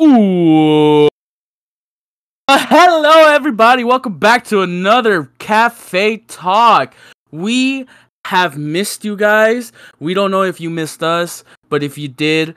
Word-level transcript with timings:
Ooh. 0.00 1.06
Uh, 2.46 2.58
hello, 2.68 3.34
everybody. 3.34 3.82
Welcome 3.82 4.16
back 4.18 4.44
to 4.44 4.60
another 4.62 5.24
Cafe 5.40 6.18
Talk. 6.28 6.94
We 7.32 7.84
have 8.24 8.56
missed 8.56 9.04
you 9.04 9.16
guys. 9.16 9.72
We 9.98 10.14
don't 10.14 10.30
know 10.30 10.42
if 10.42 10.60
you 10.60 10.70
missed 10.70 11.02
us, 11.02 11.42
but 11.68 11.82
if 11.82 11.98
you 11.98 12.06
did, 12.06 12.54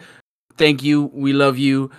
thank 0.58 0.84
you. 0.84 1.10
We 1.14 1.34
love 1.34 1.58
you. 1.58 1.90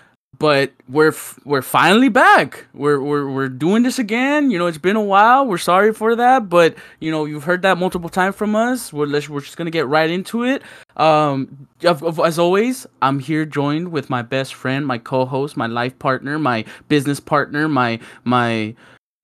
But 0.43 0.73
we're 0.89 1.15
we're 1.45 1.63
finally 1.63 2.09
back. 2.09 2.67
We're 2.75 3.01
we're 3.01 3.31
we're 3.31 3.49
doing 3.49 3.85
this 3.85 4.01
again. 4.01 4.51
You 4.51 4.59
know, 4.59 4.67
it's 4.67 4.77
been 4.77 4.97
a 4.97 5.01
while. 5.01 5.47
We're 5.47 5.57
sorry 5.57 5.95
for 5.95 6.17
that, 6.17 6.49
but 6.49 6.75
you 6.99 7.13
know, 7.13 7.27
you've 7.27 7.45
heard 7.45 7.63
that 7.63 7.79
multiple 7.79 8.09
times 8.09 8.35
from 8.35 8.57
us. 8.57 8.93
We're 8.93 9.07
we're 9.07 9.41
just 9.41 9.57
gonna 9.57 9.71
get 9.71 9.87
right 9.87 10.11
into 10.11 10.43
it. 10.43 10.63
Um, 10.97 11.69
as 11.85 12.41
always, 12.41 12.89
I'm 13.01 13.21
here 13.21 13.45
joined 13.47 13.93
with 13.93 14.11
my 14.11 14.23
best 14.23 14.55
friend, 14.55 14.85
my 14.85 14.99
co-host, 14.99 15.57
my 15.57 15.69
life 15.69 15.97
partner, 16.01 16.41
my 16.41 16.65
business 16.89 17.21
partner, 17.21 17.69
my 17.69 18.01
my. 18.25 18.75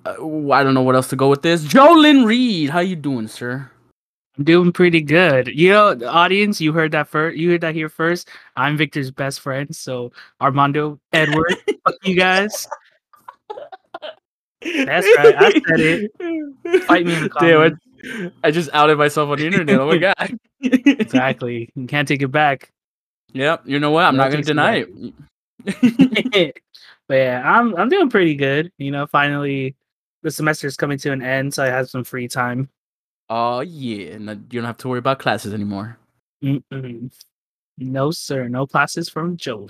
Uh, 0.07 0.51
I 0.53 0.63
don't 0.63 0.75
know 0.75 0.83
what 0.83 0.95
else 0.95 1.09
to 1.09 1.17
go 1.17 1.29
with 1.29 1.43
this. 1.43 1.65
Jolyn 1.65 2.27
Reed, 2.27 2.71
how 2.71 2.79
you 2.79 2.95
doing, 2.95 3.27
sir? 3.27 3.73
I'm 4.39 4.45
doing 4.45 4.73
pretty 4.73 5.01
good. 5.01 5.49
You 5.49 5.71
know, 5.71 5.95
the 5.95 6.09
audience, 6.09 6.61
you 6.61 6.73
heard 6.73 6.93
that 6.93 7.09
first. 7.09 7.37
You 7.37 7.51
heard 7.51 7.61
that 7.63 7.75
here 7.75 7.89
first. 7.89 8.29
I'm 8.57 8.77
Victor's 8.77 9.11
best 9.11 9.41
friend, 9.41 9.75
so 9.75 10.13
Armando 10.41 11.01
Edward. 11.13 11.57
fuck 11.85 11.95
you 12.05 12.15
guys. 12.15 12.69
That's 14.63 15.07
right. 15.17 15.35
I 15.37 15.51
said 15.51 15.81
it. 15.81 16.85
Fight 16.85 17.07
me 17.07 17.17
in 17.17 17.25
the 17.25 17.29
comments. 17.29 17.85
I, 18.45 18.53
just 18.53 18.71
outed 18.73 18.97
myself 18.97 19.29
on 19.29 19.39
the 19.39 19.47
internet. 19.47 19.81
Oh 19.81 19.89
my 19.89 19.99
god. 19.99 20.39
exactly. 20.61 21.69
You 21.75 21.87
can't 21.87 22.07
take 22.07 22.23
it 22.23 22.29
back. 22.29 22.71
Yep. 23.33 23.63
You 23.67 23.81
know 23.81 23.91
what? 23.91 24.05
I'm 24.05 24.17
No 24.17 24.23
not 24.23 24.31
gonna 24.31 24.45
deny 24.45 24.85
it. 24.87 25.15
but 27.09 27.15
yeah, 27.15 27.43
I'm 27.45 27.75
I'm 27.75 27.89
doing 27.89 28.09
pretty 28.09 28.37
good. 28.37 28.71
You 28.79 28.93
know, 28.93 29.07
finally 29.07 29.75
the 30.23 30.31
semester's 30.31 30.77
coming 30.77 30.99
to 30.99 31.13
an 31.13 31.23
end, 31.23 31.55
so 31.55 31.65
I 31.65 31.67
have 31.67 31.91
some 31.91 32.05
free 32.05 32.29
time. 32.29 32.69
Oh 33.31 33.61
yeah, 33.61 34.17
no, 34.19 34.33
you 34.33 34.61
don't 34.61 34.65
have 34.65 34.79
to 34.79 34.89
worry 34.89 34.99
about 34.99 35.19
classes 35.19 35.53
anymore. 35.53 35.99
Mm-mm. 36.43 37.13
No, 37.79 38.11
sir. 38.11 38.49
No 38.49 38.67
classes 38.67 39.09
from 39.09 39.37
Joe. 39.37 39.69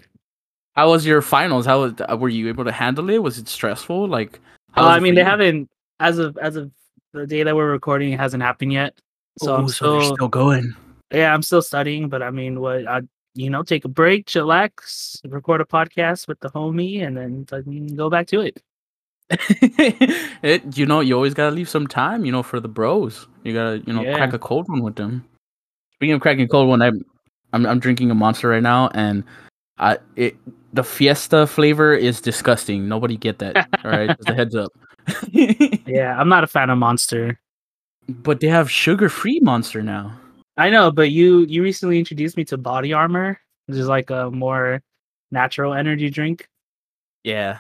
How 0.77 0.91
was 0.91 1.05
your 1.05 1.23
finals? 1.23 1.67
How 1.67 1.81
was, 1.83 1.95
uh, 2.09 2.17
were 2.17 2.29
you 2.29 2.49
able 2.49 2.65
to 2.65 2.73
handle 2.73 3.11
it? 3.11 3.23
Was 3.23 3.39
it 3.39 3.49
stressful? 3.49 4.07
Like, 4.07 4.41
Uh, 4.77 4.87
I 4.87 5.01
mean, 5.01 5.15
they 5.15 5.23
you? 5.23 5.27
haven't 5.27 5.69
as 5.99 6.19
of 6.19 6.39
as 6.39 6.57
of 6.57 6.71
the 7.13 7.27
day 7.27 7.43
that 7.43 7.57
we're 7.57 7.71
recording, 7.71 8.13
it 8.13 8.21
hasn't 8.21 8.43
happened 8.43 8.73
yet. 8.73 8.95
So 9.39 9.55
I'm 9.57 9.65
Ooh, 9.65 9.69
so 9.69 10.01
still, 10.01 10.15
still 10.15 10.29
going. 10.29 10.75
yeah, 11.13 11.35
I'm 11.35 11.43
still 11.43 11.63
studying. 11.63 12.09
But 12.09 12.23
I 12.23 12.31
mean, 12.31 12.61
what 12.61 12.87
I 12.87 13.01
you 13.35 13.51
know, 13.51 13.63
take 13.63 13.85
a 13.85 13.89
break, 13.89 14.27
chillax, 14.27 15.21
record 15.29 15.61
a 15.61 15.65
podcast 15.65 16.27
with 16.29 16.41
the 16.41 16.51
homie, 16.51 17.07
and 17.07 17.17
then 17.17 17.45
fucking 17.47 17.95
go 17.95 18.11
back 18.11 18.27
to 18.29 18.41
it. 18.41 18.61
it, 19.31 20.77
you 20.77 20.87
know, 20.87 21.01
you 21.01 21.15
always 21.15 21.35
gotta 21.35 21.55
leave 21.55 21.69
some 21.69 21.87
time, 21.87 22.25
you 22.25 22.33
know, 22.33 22.43
for 22.43 22.61
the 22.61 22.69
bros. 22.69 23.29
You 23.49 23.55
gotta, 23.55 23.83
you 23.87 23.93
know, 23.95 24.03
crack 24.03 24.31
Yeah. 24.31 24.37
a 24.37 24.39
cold 24.39 24.69
one 24.69 24.83
with 24.83 24.97
them. 24.97 25.25
Speaking 25.95 26.15
of 26.15 26.21
cracking 26.21 26.45
a 26.45 26.49
cold 26.49 26.69
one, 26.69 26.83
I'm, 26.83 27.05
I'm, 27.53 27.65
I'm 27.67 27.81
drinking 27.81 28.11
a 28.11 28.15
monster 28.15 28.49
right 28.49 28.63
now, 28.63 28.89
and 28.95 29.25
I, 29.79 29.99
it, 30.17 30.37
the 30.75 30.85
Fiesta 30.85 31.47
flavor 31.47 31.95
is 31.95 32.21
disgusting. 32.21 32.89
Nobody 32.89 33.17
get 33.17 33.39
that. 33.39 33.57
All 33.85 33.91
right, 33.91 34.09
just 34.17 34.29
a 34.29 34.35
heads 34.35 34.55
up. 34.55 34.71
Yeah, 35.33 36.15
I'm 36.21 36.29
not 36.29 36.45
a 36.45 36.47
fan 36.47 36.69
of 36.69 36.77
Monster. 36.79 37.41
but 38.09 38.41
they 38.41 38.49
have 38.49 38.71
sugar-free 38.71 39.41
monster 39.41 39.83
now. 39.83 40.13
I 40.59 40.69
know, 40.71 40.91
but 40.91 41.11
you 41.11 41.47
you 41.47 41.63
recently 41.63 41.99
introduced 41.99 42.37
me 42.37 42.45
to 42.47 42.59
Body 42.59 42.93
Armor, 42.93 43.41
which 43.67 43.79
is 43.79 43.89
like 43.89 44.11
a 44.11 44.31
more 44.31 44.83
natural 45.31 45.73
energy 45.73 46.11
drink. 46.11 46.47
Yeah. 47.25 47.59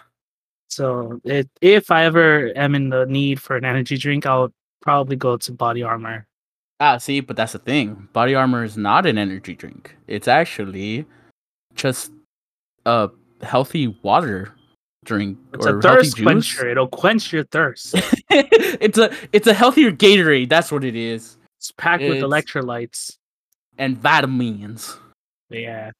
So 0.68 1.18
it, 1.24 1.48
if 1.62 1.90
I 1.90 2.04
ever 2.04 2.52
am 2.54 2.74
in 2.74 2.90
the 2.90 3.06
need 3.06 3.40
for 3.40 3.56
an 3.56 3.64
energy 3.64 3.96
drink, 3.96 4.26
I'll 4.26 4.52
probably 4.80 5.16
go 5.16 5.36
to 5.36 5.52
Body 5.52 5.82
Armor. 5.82 6.26
Ah, 6.80 6.98
see, 6.98 7.20
but 7.20 7.36
that's 7.36 7.52
the 7.52 7.58
thing. 7.58 8.08
Body 8.12 8.34
armor 8.34 8.62
is 8.62 8.76
not 8.76 9.04
an 9.04 9.18
energy 9.18 9.54
drink. 9.54 9.96
It's 10.06 10.28
actually 10.28 11.06
just 11.74 12.12
a 12.86 13.10
healthy 13.42 13.88
water 14.02 14.54
drink 15.04 15.38
It's 15.54 15.66
or 15.66 15.70
a 15.70 15.72
healthy 15.72 15.88
thirst 15.88 16.16
juice. 16.16 16.24
quencher. 16.24 16.68
It'll 16.68 16.88
quench 16.88 17.32
your 17.32 17.44
thirst. 17.44 17.94
it's 18.30 18.98
a 18.98 19.12
it's 19.32 19.48
a 19.48 19.54
healthier 19.54 19.90
Gatorade. 19.90 20.48
That's 20.48 20.70
what 20.70 20.84
it 20.84 20.94
is. 20.94 21.36
It's 21.56 21.72
packed 21.72 22.04
with 22.04 22.18
electrolytes. 22.18 23.16
And 23.78 23.96
vitamins. 23.98 24.96
Yeah. 25.50 25.90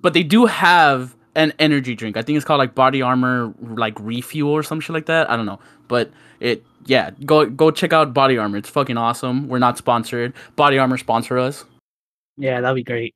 But 0.00 0.14
they 0.14 0.22
do 0.22 0.46
have 0.46 1.14
an 1.34 1.52
energy 1.58 1.94
drink. 1.94 2.16
I 2.16 2.22
think 2.22 2.36
it's 2.36 2.44
called 2.44 2.58
like 2.58 2.74
Body 2.74 3.02
Armor 3.02 3.52
like 3.60 3.98
refuel 4.00 4.52
or 4.52 4.62
some 4.62 4.80
shit 4.80 4.94
like 4.94 5.06
that. 5.06 5.30
I 5.30 5.36
don't 5.36 5.46
know. 5.46 5.60
But 5.88 6.10
it 6.40 6.64
yeah, 6.86 7.10
go 7.24 7.46
go 7.46 7.70
check 7.70 7.92
out 7.92 8.12
Body 8.14 8.36
Armor. 8.38 8.58
It's 8.58 8.68
fucking 8.68 8.96
awesome. 8.96 9.48
We're 9.48 9.58
not 9.58 9.78
sponsored. 9.78 10.32
Body 10.56 10.78
Armor 10.78 10.98
sponsor 10.98 11.38
us. 11.38 11.64
Yeah, 12.38 12.62
that'd 12.62 12.74
be 12.76 12.82
great. 12.82 13.14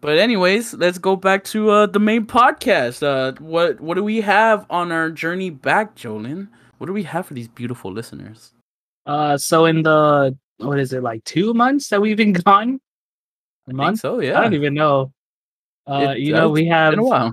but 0.00 0.18
anyways, 0.18 0.74
let's 0.74 0.98
go 0.98 1.16
back 1.16 1.44
to 1.44 1.70
uh, 1.70 1.86
the 1.86 1.98
main 1.98 2.26
podcast. 2.26 3.02
Uh, 3.02 3.32
what 3.40 3.80
what 3.80 3.94
do 3.94 4.04
we 4.04 4.20
have 4.20 4.66
on 4.70 4.92
our 4.92 5.10
journey 5.10 5.50
back, 5.50 5.96
Jolin? 5.96 6.48
What 6.78 6.86
do 6.86 6.92
we 6.92 7.02
have 7.04 7.26
for 7.26 7.34
these 7.34 7.48
beautiful 7.48 7.92
listeners? 7.92 8.52
Uh 9.06 9.36
so 9.38 9.64
in 9.64 9.82
the 9.82 10.36
what 10.58 10.78
is 10.78 10.92
it, 10.92 11.02
like 11.02 11.24
two 11.24 11.54
months 11.54 11.88
that 11.88 12.00
we've 12.00 12.16
been 12.16 12.32
gone? 12.44 12.80
A 13.68 13.72
month? 13.72 14.00
so, 14.00 14.20
yeah. 14.20 14.38
I 14.38 14.42
don't 14.42 14.54
even 14.54 14.74
know. 14.74 15.12
Uh 15.86 16.14
It- 16.16 16.18
you 16.20 16.32
know, 16.34 16.50
we 16.50 16.66
have 16.66 16.92
Been 16.92 17.00
a 17.00 17.04
while. 17.04 17.32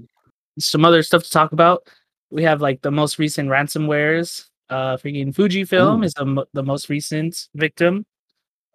some 0.59 0.85
other 0.85 1.03
stuff 1.03 1.23
to 1.23 1.29
talk 1.29 1.51
about. 1.51 1.83
We 2.29 2.43
have 2.43 2.61
like 2.61 2.81
the 2.81 2.91
most 2.91 3.19
recent 3.19 3.49
ransomwares. 3.49 4.45
Uh, 4.69 4.97
freaking 4.97 5.33
Fujifilm 5.33 5.99
Ooh. 5.99 6.03
is 6.03 6.13
the, 6.13 6.45
the 6.53 6.63
most 6.63 6.89
recent 6.89 7.47
victim. 7.55 8.05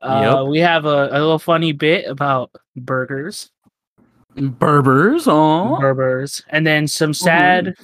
Uh, 0.01 0.45
we 0.49 0.59
have 0.59 0.85
a, 0.85 1.09
a 1.11 1.19
little 1.21 1.39
funny 1.39 1.73
bit 1.73 2.07
about 2.07 2.51
burgers, 2.75 3.51
Berbers, 4.35 5.25
oh. 5.27 5.79
burgers, 5.79 6.43
and 6.49 6.67
then 6.67 6.89
some 6.89 7.13
sad, 7.13 7.75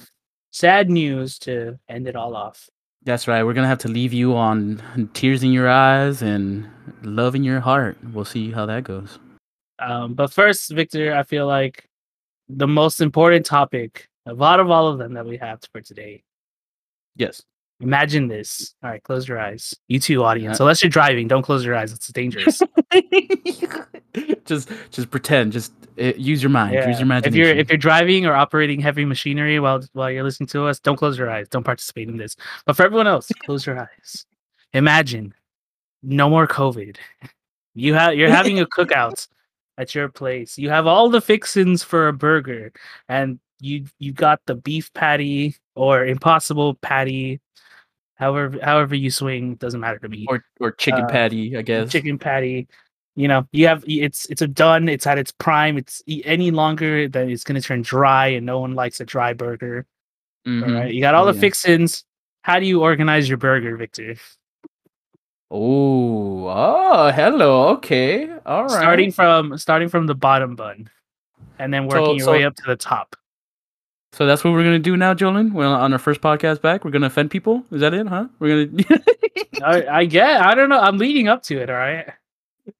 sad 0.51 0.89
news 0.89 1.37
to 1.39 1.77
end 1.87 2.07
it 2.07 2.15
all 2.15 2.35
off. 2.35 2.69
That's 3.03 3.27
right. 3.27 3.43
We're 3.43 3.53
gonna 3.53 3.67
have 3.67 3.79
to 3.79 3.87
leave 3.87 4.11
you 4.11 4.35
on 4.35 5.09
tears 5.13 5.43
in 5.43 5.51
your 5.53 5.69
eyes 5.69 6.21
and 6.21 6.67
love 7.03 7.35
in 7.35 7.43
your 7.43 7.59
heart. 7.59 7.97
We'll 8.11 8.25
see 8.25 8.51
how 8.51 8.65
that 8.65 8.83
goes. 8.83 9.19
Um, 9.79 10.13
but 10.13 10.33
first, 10.33 10.71
Victor, 10.71 11.15
I 11.15 11.23
feel 11.23 11.47
like 11.47 11.87
the 12.49 12.67
most 12.67 12.99
important 12.99 13.45
topic 13.45 14.08
of 14.29 14.41
out 14.41 14.59
of 14.59 14.69
all 14.69 14.87
of 14.87 14.97
them 14.97 15.13
that 15.13 15.25
we 15.25 15.37
have 15.37 15.59
for 15.71 15.81
today. 15.81 16.23
Yes. 17.15 17.43
Imagine 17.81 18.27
this. 18.27 18.75
All 18.83 18.89
right, 18.89 19.01
close 19.01 19.27
your 19.27 19.39
eyes. 19.39 19.73
You 19.87 19.99
too, 19.99 20.23
audience. 20.23 20.59
Uh, 20.59 20.65
Unless 20.65 20.83
you're 20.83 20.89
driving, 20.89 21.29
don't 21.29 21.43
close 21.43 21.63
your 21.63 21.75
eyes. 21.75 21.93
It's 21.93 22.07
dangerous. 22.09 22.61
just 24.45 24.69
just 24.91 25.09
pretend. 25.09 25.53
Just 25.53 25.71
uh, 25.97 26.11
use 26.17 26.43
your 26.43 26.49
mind. 26.49 26.73
Use 26.73 26.99
your 26.99 27.03
imagination. 27.03 27.27
if 27.27 27.35
you're 27.35 27.55
if 27.55 27.69
you're 27.69 27.77
driving 27.77 28.25
or 28.25 28.33
operating 28.33 28.81
heavy 28.81 29.05
machinery 29.05 29.61
while 29.61 29.81
while 29.93 30.11
you're 30.11 30.23
listening 30.23 30.47
to 30.47 30.65
us, 30.65 30.81
don't 30.81 30.97
close 30.97 31.17
your 31.17 31.29
eyes. 31.29 31.47
Don't 31.47 31.63
participate 31.63 32.09
in 32.09 32.17
this. 32.17 32.35
But 32.65 32.75
for 32.75 32.83
everyone 32.83 33.07
else, 33.07 33.31
close 33.45 33.65
your 33.65 33.79
eyes. 33.79 34.25
Imagine 34.73 35.33
no 36.03 36.29
more 36.29 36.47
COVID. 36.47 36.97
You 37.75 37.93
have 37.93 38.15
you're 38.15 38.29
having 38.29 38.59
a 38.59 38.65
cookout 38.77 39.25
at 39.77 39.95
your 39.95 40.09
place. 40.09 40.57
You 40.57 40.69
have 40.69 40.85
all 40.85 41.09
the 41.09 41.21
fixins 41.21 41.81
for 41.81 42.09
a 42.09 42.13
burger, 42.13 42.73
and 43.07 43.39
you 43.59 43.85
you 43.99 44.11
got 44.11 44.41
the 44.45 44.55
beef 44.55 44.91
patty 44.93 45.55
or 45.75 46.05
impossible 46.05 46.75
patty. 46.75 47.39
However, 48.15 48.57
however 48.61 48.95
you 48.95 49.11
swing 49.11 49.55
doesn't 49.55 49.79
matter 49.79 49.99
to 49.99 50.09
me 50.09 50.25
or 50.27 50.43
or 50.59 50.71
chicken 50.71 51.05
uh, 51.05 51.07
patty, 51.07 51.55
I 51.57 51.61
guess. 51.61 51.91
chicken 51.91 52.17
patty. 52.17 52.67
You 53.15 53.27
know, 53.27 53.47
you 53.51 53.67
have 53.67 53.83
it's 53.87 54.25
it's 54.27 54.41
a 54.41 54.47
done. 54.47 54.87
It's 54.89 55.07
at 55.07 55.17
its 55.17 55.31
prime. 55.31 55.77
It's 55.77 56.01
any 56.07 56.51
longer 56.51 57.07
then 57.07 57.29
it's 57.29 57.43
gonna 57.43 57.61
turn 57.61 57.81
dry, 57.81 58.27
and 58.27 58.45
no 58.45 58.59
one 58.59 58.75
likes 58.75 58.99
a 59.01 59.05
dry 59.05 59.33
burger. 59.33 59.85
Mhm. 60.47 60.67
All 60.67 60.73
right, 60.73 60.93
you 60.93 61.01
got 61.01 61.15
all 61.15 61.27
Oh, 61.27 61.31
the 61.31 61.35
yeah. 61.35 61.41
fixins. 61.41 62.05
How 62.43 62.59
do 62.59 62.65
you 62.65 62.81
organize 62.81 63.27
your 63.27 63.37
burger, 63.37 63.75
Victor? 63.77 64.15
Oh, 65.51 66.45
oh, 66.47 67.11
hello. 67.11 67.69
Okay, 67.69 68.29
all 68.45 68.63
right. 68.63 68.71
Starting 68.71 69.11
from 69.11 69.57
starting 69.57 69.89
from 69.89 70.05
the 70.05 70.15
bottom 70.15 70.55
bun, 70.55 70.89
and 71.57 71.73
then 71.73 71.89
So- 71.89 72.01
working 72.01 72.17
your 72.17 72.25
so- 72.25 72.31
way 72.33 72.43
up 72.43 72.55
to 72.55 72.63
the 72.67 72.75
top. 72.75 73.15
So 74.13 74.25
that's 74.25 74.43
what 74.43 74.53
we're 74.53 74.63
gonna 74.63 74.79
do 74.79 74.97
now, 74.97 75.13
Jolyn. 75.13 75.53
We're 75.53 75.65
on 75.65 75.93
our 75.93 75.99
first 75.99 76.21
podcast 76.21 76.61
back. 76.61 76.83
We're 76.83 76.91
gonna 76.91 77.07
offend 77.07 77.31
people. 77.31 77.63
Is 77.71 77.81
that 77.81 77.93
it? 77.93 78.07
Huh? 78.07 78.27
We're 78.39 78.65
gonna. 78.65 78.83
I, 79.63 79.99
I 79.99 80.05
get. 80.05 80.41
I 80.41 80.55
don't 80.55 80.69
know. 80.69 80.79
I'm 80.79 80.97
leading 80.97 81.27
up 81.27 81.43
to 81.43 81.59
it. 81.61 81.69
All 81.69 81.75
right. 81.75 82.07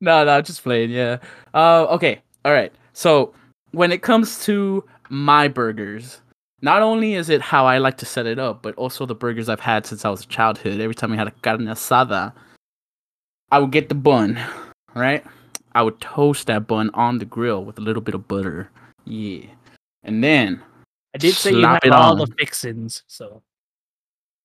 no, 0.02 0.24
no, 0.26 0.42
just 0.42 0.64
playing. 0.64 0.90
Yeah. 0.92 1.18
Uh, 1.54 1.86
okay. 1.92 2.22
All 2.46 2.52
right. 2.52 2.72
So 2.94 3.34
when 3.72 3.92
it 3.92 4.02
comes 4.02 4.44
to 4.46 4.84
my 5.10 5.48
burgers, 5.48 6.22
not 6.62 6.82
only 6.82 7.14
is 7.14 7.30
it 7.30 7.42
how 7.42 7.66
I 7.66 7.78
like 7.78 7.98
to 7.98 8.06
set 8.06 8.26
it 8.26 8.40
up, 8.40 8.62
but 8.62 8.76
also 8.76 9.06
the 9.06 9.16
burgers 9.16 9.50
I've 9.50 9.60
had 9.60 9.86
since 9.86 10.04
I 10.06 10.10
was 10.10 10.24
a 10.24 10.28
childhood. 10.28 10.80
Every 10.82 10.96
time 10.96 11.14
I 11.14 11.16
had 11.16 11.28
a 11.28 11.32
carne 11.32 11.66
asada, 11.66 12.34
I 13.52 13.60
would 13.60 13.72
get 13.72 13.90
the 13.90 13.96
bun, 13.96 14.40
right? 14.96 15.24
I 15.74 15.84
would 15.84 16.00
toast 16.02 16.48
that 16.48 16.66
bun 16.68 16.90
on 16.94 17.20
the 17.20 17.26
grill 17.26 17.64
with 17.64 17.78
a 17.78 17.82
little 17.82 18.02
bit 18.02 18.16
of 18.16 18.28
butter. 18.28 18.70
Yeah. 19.06 19.46
and 20.04 20.24
then 20.24 20.62
I 21.14 21.18
did 21.18 21.34
say 21.34 21.52
you 21.52 21.62
Slap 21.62 21.84
have 21.84 21.92
it 21.92 21.96
all 21.96 22.16
the 22.16 22.24
on. 22.24 22.32
fixins, 22.34 23.04
so 23.08 23.42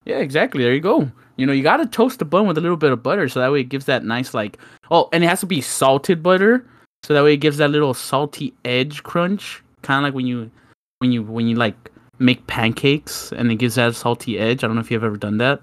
yeah, 0.05 0.19
exactly. 0.19 0.63
There 0.63 0.75
you 0.75 0.81
go. 0.81 1.11
You 1.37 1.47
know, 1.47 1.53
you 1.53 1.63
gotta 1.63 1.87
toast 1.87 2.19
the 2.19 2.25
bun 2.25 2.47
with 2.47 2.59
a 2.59 2.61
little 2.61 2.77
bit 2.77 2.93
of 2.93 3.03
butter, 3.03 3.29
so 3.29 3.41
that 3.41 3.53
way 3.53 3.61
it 3.61 3.69
gives 3.69 3.87
that 3.87 4.05
nice 4.05 4.35
like. 4.35 4.59
Oh, 4.91 5.09
and 5.13 5.25
it 5.25 5.27
has 5.27 5.41
to 5.41 5.47
be 5.47 5.61
salted 5.61 6.23
butter, 6.23 6.67
so 7.03 7.15
that 7.15 7.25
way 7.25 7.35
it 7.35 7.39
gives 7.39 7.57
that 7.59 7.71
little 7.71 7.95
salty 7.95 8.55
edge 8.65 9.03
crunch, 9.03 9.63
kind 9.83 9.99
of 9.99 10.09
like 10.09 10.15
when 10.15 10.27
you, 10.27 10.51
when 10.99 11.13
you 11.13 11.23
when 11.23 11.49
you 11.49 11.57
like 11.57 11.91
make 12.19 12.47
pancakes, 12.47 13.33
and 13.33 13.51
it 13.51 13.57
gives 13.57 13.75
that 13.75 13.95
salty 13.95 14.39
edge. 14.39 14.63
I 14.63 14.67
don't 14.67 14.77
know 14.77 14.83
if 14.83 14.91
you've 14.91 15.05
ever 15.05 15.17
done 15.17 15.39
that, 15.39 15.61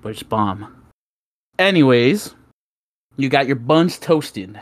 but 0.00 0.10
it's 0.10 0.22
bomb. 0.22 0.74
Anyways, 1.58 2.34
you 3.16 3.28
got 3.28 3.46
your 3.46 3.56
buns 3.56 3.98
toasted. 3.98 4.60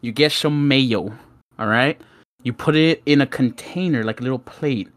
You 0.00 0.12
get 0.12 0.32
some 0.32 0.68
mayo. 0.68 1.16
All 1.58 1.66
right. 1.68 2.00
You 2.44 2.52
put 2.52 2.76
it 2.76 3.02
in 3.06 3.20
a 3.20 3.26
container, 3.26 4.04
like 4.04 4.20
a 4.20 4.22
little 4.22 4.38
plate. 4.38 4.88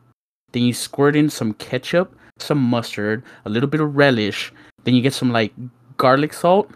Then 0.52 0.64
you 0.64 0.74
squirt 0.74 1.16
in 1.16 1.30
some 1.30 1.54
ketchup, 1.56 2.16
some 2.38 2.60
mustard, 2.60 3.24
a 3.46 3.50
little 3.50 3.70
bit 3.70 3.82
of 3.82 3.96
relish. 3.96 4.54
Then 4.84 4.94
you 4.94 5.02
get 5.02 5.14
some 5.14 5.32
like 5.32 5.54
garlic 5.98 6.34
salt 6.34 6.70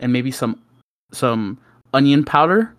and 0.00 0.12
maybe 0.12 0.30
some 0.30 0.60
some 1.12 1.58
onion 1.92 2.24
powder, 2.24 2.74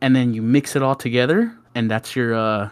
and 0.00 0.14
then 0.14 0.34
you 0.34 0.42
mix 0.42 0.76
it 0.76 0.82
all 0.82 0.94
together, 0.94 1.52
and 1.74 1.90
that's 1.90 2.14
your 2.14 2.34
uh 2.34 2.70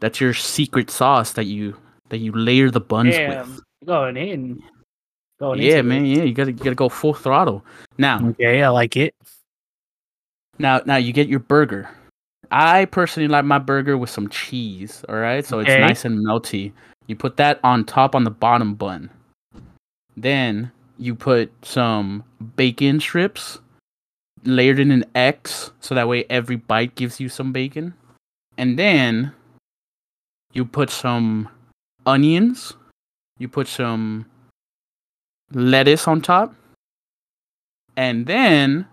that's 0.00 0.20
your 0.20 0.34
secret 0.34 0.90
sauce 0.90 1.32
that 1.32 1.44
you 1.44 1.76
that 2.08 2.18
you 2.18 2.32
layer 2.32 2.70
the 2.70 2.80
buns 2.80 3.14
damn, 3.14 3.54
with. 3.54 3.60
going 3.86 4.16
in, 4.16 4.62
going 5.38 5.60
Yeah, 5.62 5.82
man. 5.82 6.06
it. 6.06 6.16
Yeah, 6.16 6.22
you 6.24 6.34
gotta 6.34 6.52
you 6.52 6.58
gotta 6.58 6.74
go 6.74 6.88
full 6.88 7.14
throttle. 7.14 7.64
Now, 7.98 8.28
Okay, 8.30 8.62
I 8.62 8.68
like 8.68 8.96
it. 8.96 9.14
Now, 10.58 10.80
now 10.84 10.96
you 10.96 11.12
get 11.12 11.28
your 11.28 11.38
burger. 11.40 11.88
I 12.50 12.84
personally 12.86 13.28
like 13.28 13.44
my 13.44 13.58
burger 13.58 13.96
with 13.96 14.10
some 14.10 14.28
cheese. 14.28 15.04
All 15.08 15.16
right, 15.16 15.44
so 15.44 15.60
Okay. 15.60 15.74
it's 15.74 15.80
nice 15.80 16.04
and 16.04 16.18
melty. 16.26 16.72
You 17.06 17.16
put 17.16 17.36
that 17.36 17.60
on 17.62 17.84
top 17.84 18.14
on 18.14 18.24
the 18.24 18.30
bottom 18.30 18.74
bun. 18.74 19.10
Then 20.16 20.72
you 20.98 21.14
put 21.14 21.52
some 21.64 22.24
bacon 22.56 23.00
strips 23.00 23.58
layered 24.44 24.78
in 24.78 24.90
an 24.90 25.04
X, 25.14 25.70
so 25.80 25.94
that 25.94 26.08
way 26.08 26.24
every 26.30 26.56
bite 26.56 26.94
gives 26.94 27.20
you 27.20 27.28
some 27.28 27.52
bacon. 27.52 27.94
And 28.58 28.78
then 28.78 29.32
you 30.52 30.64
put 30.64 30.90
some 30.90 31.48
onions. 32.06 32.74
You 33.38 33.48
put 33.48 33.68
some 33.68 34.26
lettuce 35.52 36.06
on 36.08 36.20
top. 36.20 36.54
And 37.96 38.26
then 38.26 38.86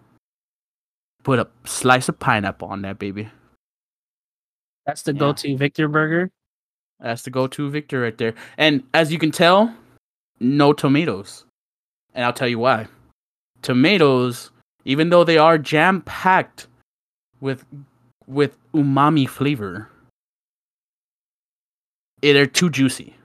put 1.24 1.40
a 1.40 1.48
slice 1.66 2.08
of 2.10 2.20
pineapple 2.20 2.68
on 2.68 2.82
that 2.84 3.00
baby. 3.00 3.30
That's 4.88 5.04
the 5.04 5.14
Yeah. 5.14 5.20
go-to 5.20 5.58
Victor 5.58 5.88
burger. 5.88 6.32
That's 7.00 7.22
the 7.22 7.30
go-to 7.30 7.70
Victor 7.70 8.02
right 8.02 8.18
there. 8.18 8.34
And 8.58 8.84
as 8.94 9.12
you 9.12 9.20
can 9.20 9.32
tell, 9.32 9.76
no 10.40 10.74
tomatoes. 10.74 11.46
And 12.16 12.26
I'll 12.26 12.34
tell 12.34 12.48
you 12.48 12.58
why. 12.58 12.88
Tomatoes, 13.62 14.50
even 14.86 15.10
though 15.10 15.24
they 15.24 15.38
are 15.38 15.60
jam-packed 15.60 16.68
with 17.42 17.64
with 18.26 18.58
umami 18.74 19.28
flavor, 19.30 19.90
eh, 22.24 22.34
they're 22.34 22.46
too 22.48 22.70
juicy 22.70 23.16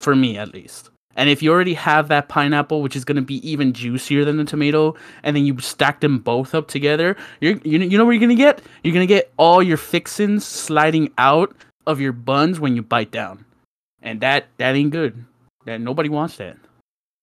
for 0.00 0.14
me 0.14 0.36
at 0.38 0.52
least. 0.52 0.90
And 1.16 1.30
if 1.30 1.42
you 1.42 1.52
already 1.52 1.74
have 1.74 2.08
that 2.08 2.28
pineapple, 2.28 2.82
which 2.82 2.96
is 2.96 3.04
going 3.04 3.16
to 3.16 3.22
be 3.22 3.46
even 3.48 3.72
juicier 3.72 4.24
than 4.24 4.36
the 4.36 4.44
tomato, 4.44 4.94
and 5.22 5.36
then 5.36 5.46
you 5.46 5.58
stack 5.60 6.00
them 6.00 6.18
both 6.18 6.54
up 6.54 6.68
together, 6.68 7.16
you're, 7.40 7.58
you 7.64 7.78
know, 7.78 7.84
you 7.84 7.98
know 7.98 8.04
what 8.04 8.12
you're 8.12 8.20
going 8.20 8.28
to 8.30 8.34
get? 8.34 8.62
You're 8.82 8.94
going 8.94 9.06
to 9.06 9.12
get 9.12 9.32
all 9.36 9.62
your 9.62 9.76
fixins 9.76 10.44
sliding 10.44 11.12
out 11.18 11.54
of 11.86 12.00
your 12.00 12.12
buns 12.12 12.60
when 12.60 12.76
you 12.76 12.82
bite 12.82 13.10
down. 13.10 13.44
And 14.02 14.20
that 14.20 14.46
that 14.58 14.74
ain't 14.74 14.90
good. 14.90 15.24
That 15.64 15.80
nobody 15.80 16.08
wants 16.08 16.36
that. 16.36 16.56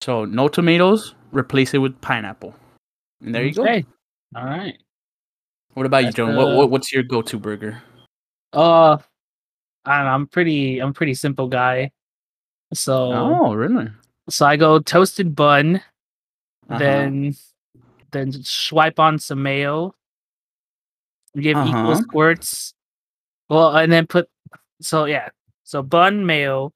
So 0.02 0.26
no 0.26 0.48
tomatoes, 0.48 1.14
replace 1.32 1.74
it 1.74 1.78
with 1.78 2.00
pineapple. 2.02 2.56
And 3.24 3.36
there 3.36 3.46
you 3.46 3.54
go. 3.54 3.64
All 4.36 4.46
right. 4.46 4.78
What 5.74 5.86
about 5.86 6.00
you, 6.00 6.06
That's, 6.06 6.16
Joan? 6.16 6.36
What, 6.36 6.48
uh, 6.48 6.56
what 6.56 6.70
what's 6.70 6.92
your 6.92 7.04
go-to 7.04 7.38
burger? 7.38 7.82
Uh, 8.52 8.98
I 9.86 9.98
don't 9.98 10.06
know, 10.06 10.12
I'm 10.12 10.28
pretty. 10.28 10.80
I'm 10.80 10.94
pretty 10.94 11.14
simple 11.14 11.48
guy. 11.48 11.92
So 12.74 13.12
Oh, 13.14 13.54
really? 13.54 13.90
so 14.30 14.46
I 14.46 14.56
go 14.58 14.80
toasted 14.80 15.36
bun, 15.36 15.78
Uh-huh. 16.70 16.78
then 16.80 17.36
then 18.12 18.32
swipe 18.44 19.00
on 19.00 19.20
some 19.20 19.42
mayo. 19.44 19.94
Give 21.36 21.56
Uh-huh. 21.58 21.68
equal 21.70 21.96
squirts. 21.96 22.74
Well, 23.50 23.76
and 23.76 23.92
then 23.92 24.08
put 24.08 24.30
so 24.82 25.06
yeah. 25.06 25.30
So 25.64 25.82
bun 25.82 26.26
mayo, 26.26 26.74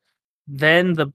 then 0.48 0.94
the 0.94 1.08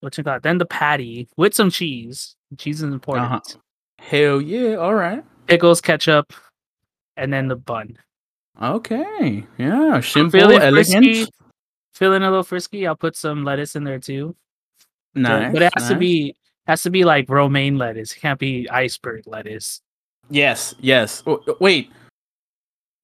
what 0.00 0.16
you 0.18 0.24
got? 0.24 0.42
Then 0.42 0.58
the 0.58 0.66
patty 0.66 1.28
with 1.36 1.54
some 1.54 1.70
cheese. 1.70 2.34
Cheese 2.58 2.82
is 2.82 2.92
important. 2.92 3.26
Uh-huh. 3.32 3.58
Hell 3.98 4.40
yeah! 4.40 4.74
All 4.76 4.94
right. 4.94 5.24
Pickles, 5.46 5.80
ketchup, 5.80 6.32
and 7.16 7.32
then 7.32 7.48
the 7.48 7.56
bun. 7.56 7.96
Okay. 8.60 9.46
Yeah. 9.58 10.00
Simple, 10.00 10.40
elegant. 10.40 10.74
frisky, 10.74 11.26
feeling 12.02 12.22
a 12.24 12.28
little 12.28 12.42
frisky. 12.42 12.84
I'll 12.84 12.96
put 12.96 13.14
some 13.14 13.44
lettuce 13.44 13.76
in 13.76 13.84
there 13.84 14.00
too. 14.00 14.34
Nice. 15.14 15.52
but 15.52 15.62
it 15.62 15.72
has 15.78 15.88
to 15.88 15.94
be 15.94 16.34
has 16.66 16.82
to 16.82 16.90
be 16.90 17.04
like 17.04 17.28
romaine 17.28 17.78
lettuce. 17.78 18.12
It 18.12 18.18
can't 18.18 18.40
be 18.40 18.68
iceberg 18.70 19.22
lettuce. 19.26 19.80
Yes. 20.28 20.74
Yes. 20.80 21.22
Oh, 21.28 21.40
oh, 21.46 21.56
wait. 21.60 21.92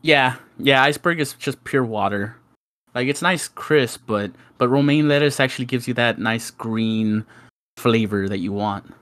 Yeah. 0.02 0.34
Yeah. 0.58 0.82
Iceberg 0.82 1.20
is 1.20 1.34
just 1.34 1.62
pure 1.62 1.84
water. 1.84 2.34
Like 2.94 3.06
it's 3.06 3.22
nice, 3.22 3.46
crisp, 3.46 4.02
but 4.06 4.32
but 4.56 4.68
romaine 4.68 5.06
lettuce 5.06 5.38
actually 5.38 5.66
gives 5.66 5.86
you 5.86 5.94
that 5.94 6.18
nice 6.18 6.50
green 6.50 7.24
flavor 7.76 8.28
that 8.28 8.38
you 8.38 8.52
want. 8.52 8.92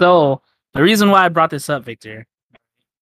So 0.00 0.40
the 0.74 0.82
reason 0.82 1.10
why 1.10 1.24
I 1.24 1.30
brought 1.30 1.50
this 1.50 1.68
up, 1.68 1.82
Victor, 1.84 2.26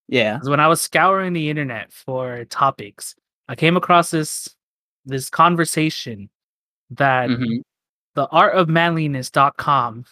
Yeah. 0.08 0.40
is 0.40 0.48
when 0.48 0.60
I 0.60 0.68
was 0.68 0.80
scouring 0.80 1.34
the 1.34 1.50
internet 1.50 1.92
for 1.92 2.46
topics, 2.46 3.14
I 3.46 3.56
came 3.56 3.76
across 3.76 4.10
this 4.10 4.48
this 5.04 5.30
conversation 5.30 6.28
that 6.90 7.30
hmm 7.30 7.56
the 8.14 8.28
artofmanliness.com 8.28 10.04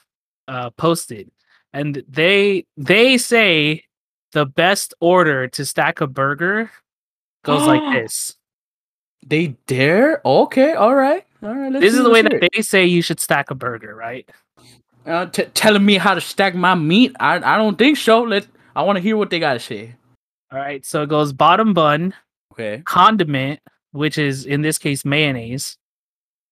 uh, 0.49 0.71
posted 0.71 1.31
and 1.73 2.03
they 2.09 2.65
they 2.77 3.17
say 3.17 3.85
the 4.33 4.44
best 4.44 4.93
order 5.00 5.47
to 5.47 5.65
stack 5.65 6.00
a 6.00 6.06
burger 6.06 6.69
goes 7.44 7.65
like 7.67 7.81
this 7.93 8.35
They 9.25 9.49
dare? 9.69 10.21
Okay. 10.27 10.73
All 10.73 10.94
right. 10.97 11.25
All 11.44 11.55
right. 11.55 11.70
Let's 11.72 11.82
this 11.84 11.94
is 11.94 12.03
the 12.03 12.11
way 12.11 12.22
that 12.22 12.43
it. 12.43 12.51
they 12.53 12.63
say 12.63 12.84
you 12.84 13.03
should 13.03 13.20
stack 13.20 13.51
a 13.51 13.55
burger 13.55 13.94
right 13.94 14.29
uh, 15.06 15.27
t- 15.27 15.44
telling 15.55 15.84
me 15.84 15.96
how 15.96 16.15
to 16.15 16.20
stack 16.20 16.55
my 16.55 16.75
meat. 16.75 17.13
I 17.20 17.37
I 17.37 17.56
don't 17.56 17.79
think 17.79 17.96
so. 17.99 18.22
Let 18.22 18.46
I 18.75 18.82
want 18.82 18.96
to 18.96 19.03
hear 19.03 19.17
what 19.17 19.31
they 19.31 19.39
gotta 19.39 19.61
say. 19.61 19.94
all 20.51 20.58
right 20.58 20.84
so 20.84 21.03
it 21.03 21.08
goes 21.08 21.32
bottom 21.32 21.72
bun 21.72 22.15
Okay. 22.53 22.82
condiment 22.84 23.61
which 23.93 24.19
is 24.19 24.44
in 24.44 24.63
this 24.63 24.79
case 24.79 25.05
mayonnaise 25.05 25.79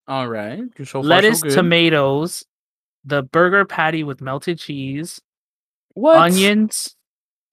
All 0.06 0.28
right. 0.28 0.62
So 0.85 1.00
lettuce 1.00 1.40
so 1.40 1.49
tomatoes 1.49 2.44
the 3.04 3.23
burger 3.23 3.64
patty 3.64 4.04
with 4.04 4.20
melted 4.20 4.59
cheese 4.59 5.20
What? 5.94 6.18
onions, 6.18 6.97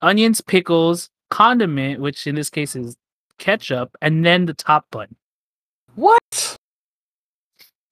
onions, 0.01 0.41
pickles, 0.41 1.10
condiment, 1.29 2.00
which 2.00 2.27
in 2.27 2.36
this 2.36 2.50
case 2.50 2.75
is 2.75 2.96
ketchup, 3.38 3.96
and 4.01 4.25
then 4.25 4.46
the 4.46 4.53
top 4.53 4.86
bun. 4.91 5.15
What? 5.96 6.58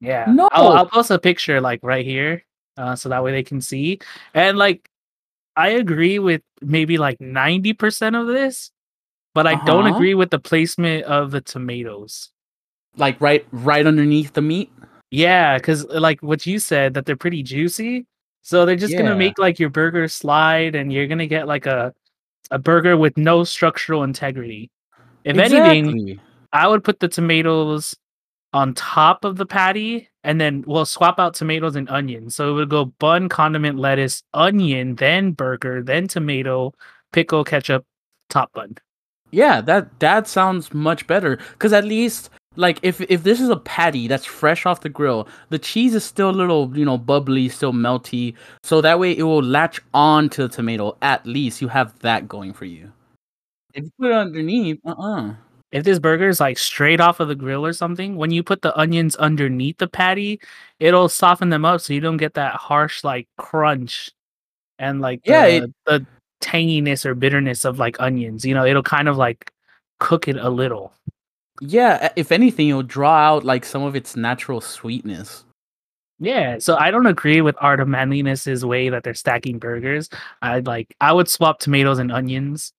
Yeah. 0.02 0.26
No. 0.28 0.50
I'll, 0.52 0.74
I'll 0.74 0.86
post 0.86 1.12
a 1.12 1.20
picture 1.20 1.62
like 1.62 1.80
right 1.82 2.06
here, 2.06 2.44
uh, 2.78 2.96
so 2.96 3.10
that 3.10 3.24
way 3.24 3.32
they 3.32 3.44
can 3.44 3.62
see. 3.62 4.00
And 4.34 4.58
like, 4.58 4.90
I 5.56 5.70
agree 5.70 6.20
with 6.20 6.42
maybe 6.62 6.98
like 6.98 7.20
ninety 7.20 7.74
percent 7.74 8.16
of 8.16 8.28
this, 8.28 8.72
but 9.36 9.46
I 9.46 9.54
don't 9.56 9.86
Uh-huh. 9.86 9.96
agree 9.96 10.16
with 10.16 10.32
the 10.32 10.40
placement 10.40 11.04
of 11.04 11.30
the 11.30 11.42
tomatoes. 11.42 12.32
Like 12.98 13.20
right, 13.22 13.46
right 13.52 13.86
underneath 13.86 14.34
the 14.34 14.42
meat. 14.42 14.72
Yeah, 15.12 15.58
because 15.58 15.86
like 15.86 16.24
what 16.24 16.48
you 16.48 16.58
said, 16.58 16.96
that 16.96 17.06
they're 17.06 17.16
pretty 17.16 17.44
juicy. 17.44 18.08
So 18.42 18.66
they're 18.66 18.76
just 18.76 18.94
Yeah. 18.94 19.04
gonna 19.04 19.16
make 19.16 19.38
like 19.38 19.60
your 19.60 19.70
burger 19.70 20.08
slide, 20.08 20.74
and 20.76 20.92
you're 20.92 21.06
gonna 21.08 21.28
get 21.28 21.48
like 21.48 21.68
a 21.68 21.94
a 22.52 22.58
burger 22.60 22.96
with 22.98 23.18
no 23.18 23.44
structural 23.44 24.04
integrity. 24.04 24.72
If 25.26 25.38
anything, 25.38 26.20
I 26.54 26.68
would 26.68 26.84
put 26.84 27.00
the 27.00 27.08
tomatoes 27.08 27.96
on 28.54 28.74
top 28.76 29.26
of 29.26 29.36
the 29.36 29.46
patty, 29.46 30.08
and 30.24 30.40
then 30.40 30.64
we'll 30.66 30.86
swap 30.86 31.20
out 31.20 31.34
tomatoes 31.34 31.76
and 31.76 31.90
onions. 31.90 32.36
So 32.36 32.52
it 32.52 32.54
would 32.54 32.70
go 32.70 32.86
bun, 32.86 33.28
condiment, 33.28 33.78
lettuce, 33.80 34.24
onion, 34.34 34.96
then 34.96 35.32
burger, 35.32 35.84
then 35.84 36.08
tomato, 36.08 36.74
pickle, 37.12 37.44
ketchup, 37.44 37.86
top 38.30 38.54
bun. 38.54 38.78
Yeah, 39.36 39.60
that 39.62 40.00
that 40.00 40.28
sounds 40.28 40.74
much 40.74 41.06
better. 41.08 41.38
Cause 41.60 41.74
at 41.74 41.84
least 41.84 42.30
like 42.56 42.80
if 42.84 43.02
if 43.02 43.24
this 43.24 43.42
is 43.42 43.50
a 43.50 43.58
patty 43.58 44.08
that's 44.08 44.24
fresh 44.26 44.66
off 44.66 44.80
the 44.80 44.88
grill, 44.90 45.28
the 45.50 45.60
cheese 45.60 45.94
is 45.94 46.06
still 46.06 46.30
a 46.30 46.32
little 46.32 46.72
you 46.78 46.86
know 46.86 46.98
bubbly, 46.98 47.50
still 47.50 47.74
melty. 47.74 48.34
So 48.64 48.80
that 48.82 48.98
way 49.00 49.12
it 49.18 49.24
will 49.24 49.44
latch 49.44 49.82
on 49.94 50.30
to 50.30 50.44
the 50.44 50.50
tomato. 50.50 50.96
At 51.02 51.26
least 51.26 51.62
you 51.62 51.68
have 51.68 51.98
that 52.00 52.30
going 52.30 52.54
for 52.54 52.64
you. 52.66 52.92
If 53.74 53.86
you 53.86 53.92
put 54.00 54.12
it 54.12 54.16
underneath, 54.18 54.80
uh 54.86 54.92
uh 54.98 55.36
if 55.72 55.84
this 55.84 56.00
burger 56.00 56.30
is 56.30 56.40
like 56.40 56.58
straight 56.58 57.02
off 57.02 57.20
of 57.20 57.28
the 57.28 57.36
grill 57.36 57.66
or 57.66 57.74
something, 57.74 58.16
when 58.16 58.32
you 58.32 58.44
put 58.44 58.62
the 58.62 58.78
onions 58.80 59.16
underneath 59.18 59.78
the 59.80 59.88
patty, 59.90 60.40
it'll 60.80 61.10
soften 61.10 61.50
them 61.50 61.66
up 61.66 61.82
so 61.82 61.94
you 61.94 62.02
don't 62.02 62.18
get 62.18 62.36
that 62.36 62.56
harsh 62.56 63.04
like 63.04 63.28
crunch 63.38 64.12
and 64.80 65.02
like 65.02 65.22
Yeah, 65.26 65.48
the, 65.48 65.58
it- 65.66 65.74
the 65.86 66.08
tanginess 66.46 67.06
or 67.06 67.16
bitterness 67.16 67.66
of 67.66 67.80
like 67.80 68.00
onions. 68.00 68.46
You 68.46 68.54
know, 68.54 68.66
it'll 68.66 68.84
kind 68.84 69.08
of 69.08 69.18
like 69.18 69.52
cook 70.00 70.28
it 70.28 70.38
a 70.38 70.50
little. 70.50 70.94
Yeah, 71.62 72.12
if 72.16 72.32
anything, 72.32 72.70
it'll 72.70 72.84
draw 72.84 73.16
out 73.16 73.44
like 73.44 73.66
some 73.66 73.84
of 73.84 73.96
its 73.96 74.16
natural 74.16 74.62
sweetness. 74.62 75.44
Yeah, 76.20 76.60
so 76.60 76.78
I 76.78 76.92
don't 76.92 77.08
agree 77.08 77.42
with 77.42 77.56
Art 77.60 77.80
of 77.80 77.88
Manliness's 77.88 78.64
way 78.66 78.90
that 78.90 79.04
they're 79.04 79.14
stacking 79.14 79.60
burgers. 79.60 80.10
I 80.42 80.60
like 80.60 80.96
I 81.02 81.12
would 81.12 81.30
swap 81.30 81.60
tomatoes 81.60 82.00
and 82.00 82.12
onions. 82.12 82.74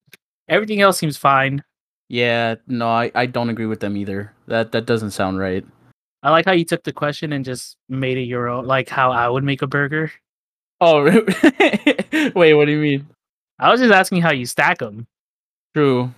Everything 0.49 0.81
else 0.81 0.99
seems 0.99 1.17
fine. 1.17 1.63
Yeah, 2.09 2.55
no, 2.67 2.89
I, 2.89 3.11
I 3.15 3.27
don't 3.27 3.51
agree 3.51 3.67
with 3.67 3.81
them 3.81 3.97
either. 3.97 4.33
That 4.47 4.73
that 4.73 4.87
doesn't 4.87 5.11
sound 5.11 5.39
right. 5.39 5.67
I 6.23 6.31
like 6.31 6.47
how 6.47 6.53
you 6.53 6.65
took 6.65 6.85
the 6.85 6.93
question 6.93 7.33
and 7.33 7.45
just 7.45 7.77
made 7.89 8.17
it 8.17 8.23
your 8.23 8.49
own, 8.49 8.67
like 8.67 8.89
how 8.89 9.13
I 9.13 9.29
would 9.29 9.45
make 9.45 9.63
a 9.63 9.67
burger. 9.67 10.11
Oh, 10.81 11.05
wait, 12.35 12.55
what 12.55 12.67
do 12.67 12.73
you 12.73 12.79
mean? 12.79 13.07
I 13.59 13.71
was 13.71 13.81
just 13.81 13.93
asking 13.93 14.23
how 14.23 14.33
you 14.33 14.47
stack 14.47 14.79
them. 14.79 15.07
True. 15.75 16.13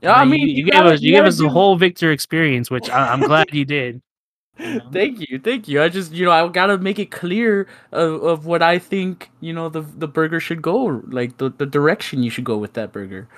Yeah, 0.00 0.12
I 0.12 0.24
mean, 0.24 0.46
you, 0.48 0.54
you 0.54 0.64
gave 0.64 0.74
gotta- 0.74 0.94
us 0.94 1.00
you 1.00 1.12
gave 1.12 1.24
us 1.24 1.38
the 1.38 1.44
give- 1.44 1.52
whole 1.52 1.76
Victor 1.76 2.12
experience, 2.12 2.70
which 2.70 2.88
I, 2.88 3.12
I'm 3.12 3.20
glad 3.20 3.52
you 3.52 3.64
did. 3.64 4.00
know? 4.58 4.80
Thank 4.92 5.28
you, 5.28 5.38
thank 5.38 5.68
you. 5.68 5.82
I 5.82 5.88
just, 5.88 6.12
you 6.12 6.24
know, 6.24 6.30
I 6.30 6.46
gotta 6.48 6.78
make 6.78 6.98
it 6.98 7.10
clear 7.10 7.66
of, 7.92 8.22
of 8.22 8.46
what 8.46 8.62
I 8.62 8.78
think, 8.78 9.30
you 9.40 9.52
know, 9.52 9.68
the 9.68 9.82
the 9.82 10.08
burger 10.08 10.40
should 10.40 10.62
go, 10.62 11.02
like 11.08 11.36
the, 11.38 11.50
the 11.50 11.66
direction 11.66 12.22
you 12.22 12.30
should 12.30 12.44
go 12.44 12.56
with 12.56 12.72
that 12.74 12.92
burger. 12.92 13.28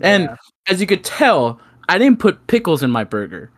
And 0.00 0.30
as 0.68 0.80
you 0.80 0.86
could 0.86 1.04
tell, 1.04 1.60
I 1.88 1.98
didn't 1.98 2.18
put 2.18 2.46
pickles 2.48 2.82
in 2.82 2.90
my 2.90 3.04
burger. 3.04 3.50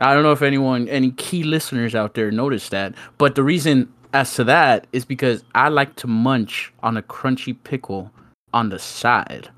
I 0.00 0.14
don't 0.14 0.22
know 0.22 0.32
if 0.32 0.42
anyone, 0.42 0.88
any 0.88 1.10
key 1.12 1.42
listeners 1.42 1.94
out 1.94 2.14
there 2.14 2.30
noticed 2.30 2.70
that, 2.70 2.94
but 3.18 3.34
the 3.34 3.42
reason 3.42 3.92
as 4.12 4.34
to 4.34 4.44
that 4.44 4.86
is 4.92 5.04
because 5.04 5.44
I 5.54 5.68
like 5.68 5.94
to 5.96 6.06
munch 6.06 6.72
on 6.82 6.96
a 6.96 7.02
crunchy 7.02 7.56
pickle 7.64 8.10
on 8.52 8.70
the 8.70 8.78
side. 8.78 9.48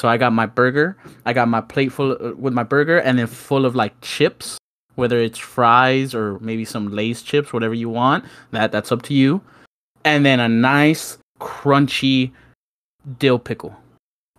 So 0.00 0.08
I 0.08 0.16
got 0.16 0.32
my 0.32 0.46
burger, 0.46 0.96
I 1.26 1.32
got 1.32 1.48
my 1.48 1.60
plate 1.60 1.92
full 1.92 2.12
uh, 2.12 2.32
with 2.34 2.54
my 2.54 2.62
burger, 2.62 2.98
and 2.98 3.18
then 3.18 3.26
full 3.26 3.66
of 3.66 3.74
like 3.74 4.00
chips, 4.00 4.56
whether 4.94 5.18
it's 5.18 5.38
fries 5.38 6.14
or 6.14 6.38
maybe 6.40 6.64
some 6.64 6.90
Lay's 6.90 7.22
chips, 7.22 7.52
whatever 7.52 7.74
you 7.74 7.90
want. 7.90 8.24
That 8.52 8.72
that's 8.72 8.92
up 8.92 9.02
to 9.02 9.14
you. 9.14 9.42
And 10.04 10.24
then 10.24 10.40
a 10.40 10.48
nice 10.48 11.18
crunchy 11.38 12.32
dill 13.18 13.38
pickle 13.38 13.76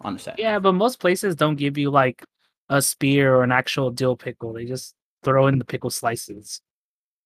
on 0.02 0.14
the 0.14 0.20
side. 0.20 0.36
yeah, 0.38 0.58
but 0.58 0.74
most 0.74 1.00
places 1.00 1.36
don't 1.36 1.56
give 1.58 1.78
you 1.78 1.92
like 1.92 2.24
a 2.70 2.82
spear 2.82 3.36
or 3.36 3.44
an 3.44 3.52
actual 3.52 3.92
dill 3.92 4.16
pickle. 4.16 4.54
They 4.54 4.66
just 4.66 4.96
throw 5.24 5.48
in 5.48 5.60
the 5.60 5.66
pickle 5.66 5.92
slices. 5.92 6.62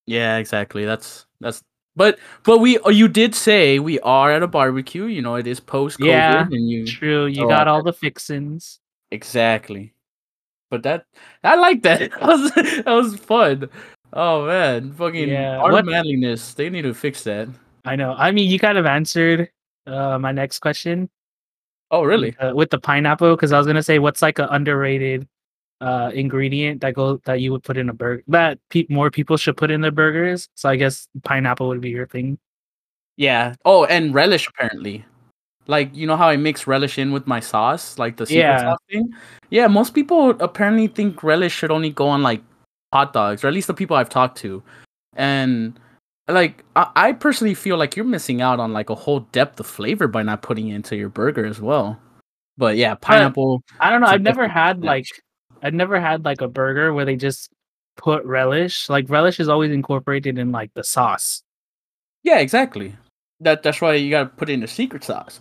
Yeah, 0.05 0.37
exactly. 0.37 0.85
That's 0.85 1.25
that's. 1.39 1.61
But 1.95 2.19
but 2.43 2.59
we 2.59 2.77
oh, 2.79 2.89
you 2.89 3.07
did 3.07 3.33
say 3.35 3.79
we 3.79 3.99
are 4.01 4.31
at 4.31 4.43
a 4.43 4.47
barbecue. 4.47 5.05
You 5.05 5.21
know, 5.21 5.35
it 5.35 5.47
is 5.47 5.59
post 5.59 5.99
COVID, 5.99 6.07
Yeah, 6.07 6.41
and 6.43 6.69
you 6.69 6.85
True, 6.85 7.25
you 7.27 7.45
Oh, 7.45 7.47
got 7.47 7.67
all 7.67 7.83
the 7.83 7.93
fixins. 7.93 8.79
exactly. 9.11 9.93
But 10.69 10.83
that 10.83 11.05
I 11.43 11.55
like 11.55 11.83
that. 11.83 12.11
That 12.19 12.21
was 12.27 12.51
that 12.53 12.85
was 12.87 13.15
fun. 13.19 13.69
Oh 14.13 14.45
man, 14.45 14.91
fucking 14.93 15.29
Yeah, 15.29 15.57
art 15.59 15.71
what- 15.73 15.85
manliness. 15.85 16.53
They 16.53 16.69
need 16.69 16.83
to 16.83 16.93
fix 16.93 17.23
that. 17.23 17.47
I 17.85 17.95
know. 17.95 18.13
I 18.17 18.31
mean, 18.31 18.49
you 18.49 18.57
kind 18.59 18.77
of 18.77 18.85
answered 18.85 19.49
uh, 19.87 20.17
my 20.19 20.31
next 20.31 20.59
question. 20.59 21.09
Oh 21.91 22.03
really? 22.03 22.35
uh, 22.39 22.53
with 22.55 22.71
the 22.71 22.79
pineapple 22.79 23.35
because 23.35 23.51
I 23.53 23.57
was 23.57 23.67
gonna 23.67 23.83
say 23.83 23.99
what's 23.99 24.21
like 24.21 24.39
an 24.39 24.49
underrated 24.49 25.27
uh 25.81 26.09
ingredient 26.13 26.79
that 26.81 26.93
go 26.93 27.17
that 27.25 27.41
you 27.41 27.51
would 27.51 27.63
put 27.63 27.75
in 27.77 27.89
a 27.89 27.93
burger 27.93 28.23
that 28.27 28.57
pe- 28.69 28.85
more 28.89 29.11
people 29.11 29.35
should 29.35 29.57
put 29.57 29.69
in 29.71 29.81
their 29.81 29.91
burgers. 29.91 30.47
So 30.55 30.69
I 30.69 30.75
guess 30.77 31.07
pineapple 31.23 31.67
would 31.67 31.81
be 31.81 31.89
your 31.89 32.07
thing. 32.07 32.37
Yeah. 33.17 33.55
Oh, 33.65 33.85
and 33.85 34.13
relish 34.13 34.47
apparently. 34.47 35.05
Like 35.67 35.93
you 35.95 36.05
know 36.07 36.15
how 36.15 36.29
I 36.29 36.37
mix 36.37 36.67
relish 36.67 36.97
in 36.97 37.11
with 37.11 37.27
my 37.27 37.39
sauce, 37.39 37.97
like 37.97 38.17
the 38.17 38.25
secret 38.25 38.39
Yeah. 38.41 38.59
sauce 38.61 38.79
thing. 38.89 39.09
Yeah, 39.49 39.67
most 39.67 39.93
people 39.93 40.29
apparently 40.41 40.87
think 40.87 41.23
relish 41.23 41.53
should 41.53 41.71
only 41.71 41.89
go 41.89 42.07
on 42.07 42.21
like 42.23 42.41
hot 42.93 43.13
dogs, 43.13 43.43
or 43.43 43.47
at 43.47 43.53
least 43.53 43.67
the 43.67 43.73
people 43.73 43.97
I've 43.97 44.09
talked 44.09 44.37
to. 44.39 44.61
And 45.15 45.79
like 46.27 46.63
I, 46.75 46.91
I 46.95 47.11
personally 47.13 47.53
feel 47.55 47.77
like 47.77 47.95
you're 47.95 48.05
missing 48.05 48.41
out 48.41 48.59
on 48.59 48.73
like 48.73 48.89
a 48.89 48.95
whole 48.95 49.21
depth 49.31 49.59
of 49.59 49.65
flavor 49.67 50.07
by 50.07 50.23
not 50.23 50.41
putting 50.41 50.69
it 50.69 50.75
into 50.75 50.95
your 50.95 51.09
burger 51.09 51.45
as 51.45 51.59
well. 51.59 51.99
But 52.57 52.77
yeah, 52.77 52.95
pineapple. 52.95 53.63
I 53.79 53.89
don't 53.89 54.01
know. 54.01 54.07
I've 54.07 54.21
never 54.21 54.47
had 54.47 54.83
like 54.83 55.07
I've 55.65 55.73
never 55.73 55.99
had 55.99 56.23
like 56.25 56.41
a 56.41 56.47
burger 56.47 56.93
where 56.93 57.05
they 57.05 57.15
just 57.15 57.49
put 57.97 58.23
relish. 58.23 58.87
Like 58.87 59.09
relish 59.09 59.39
is 59.39 59.49
always 59.49 59.71
incorporated 59.71 60.37
in 60.37 60.51
like 60.51 60.71
the 60.75 60.83
sauce. 60.83 61.41
Yeah, 62.23 62.37
exactly. 62.37 62.95
That 63.39 63.63
that's 63.63 63.81
why 63.81 63.95
you 63.95 64.11
gotta 64.11 64.29
put 64.29 64.49
in 64.49 64.59
the 64.59 64.67
secret 64.67 65.03
sauce. 65.03 65.39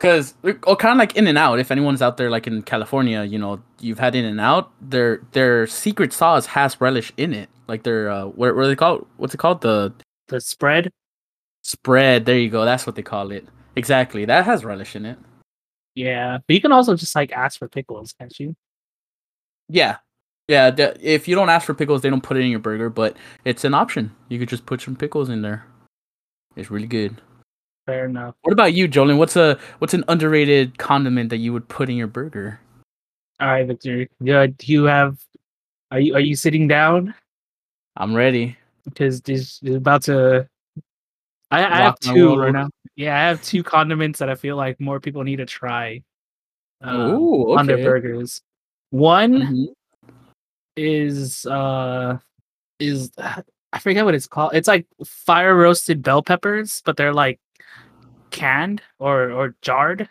Cause 0.00 0.34
or 0.42 0.76
kind 0.76 0.92
of 0.92 0.98
like 0.98 1.16
In 1.16 1.26
and 1.28 1.38
Out. 1.38 1.60
If 1.60 1.70
anyone's 1.70 2.02
out 2.02 2.16
there 2.16 2.30
like 2.30 2.46
in 2.48 2.62
California, 2.62 3.22
you 3.22 3.38
know 3.38 3.62
you've 3.80 3.98
had 4.00 4.14
In 4.16 4.24
and 4.24 4.40
Out. 4.40 4.72
Their 4.80 5.22
their 5.32 5.66
secret 5.68 6.12
sauce 6.12 6.46
has 6.46 6.80
relish 6.80 7.12
in 7.16 7.32
it. 7.32 7.48
Like 7.68 7.84
their 7.84 8.10
uh, 8.10 8.24
what 8.26 8.56
what 8.56 8.64
are 8.64 8.66
they 8.66 8.76
called? 8.76 9.06
What's 9.18 9.34
it 9.34 9.38
called? 9.38 9.60
The 9.60 9.92
The 10.28 10.40
spread. 10.40 10.90
spread. 11.62 12.24
There 12.24 12.38
you 12.38 12.50
go. 12.50 12.64
That's 12.64 12.86
what 12.86 12.96
they 12.96 13.02
call 13.02 13.30
it. 13.30 13.46
Exactly. 13.76 14.24
That 14.24 14.46
has 14.46 14.64
relish 14.64 14.96
in 14.96 15.06
it. 15.06 15.18
Yeah, 15.94 16.38
but 16.46 16.54
you 16.54 16.60
can 16.60 16.72
also 16.72 16.96
just 16.96 17.14
like 17.14 17.30
ask 17.32 17.58
for 17.58 17.68
pickles, 17.68 18.12
can't 18.14 18.36
you? 18.40 18.56
Yeah. 19.70 19.96
Yeah. 20.48 20.70
The, 20.70 20.96
if 21.00 21.28
you 21.28 21.34
don't 21.34 21.48
ask 21.48 21.66
for 21.66 21.74
pickles, 21.74 22.02
they 22.02 22.10
don't 22.10 22.22
put 22.22 22.36
it 22.36 22.40
in 22.40 22.50
your 22.50 22.60
burger. 22.60 22.90
But 22.90 23.16
it's 23.44 23.64
an 23.64 23.74
option. 23.74 24.14
You 24.28 24.38
could 24.38 24.48
just 24.48 24.66
put 24.66 24.80
some 24.80 24.96
pickles 24.96 25.28
in 25.28 25.42
there. 25.42 25.64
It's 26.56 26.70
really 26.70 26.86
good. 26.86 27.20
Fair 27.86 28.06
enough. 28.06 28.34
What 28.42 28.52
about 28.52 28.74
you, 28.74 28.88
Jolene? 28.88 29.18
What's 29.18 29.36
a 29.36 29.58
what's 29.78 29.94
an 29.94 30.04
underrated 30.08 30.78
condiment 30.78 31.30
that 31.30 31.38
you 31.38 31.52
would 31.52 31.68
put 31.68 31.88
in 31.88 31.96
your 31.96 32.06
burger? 32.06 32.60
All 33.40 33.48
right, 33.48 33.66
Victor. 33.66 34.06
Yeah, 34.20 34.46
do 34.46 34.72
you 34.72 34.84
have? 34.84 35.18
Are 35.90 35.98
you 35.98 36.14
are 36.14 36.20
you 36.20 36.36
sitting 36.36 36.68
down? 36.68 37.14
I'm 37.96 38.14
ready. 38.14 38.56
because 38.84 39.20
this 39.22 39.60
is 39.62 39.74
about 39.74 40.02
to. 40.04 40.48
I, 41.50 41.64
I 41.64 41.76
have 41.78 41.98
two 41.98 42.36
right 42.36 42.52
now. 42.52 42.70
Yeah, 42.96 43.16
I 43.16 43.28
have 43.28 43.42
two 43.42 43.62
condiments 43.62 44.18
that 44.18 44.28
I 44.28 44.34
feel 44.34 44.56
like 44.56 44.80
more 44.80 45.00
people 45.00 45.24
need 45.24 45.36
to 45.36 45.46
try 45.46 46.02
um, 46.82 47.14
Ooh, 47.14 47.56
on 47.56 47.66
their 47.66 47.78
burgers. 47.78 48.40
One 48.90 49.40
Mhm. 49.40 49.74
is 50.76 51.46
uh 51.46 52.18
is 52.78 53.10
I 53.72 53.78
forget 53.78 54.04
what 54.04 54.14
it's 54.14 54.26
called. 54.26 54.54
It's 54.54 54.68
like 54.68 54.86
fire 55.04 55.54
roasted 55.56 56.02
bell 56.02 56.22
peppers, 56.22 56.82
but 56.84 56.96
they're 56.96 57.14
like 57.14 57.38
canned 58.30 58.82
or 58.98 59.30
or 59.30 59.54
jarred. 59.62 60.08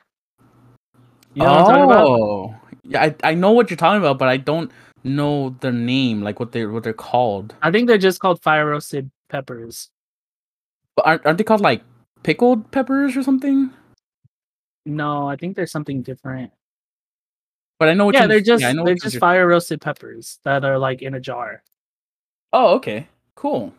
You 1.33 1.43
know 1.43 1.51
what 1.51 1.59
I'm 1.59 1.65
talking 1.65 1.83
about? 1.85 2.07
Oh, 2.07 2.55
yeah, 2.83 3.03
I, 3.03 3.15
I 3.31 3.33
know 3.35 3.51
what 3.51 3.69
you're 3.69 3.77
talking 3.77 3.99
about, 3.99 4.17
but 4.17 4.27
I 4.27 4.37
don't 4.37 4.71
know 5.03 5.51
their 5.61 5.71
name, 5.71 6.21
like 6.21 6.39
what 6.39 6.51
they're 6.51 6.69
what 6.71 6.83
they're 6.83 6.93
called. 6.93 7.53
I 7.61 7.71
think 7.71 7.87
they're 7.87 7.97
just 7.97 8.19
called 8.19 8.41
fire 8.41 8.67
roasted 8.67 9.11
peppers. 9.29 9.89
But 10.95 11.05
aren't, 11.05 11.25
aren't 11.25 11.37
they 11.37 11.43
called 11.43 11.61
like 11.61 11.83
pickled 12.23 12.71
peppers 12.71 13.15
or 13.15 13.23
something? 13.23 13.71
No, 14.85 15.27
I 15.29 15.35
think 15.35 15.55
there's 15.55 15.71
something 15.71 16.01
different. 16.01 16.51
But 17.79 17.87
I 17.87 17.93
know 17.93 18.05
what 18.05 18.15
yeah, 18.15 18.27
they're 18.27 18.41
just 18.41 18.63
I 18.63 18.73
know 18.73 18.83
they're 18.85 18.95
just 18.95 19.15
you're- 19.15 19.19
fire 19.19 19.47
roasted 19.47 19.79
peppers 19.81 20.39
that 20.43 20.65
are 20.65 20.77
like 20.77 21.01
in 21.01 21.13
a 21.15 21.19
jar. 21.19 21.63
Oh, 22.51 22.75
okay, 22.75 23.07
cool. 23.35 23.73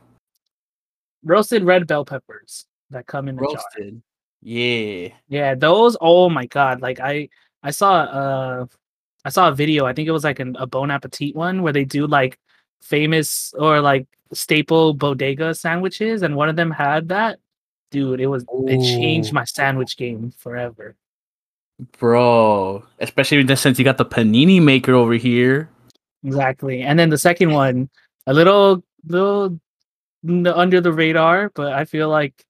roasted 1.22 1.64
red 1.64 1.86
bell 1.86 2.04
peppers 2.04 2.64
that 2.88 3.06
come 3.06 3.28
in 3.28 3.38
a 3.38 3.42
jar. 3.42 3.90
Yeah. 4.42 5.08
Yeah, 5.28 5.54
those. 5.54 5.96
Oh 6.00 6.30
my 6.30 6.46
god! 6.46 6.80
Like 6.80 6.98
I, 6.98 7.28
I 7.62 7.72
saw 7.72 8.00
uh, 8.00 8.66
I 9.24 9.28
saw 9.28 9.48
a 9.48 9.54
video. 9.54 9.84
I 9.84 9.92
think 9.92 10.08
it 10.08 10.12
was 10.12 10.24
like 10.24 10.40
an, 10.40 10.56
a 10.58 10.66
Bon 10.66 10.90
Appetit 10.90 11.36
one 11.36 11.62
where 11.62 11.74
they 11.74 11.84
do 11.84 12.06
like 12.06 12.38
famous 12.80 13.52
or 13.58 13.82
like 13.82 14.06
staple 14.32 14.94
bodega 14.94 15.54
sandwiches, 15.54 16.22
and 16.22 16.36
one 16.36 16.48
of 16.48 16.56
them 16.56 16.70
had 16.70 17.08
that. 17.08 17.38
Dude, 17.90 18.20
it 18.20 18.28
was 18.28 18.46
it 18.66 18.82
changed 18.82 19.32
my 19.34 19.44
sandwich 19.44 19.98
game 19.98 20.32
forever. 20.38 20.96
Bro, 21.98 22.84
especially 22.98 23.56
since 23.56 23.78
you 23.78 23.84
got 23.84 23.96
the 23.98 24.04
panini 24.04 24.62
maker 24.62 24.92
over 24.94 25.14
here. 25.14 25.70
Exactly. 26.24 26.82
And 26.82 26.98
then 26.98 27.08
the 27.10 27.18
second 27.18 27.50
one, 27.52 27.88
a 28.26 28.34
little 28.34 28.82
little 29.06 29.58
under 30.26 30.80
the 30.80 30.92
radar, 30.92 31.50
but 31.54 31.72
I 31.72 31.84
feel 31.86 32.08
like 32.08 32.44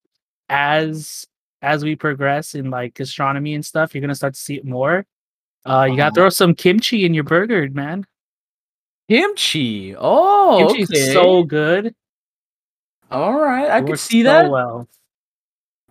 as 0.48 1.26
as 1.62 1.84
we 1.84 1.94
progress 1.94 2.54
in 2.54 2.70
like 2.70 2.94
gastronomy 2.94 3.54
and 3.54 3.64
stuff, 3.64 3.94
you're 3.94 4.00
gonna 4.00 4.14
start 4.14 4.34
to 4.34 4.40
see 4.40 4.56
it 4.56 4.64
more. 4.64 5.06
Uh, 5.64 5.86
you 5.88 5.96
gotta 5.96 6.08
Uh-huh. 6.08 6.14
throw 6.14 6.28
some 6.30 6.54
kimchi 6.54 7.04
in 7.04 7.14
your 7.14 7.24
burger, 7.24 7.68
man. 7.70 8.06
Kimchi. 9.08 9.94
Oh, 9.96 10.66
Kimchi 10.74 10.84
okay. 10.84 11.08
is 11.08 11.12
so 11.12 11.42
good. 11.44 11.94
All 13.10 13.34
right, 13.38 13.68
I 13.70 13.82
can 13.82 13.96
see 13.96 14.22
so 14.22 14.28
that. 14.30 14.50
well. 14.50 14.88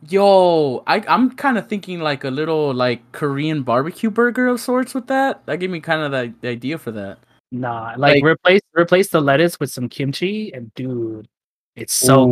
Yo, 0.08 0.84
I 0.88 1.04
I'm 1.08 1.32
kind 1.32 1.58
of 1.58 1.68
thinking 1.68 2.00
like 2.00 2.24
a 2.24 2.30
little 2.30 2.74
like 2.74 3.02
Korean 3.12 3.64
barbecue 3.64 4.10
burger 4.10 4.48
of 4.48 4.60
sorts 4.62 4.94
with 4.94 5.08
that. 5.08 5.46
That 5.46 5.58
gave 5.60 5.70
me 5.70 5.82
kind 5.82 6.02
of 6.02 6.12
the, 6.12 6.34
the 6.42 6.48
idea 6.50 6.78
for 6.78 6.92
that. 6.92 7.18
Nah, 7.52 7.94
like, 7.98 8.16
Like- 8.16 8.24
replace 8.24 8.62
replace 8.74 9.10
the 9.10 9.20
lettuce 9.20 9.60
with 9.60 9.72
some 9.72 9.90
kimchi, 9.90 10.54
and 10.54 10.74
dude, 10.76 11.28
it's 11.76 11.94
so. 11.94 12.32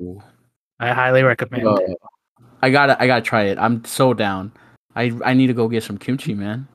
Ooh. 0.00 0.22
I 0.80 0.92
highly 0.92 1.22
recommend. 1.22 1.62
Bro, 1.64 1.78
I 2.62 2.70
gotta 2.70 3.00
I 3.00 3.06
gotta 3.06 3.22
try 3.22 3.42
it. 3.44 3.58
I'm 3.58 3.84
so 3.84 4.14
down. 4.14 4.52
I 4.96 5.12
I 5.24 5.34
need 5.34 5.48
to 5.48 5.52
go 5.54 5.68
get 5.68 5.82
some 5.82 5.98
kimchi, 5.98 6.34
man. 6.34 6.66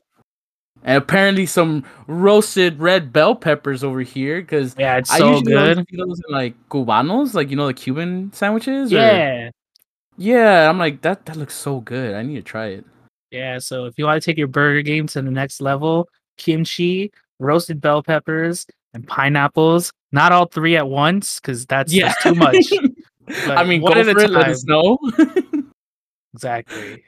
And 0.84 0.96
apparently 0.96 1.44
some 1.46 1.82
roasted 2.06 2.78
red 2.78 3.12
bell 3.12 3.34
peppers 3.34 3.82
over 3.82 4.00
here, 4.02 4.40
because 4.40 4.76
Yeah, 4.78 4.96
it's 4.98 5.10
I 5.10 5.18
so 5.18 5.40
good. 5.40 5.84
those 5.92 6.20
in 6.28 6.32
like 6.32 6.54
cubanos, 6.68 7.34
like 7.34 7.50
you 7.50 7.56
know 7.56 7.66
the 7.66 7.74
Cuban 7.74 8.32
sandwiches. 8.32 8.92
or- 8.92 9.50
Yeah, 10.18 10.34
yeah. 10.64 10.68
I'm 10.68 10.78
like 10.78 11.00
that. 11.02 11.24
That 11.26 11.36
looks 11.36 11.54
so 11.54 11.80
good. 11.80 12.14
I 12.14 12.22
need 12.22 12.36
to 12.36 12.42
try 12.42 12.66
it. 12.66 12.84
yeah. 13.30 13.58
So 13.58 13.86
if 13.86 13.98
you 13.98 14.04
want 14.04 14.20
to 14.22 14.26
take 14.30 14.36
your 14.36 14.48
burger 14.48 14.82
game 14.82 15.06
to 15.08 15.22
the 15.22 15.30
next 15.30 15.60
level, 15.62 16.08
kimchi, 16.36 17.10
roasted 17.38 17.80
bell 17.80 18.02
peppers, 18.02 18.66
and 18.94 19.06
pineapples. 19.06 19.92
Not 20.12 20.32
all 20.32 20.46
three 20.46 20.76
at 20.76 20.88
once, 20.88 21.38
because 21.40 21.66
that's, 21.66 21.96
that's 21.96 22.22
too 22.22 22.34
much. 22.34 22.56
I 23.48 23.64
mean, 23.64 23.82
go 23.82 23.92
for 23.92 23.98
it. 24.00 24.30
Let 24.30 24.48
us 24.48 24.64
know. 24.64 24.98
Exactly. 26.34 27.02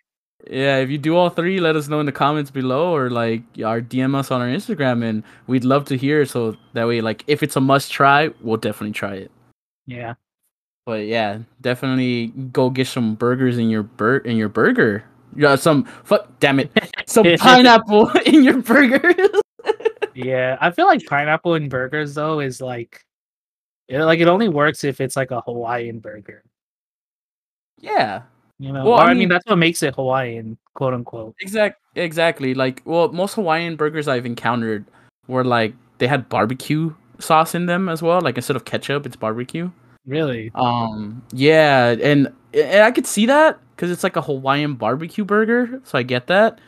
Yeah, 0.50 0.79
if 0.79 0.90
you 0.90 0.99
do 0.99 1.14
all 1.14 1.29
three, 1.29 1.61
let 1.61 1.76
us 1.76 1.87
know 1.88 2.00
in 2.00 2.07
the 2.07 2.11
comments 2.12 2.50
below 2.50 2.97
or 2.97 3.11
like 3.11 3.43
our 3.64 3.81
DM 3.81 4.17
us 4.17 4.31
on 4.31 4.40
our 4.40 4.49
Instagram 4.49 5.05
and 5.05 5.23
we'd 5.47 5.64
love 5.64 5.85
to 5.85 5.97
hear 5.97 6.25
so 6.25 6.57
that 6.73 6.88
way 6.88 7.00
like 7.00 7.23
if 7.26 7.43
it's 7.43 7.55
a 7.55 7.61
must 7.61 7.93
try, 7.93 8.31
we'll 8.40 8.57
definitely 8.57 8.93
try 8.93 9.14
it. 9.14 9.31
Yeah. 9.87 10.14
But 10.90 11.06
yeah, 11.06 11.38
definitely 11.61 12.32
go 12.50 12.68
get 12.68 12.88
some 12.88 13.14
burgers 13.14 13.59
in 13.59 13.70
your 13.70 13.85
bur 13.85 14.16
in 14.26 14.37
your 14.37 14.49
burger. 14.49 15.04
Yeah, 15.37 15.54
some 15.54 15.85
fuck 16.02 16.26
damn 16.40 16.59
it. 16.59 16.73
Some 17.06 17.26
pineapple 17.38 18.11
in 18.26 18.42
your 18.42 18.61
burger. 18.61 19.14
Yeah. 20.16 20.59
I 20.61 20.73
feel 20.73 20.87
like 20.87 21.06
pineapple 21.06 21.54
in 21.54 21.68
burgers 21.68 22.14
though 22.14 22.40
is 22.40 22.61
like 22.61 23.04
it, 23.87 24.00
like 24.02 24.18
it 24.18 24.26
only 24.26 24.49
works 24.49 24.82
if 24.82 25.00
it's 25.00 25.14
like 25.14 25.30
a 25.30 25.40
Hawaiian 25.42 26.00
burger. 26.00 26.42
yeah. 27.78 28.23
You 28.59 28.73
know, 28.73 28.85
Well, 28.85 28.99
I 28.99 29.04
I 29.04 29.09
mean, 29.11 29.18
mean- 29.20 29.28
that's 29.28 29.47
what 29.47 29.56
makes 29.56 29.82
it 29.85 29.94
Hawaiian, 29.94 30.59
quote 30.75 30.92
unquote. 30.92 31.37
Exact 31.40 31.80
exactly. 31.94 32.52
Like 32.54 32.82
well, 32.85 33.12
most 33.12 33.35
Hawaiian 33.35 33.76
burgers 33.76 34.09
I've 34.09 34.26
encountered 34.26 34.85
were 35.28 35.44
like 35.44 35.73
they 35.99 36.09
had 36.09 36.28
barbecue 36.28 36.92
sauce 37.20 37.54
in 37.54 37.66
them 37.66 37.88
as 37.88 38.02
well. 38.02 38.20
Like 38.20 38.37
instead 38.37 38.56
of 38.56 38.64
ketchup, 38.64 39.06
it's 39.06 39.14
barbecue. 39.16 39.70
Really? 40.07 40.50
Um, 40.54 41.23
yeah, 41.33 41.90
and, 41.90 42.33
and 42.54 42.83
I 42.83 42.90
could 42.90 43.07
see 43.07 43.26
that 43.26 43.59
because 43.75 43.90
it's 43.90 44.02
like 44.02 44.16
a 44.16 44.23
Hawaiian 44.23 44.75
barbecue 44.75 45.25
burger, 45.25 45.80
so 45.85 45.99
I 45.99 46.02
get 46.02 46.26
that. 46.28 46.61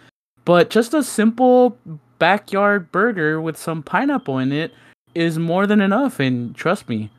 But 0.45 0.71
just 0.71 0.95
a 0.95 1.03
simple 1.03 1.77
backyard 2.19 2.91
burger 2.93 3.41
with 3.41 3.57
some 3.57 3.83
pineapple 3.83 4.39
in 4.39 4.53
it 4.53 4.73
is 5.15 5.39
more 5.39 5.67
than 5.67 5.81
enough, 5.81 6.21
and 6.21 6.55
trust 6.55 6.89
me, 6.89 7.11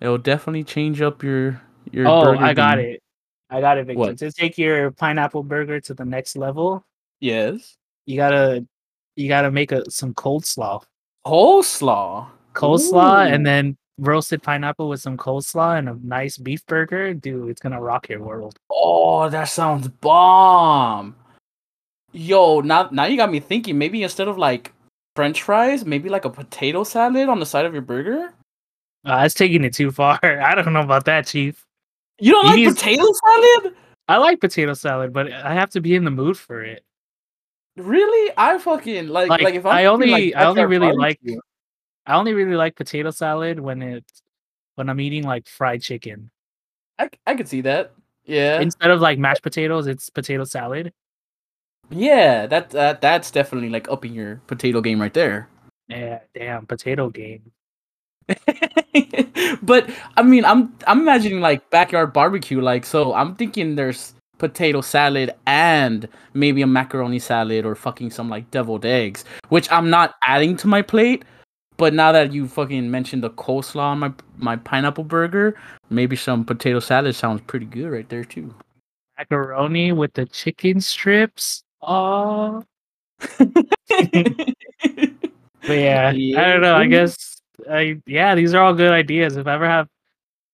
it'll 0.00 0.18
definitely 0.18 0.64
change 0.64 1.00
up 1.00 1.22
your 1.22 1.60
your. 1.92 2.06
Oh, 2.08 2.36
I 2.36 2.54
got 2.54 2.78
it. 2.78 3.02
I 3.50 3.60
got 3.60 3.78
it, 3.78 3.86
Victor. 3.86 3.98
What? 3.98 4.18
To 4.18 4.32
take 4.32 4.58
your 4.58 4.90
pineapple 4.90 5.42
burger 5.42 5.80
to 5.80 5.94
the 5.94 6.04
next 6.04 6.36
level, 6.36 6.84
Yes, 7.20 7.76
you 8.06 8.16
gotta 8.16 8.66
you 9.14 9.28
gotta 9.28 9.50
make 9.50 9.72
a 9.72 9.88
some 9.90 10.12
coleslaw. 10.14 10.82
coleslaw. 11.26 12.28
Coleslaw 12.54 13.26
Ooh. 13.26 13.32
and 13.32 13.46
then 13.46 13.76
roasted 13.98 14.42
pineapple 14.42 14.88
with 14.88 15.00
some 15.00 15.16
coleslaw 15.16 15.78
and 15.78 15.88
a 15.88 15.98
nice 16.02 16.36
beef 16.38 16.64
burger. 16.66 17.14
Dude, 17.14 17.48
it's 17.48 17.60
gonna 17.60 17.80
rock 17.80 18.08
your 18.08 18.22
world. 18.22 18.58
Oh, 18.70 19.28
that 19.28 19.44
sounds 19.44 19.88
bomb. 19.88 21.14
Yo, 22.12 22.60
now 22.60 22.88
now 22.92 23.04
you 23.04 23.16
got 23.16 23.30
me 23.30 23.40
thinking. 23.40 23.78
Maybe 23.78 24.02
instead 24.02 24.28
of 24.28 24.38
like 24.38 24.72
French 25.14 25.42
fries, 25.42 25.84
maybe 25.84 26.08
like 26.08 26.24
a 26.24 26.30
potato 26.30 26.84
salad 26.84 27.28
on 27.28 27.40
the 27.40 27.46
side 27.46 27.64
of 27.66 27.72
your 27.72 27.82
burger. 27.82 28.32
Uh, 29.04 29.22
that's 29.22 29.34
taking 29.34 29.64
it 29.64 29.72
too 29.74 29.90
far. 29.90 30.18
I 30.24 30.54
don't 30.54 30.72
know 30.72 30.80
about 30.80 31.04
that, 31.06 31.26
Chief. 31.26 31.64
You 32.18 32.32
don't 32.32 32.46
like 32.46 32.56
need- 32.56 32.68
potato 32.74 33.04
salad? 33.24 33.74
I 34.08 34.18
like 34.18 34.40
potato 34.40 34.74
salad, 34.74 35.12
but 35.12 35.32
I 35.32 35.52
have 35.54 35.70
to 35.70 35.80
be 35.80 35.94
in 35.94 36.04
the 36.04 36.10
mood 36.10 36.38
for 36.38 36.62
it. 36.62 36.82
Really? 37.76 38.32
I 38.38 38.56
fucking 38.58 39.08
like 39.08 39.28
like, 39.28 39.42
Like, 39.42 39.54
if 39.54 39.66
I'm 39.66 39.74
I 39.76 39.84
only- 39.86 40.10
like, 40.10 40.36
I 40.36 40.44
only 40.46 40.64
really 40.64 40.92
like- 40.92 41.20
barbecue- 41.22 41.40
I 42.06 42.14
only 42.14 42.34
really 42.34 42.56
like 42.56 42.76
potato 42.76 43.10
salad 43.10 43.58
when 43.60 43.82
it's 43.82 44.22
when 44.76 44.88
I'm 44.88 45.00
eating 45.00 45.24
like 45.24 45.48
fried 45.48 45.82
chicken. 45.82 46.30
I 46.98 47.10
I 47.26 47.34
could 47.34 47.48
see 47.48 47.60
that. 47.62 47.92
Yeah. 48.24 48.60
Instead 48.60 48.90
of 48.90 49.00
like 49.00 49.18
mashed 49.18 49.42
potatoes, 49.42 49.86
it's 49.86 50.10
potato 50.10 50.44
salad. 50.44 50.92
yeah, 51.90 52.46
that 52.46 52.70
that 52.70 53.00
that's 53.00 53.30
definitely 53.30 53.70
like 53.70 53.88
upping 53.90 54.14
your 54.14 54.40
potato 54.46 54.80
game 54.80 55.00
right 55.00 55.14
there. 55.14 55.48
Yeah, 55.88 56.20
damn, 56.34 56.66
potato 56.66 57.10
game. 57.10 57.52
but 59.62 59.88
I 60.16 60.22
mean, 60.22 60.44
I'm 60.44 60.74
I'm 60.86 61.00
imagining 61.00 61.40
like 61.40 61.70
backyard 61.70 62.12
barbecue 62.12 62.60
like 62.60 62.84
so 62.84 63.14
I'm 63.14 63.36
thinking 63.36 63.76
there's 63.76 64.14
potato 64.38 64.80
salad 64.80 65.32
and 65.46 66.08
maybe 66.34 66.60
a 66.62 66.66
macaroni 66.66 67.18
salad 67.18 67.64
or 67.64 67.74
fucking 67.74 68.10
some 68.10 68.28
like 68.28 68.50
deviled 68.50 68.84
eggs, 68.84 69.24
which 69.48 69.70
I'm 69.70 69.90
not 69.90 70.14
adding 70.22 70.56
to 70.58 70.66
my 70.66 70.82
plate. 70.82 71.24
But 71.76 71.92
now 71.92 72.12
that 72.12 72.32
you 72.32 72.48
fucking 72.48 72.90
mentioned 72.90 73.22
the 73.22 73.30
coleslaw 73.30 73.92
on 73.92 73.98
my 73.98 74.12
my 74.38 74.56
pineapple 74.56 75.04
burger, 75.04 75.58
maybe 75.90 76.16
some 76.16 76.44
potato 76.44 76.80
salad 76.80 77.14
sounds 77.14 77.42
pretty 77.46 77.66
good 77.66 77.90
right 77.90 78.08
there 78.08 78.24
too. 78.24 78.54
Macaroni 79.18 79.92
with 79.92 80.12
the 80.14 80.26
chicken 80.26 80.80
strips. 80.80 81.64
Oh, 81.82 82.64
but 83.38 84.54
yeah, 85.68 86.08
I 86.08 86.12
don't 86.12 86.60
know. 86.62 86.76
I 86.76 86.86
guess 86.86 87.40
I 87.70 88.00
yeah, 88.06 88.34
these 88.34 88.54
are 88.54 88.62
all 88.62 88.74
good 88.74 88.92
ideas. 88.92 89.36
If 89.36 89.46
I 89.46 89.54
ever 89.54 89.68
have, 89.68 89.88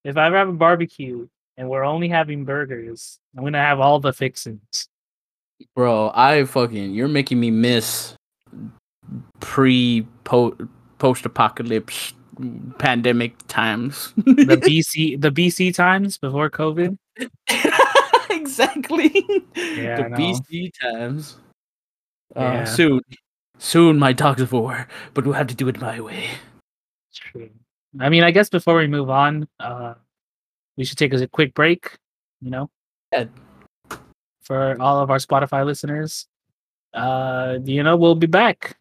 if 0.05 0.17
I 0.17 0.27
ever 0.27 0.37
have 0.37 0.49
a 0.49 0.53
barbecue 0.53 1.27
and 1.57 1.69
we're 1.69 1.85
only 1.85 2.09
having 2.09 2.45
burgers, 2.45 3.19
I'm 3.37 3.45
gonna 3.45 3.59
have 3.59 3.81
all 3.81 4.01
the 4.01 4.13
fixings. 4.13 4.89
Bro, 5.75 6.13
I 6.15 6.45
fucking 6.45 6.93
you're 6.95 7.09
making 7.09 7.39
me 7.41 7.51
miss 7.51 8.17
pre 9.41 10.07
po, 10.25 10.51
post 10.51 10.71
apocalypse 11.27 12.15
pandemic 12.79 13.35
times. 13.49 14.13
The 14.17 14.57
BC, 14.57 15.21
the 15.21 15.31
BC 15.31 15.75
times 15.75 16.19
before 16.19 16.51
COVID. 16.51 16.97
exactly. 18.31 19.11
Yeah, 19.55 20.09
the 20.09 20.15
BC 20.17 20.71
times. 20.81 21.37
Uh, 22.35 22.65
Soon, 22.65 23.01
soon, 23.59 23.99
my 23.99 24.13
dogs 24.15 24.41
of 24.41 24.53
war, 24.53 24.89
but 25.13 25.25
we'll 25.27 25.35
have 25.35 25.49
to 25.49 25.55
do 25.55 25.69
it 25.69 25.79
my 25.81 26.01
way. 26.01 26.31
True. 27.15 27.51
I 28.01 28.09
mean, 28.09 28.23
I 28.23 28.31
guess 28.31 28.49
before 28.49 28.77
we 28.77 28.87
move 28.87 29.11
on, 29.11 29.47
uh, 29.61 29.95
we 30.79 30.85
should 30.85 30.97
take 30.97 31.13
a 31.13 31.27
quick 31.29 31.53
break. 31.53 31.95
You 32.41 32.51
know, 32.51 32.71
Yeah. 33.13 33.27
for 34.43 34.81
all 34.81 35.01
of 35.01 35.11
our 35.11 35.19
Spotify 35.19 35.65
listeners. 35.67 36.27
Uh, 36.95 37.59
you 37.65 37.83
know, 37.83 37.97
we'll 37.97 38.15
be 38.15 38.27
back. 38.27 38.77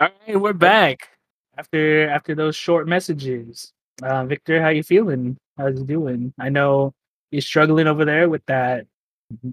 All 0.00 0.08
right, 0.26 0.40
we're 0.40 0.54
back 0.54 1.10
after 1.58 2.08
after 2.08 2.34
those 2.34 2.56
short 2.56 2.88
messages. 2.88 3.70
Uh, 4.02 4.24
Victor, 4.24 4.62
how 4.62 4.70
you 4.70 4.82
feeling? 4.82 5.36
How's 5.58 5.78
you 5.78 5.84
doing? 5.84 6.32
I 6.38 6.48
know 6.48 6.94
you're 7.30 7.42
struggling 7.42 7.86
over 7.86 8.06
there 8.06 8.30
with 8.30 8.40
that 8.46 8.86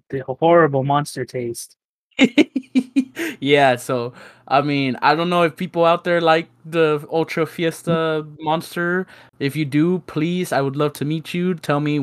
the 0.10 0.20
horrible 0.40 0.86
monster 0.86 1.26
taste. 1.26 1.76
yeah, 3.42 3.76
so 3.76 4.14
I 4.48 4.62
mean, 4.62 4.96
I 5.02 5.16
don't 5.16 5.30
know 5.30 5.44
if 5.44 5.58
people 5.58 5.84
out 5.84 6.06
there 6.06 6.22
like 6.22 6.48
the 6.66 7.06
Ultra 7.12 7.46
Fiesta 7.46 8.26
monster. 8.40 9.06
If 9.40 9.54
you 9.54 9.66
do, 9.66 10.00
please, 10.08 10.54
I 10.54 10.62
would 10.62 10.78
love 10.78 10.94
to 10.94 11.04
meet 11.04 11.34
you. 11.34 11.56
Tell 11.56 11.82
me 11.82 11.98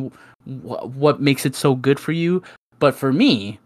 wh- 0.44 0.84
what 0.94 1.18
makes 1.18 1.46
it 1.46 1.56
so 1.56 1.74
good 1.74 1.98
for 1.98 2.12
you. 2.12 2.42
But 2.78 2.94
for 2.94 3.10
me, 3.10 3.58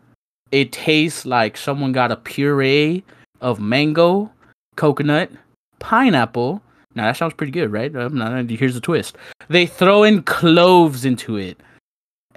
it 0.52 0.70
tastes 0.70 1.26
like 1.26 1.56
someone 1.56 1.90
got 1.90 2.12
a 2.12 2.16
puree 2.16 3.02
of 3.40 3.58
mango, 3.58 4.30
coconut, 4.78 5.30
pineapple. 5.78 6.62
Now 6.94 7.04
that 7.04 7.18
sounds 7.18 7.34
pretty 7.34 7.52
good, 7.52 7.70
right? 7.70 7.92
Now, 7.92 8.42
here's 8.44 8.74
the 8.74 8.80
twist: 8.80 9.18
they 9.48 9.66
throw 9.66 10.04
in 10.04 10.22
cloves 10.22 11.04
into 11.04 11.36
it 11.36 11.60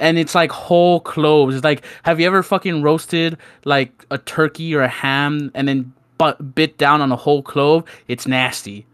and 0.01 0.17
it's 0.17 0.36
like 0.36 0.51
whole 0.51 0.99
cloves. 0.99 1.56
It's 1.56 1.63
like, 1.63 1.86
have 2.04 2.19
you 2.19 2.27
ever 2.27 2.43
fucking 2.43 2.82
roasted 2.82 3.38
like 3.63 4.06
a 4.12 4.17
turkey 4.17 4.75
or 4.75 4.82
a 4.82 4.89
ham 4.89 5.51
and 5.54 5.67
then 5.67 5.93
but 6.17 6.56
bit 6.56 6.77
down 6.77 7.01
on 7.01 7.12
a 7.12 7.15
whole 7.15 7.41
clove? 7.41 7.86
It's 8.08 8.27
nasty. 8.27 8.86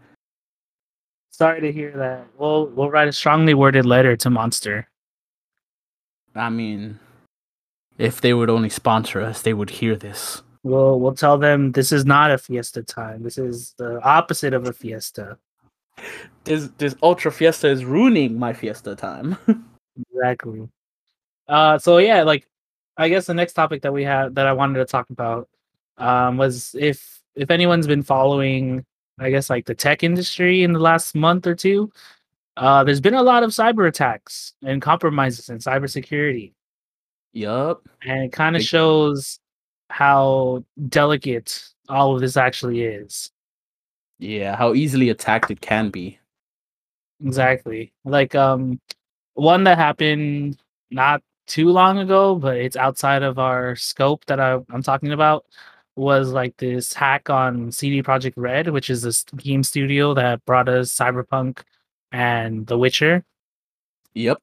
Sorry 1.30 1.60
to 1.60 1.72
hear 1.72 1.92
that. 1.96 2.26
We'll 2.36 2.66
we'll 2.66 2.90
write 2.90 3.08
a 3.08 3.12
strongly 3.12 3.54
worded 3.54 3.86
letter 3.86 4.16
to 4.16 4.30
Monster. 4.30 4.88
I 6.34 6.50
mean, 6.50 6.98
if 7.96 8.20
they 8.20 8.34
would 8.34 8.50
only 8.50 8.68
sponsor 8.68 9.20
us, 9.20 9.42
they 9.42 9.54
would 9.54 9.70
hear 9.70 9.96
this. 9.96 10.42
We'll 10.62 10.98
we'll 11.00 11.14
tell 11.14 11.38
them 11.38 11.72
this 11.72 11.92
is 11.92 12.04
not 12.04 12.30
a 12.30 12.38
fiesta 12.38 12.82
time. 12.82 13.22
This 13.22 13.38
is 13.38 13.74
the 13.78 14.00
opposite 14.02 14.54
of 14.54 14.66
a 14.66 14.72
fiesta. 14.72 15.38
This 16.44 16.68
this 16.78 16.94
ultra 17.02 17.30
fiesta 17.30 17.68
is 17.68 17.84
ruining 17.84 18.38
my 18.38 18.52
fiesta 18.52 18.94
time. 18.94 19.36
Exactly. 20.12 20.68
Uh 21.48 21.76
so 21.76 21.98
yeah, 21.98 22.22
like 22.22 22.46
I 22.96 23.08
guess 23.08 23.26
the 23.26 23.34
next 23.34 23.54
topic 23.54 23.82
that 23.82 23.92
we 23.92 24.04
had 24.04 24.36
that 24.36 24.46
I 24.46 24.52
wanted 24.52 24.78
to 24.78 24.84
talk 24.84 25.10
about 25.10 25.48
um 25.96 26.36
was 26.36 26.76
if 26.78 27.20
if 27.34 27.50
anyone's 27.50 27.88
been 27.88 28.04
following 28.04 28.84
I 29.18 29.30
guess 29.30 29.50
like 29.50 29.66
the 29.66 29.74
tech 29.74 30.04
industry 30.04 30.62
in 30.62 30.72
the 30.72 30.78
last 30.78 31.16
month 31.16 31.48
or 31.48 31.54
two, 31.56 31.90
uh, 32.56 32.84
there's 32.84 33.00
been 33.00 33.14
a 33.14 33.22
lot 33.22 33.42
of 33.42 33.50
cyber 33.50 33.88
attacks 33.88 34.54
and 34.62 34.80
compromises 34.80 35.48
in 35.48 35.58
cybersecurity. 35.58 36.52
Yup. 37.32 37.88
And 38.02 38.24
it 38.24 38.32
kind 38.32 38.56
of 38.56 38.62
shows 38.62 39.38
how 39.90 40.64
delicate 40.88 41.64
all 41.88 42.14
of 42.14 42.20
this 42.20 42.36
actually 42.36 42.82
is. 42.82 43.30
Yeah, 44.18 44.56
how 44.56 44.74
easily 44.74 45.10
attacked 45.10 45.50
it 45.50 45.60
can 45.60 45.90
be. 45.90 46.18
Exactly. 47.24 47.92
Like 48.04 48.34
um 48.34 48.80
one 49.34 49.64
that 49.64 49.78
happened 49.78 50.58
not 50.90 51.22
too 51.46 51.68
long 51.68 51.98
ago, 51.98 52.34
but 52.34 52.56
it's 52.56 52.76
outside 52.76 53.22
of 53.22 53.38
our 53.38 53.74
scope 53.76 54.24
that 54.26 54.40
I, 54.40 54.58
I'm 54.70 54.82
talking 54.82 55.12
about 55.12 55.46
was 55.96 56.30
like 56.30 56.56
this 56.58 56.92
hack 56.92 57.28
on 57.30 57.72
CD 57.72 58.02
Projekt 58.02 58.34
Red, 58.36 58.68
which 58.70 58.90
is 58.90 59.02
this 59.02 59.24
game 59.36 59.62
studio 59.62 60.14
that 60.14 60.44
brought 60.44 60.68
us 60.68 60.94
Cyberpunk 60.94 61.62
and 62.12 62.66
The 62.66 62.78
Witcher. 62.78 63.24
Yep. 64.14 64.38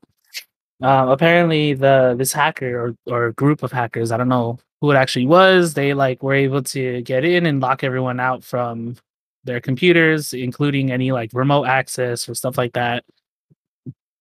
Uh, 0.82 1.08
apparently 1.10 1.74
the 1.74 2.16
this 2.18 2.34
hacker 2.34 2.98
or, 3.08 3.14
or 3.14 3.32
group 3.32 3.64
of 3.64 3.72
hackers, 3.72 4.12
I 4.12 4.18
don't 4.18 4.28
know 4.28 4.60
who 4.86 4.92
it 4.92 4.96
actually 4.96 5.26
was, 5.26 5.74
they 5.74 5.96
like 5.96 6.22
were 6.22 6.36
able 6.36 6.62
to 6.62 7.02
get 7.02 7.26
in 7.26 7.48
and 7.48 7.60
lock 7.60 7.84
everyone 7.84 8.20
out 8.20 8.44
from 8.44 8.96
their 9.44 9.60
computers, 9.60 10.32
including 10.32 10.92
any 10.92 11.12
like 11.12 11.32
remote 11.34 11.66
access 11.66 12.30
or 12.30 12.36
stuff 12.36 12.56
like 12.56 12.74
that. 12.74 13.04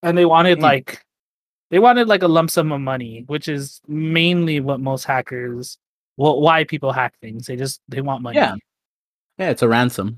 And 0.03 0.17
they 0.17 0.25
wanted 0.25 0.59
Hmm. 0.59 0.65
like 0.65 1.05
they 1.71 1.79
wanted 1.79 2.09
like 2.09 2.23
a 2.23 2.29
lump 2.29 2.51
sum 2.51 2.73
of 2.73 2.81
money, 2.81 3.25
which 3.27 3.47
is 3.47 3.83
mainly 3.87 4.61
what 4.61 4.81
most 4.81 5.05
hackers 5.05 5.77
well 6.17 6.41
why 6.41 6.65
people 6.65 6.93
hack 6.93 7.15
things. 7.21 7.47
They 7.47 7.57
just 7.57 7.83
they 7.89 8.01
want 8.01 8.23
money. 8.23 8.37
Yeah. 8.37 8.55
Yeah, 9.39 9.51
it's 9.51 9.63
a 9.63 9.69
ransom. 9.69 10.17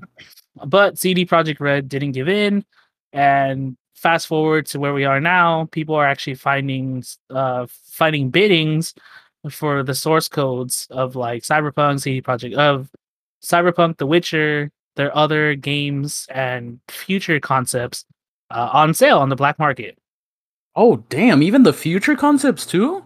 But 0.65 0.97
CD 0.97 1.25
Projekt 1.25 1.59
Red 1.59 1.89
didn't 1.89 2.11
give 2.13 2.29
in, 2.29 2.63
and 3.11 3.75
fast 3.95 4.27
forward 4.27 4.67
to 4.67 4.79
where 4.79 4.93
we 4.93 5.05
are 5.05 5.19
now, 5.19 5.65
people 5.71 5.95
are 5.95 6.05
actually 6.05 6.35
finding 6.35 7.03
uh 7.29 7.67
finding 7.91 8.29
biddings 8.29 8.93
for 9.49 9.83
the 9.83 9.95
source 9.95 10.27
codes 10.27 10.87
of 10.89 11.15
like 11.15 11.43
Cyberpunk, 11.43 12.01
CD 12.01 12.21
Projekt 12.21 12.55
of 12.55 12.89
Cyberpunk, 13.43 13.97
The 13.97 14.07
Witcher, 14.07 14.71
their 14.95 15.15
other 15.15 15.55
games 15.55 16.27
and 16.31 16.79
future 16.87 17.39
concepts 17.39 18.03
uh, 18.51 18.69
on 18.73 18.93
sale 18.93 19.19
on 19.19 19.29
the 19.29 19.35
black 19.35 19.59
market. 19.59 19.97
Oh 20.75 20.97
damn, 21.09 21.41
even 21.43 21.63
the 21.63 21.73
future 21.73 22.15
concepts 22.15 22.65
too? 22.65 23.03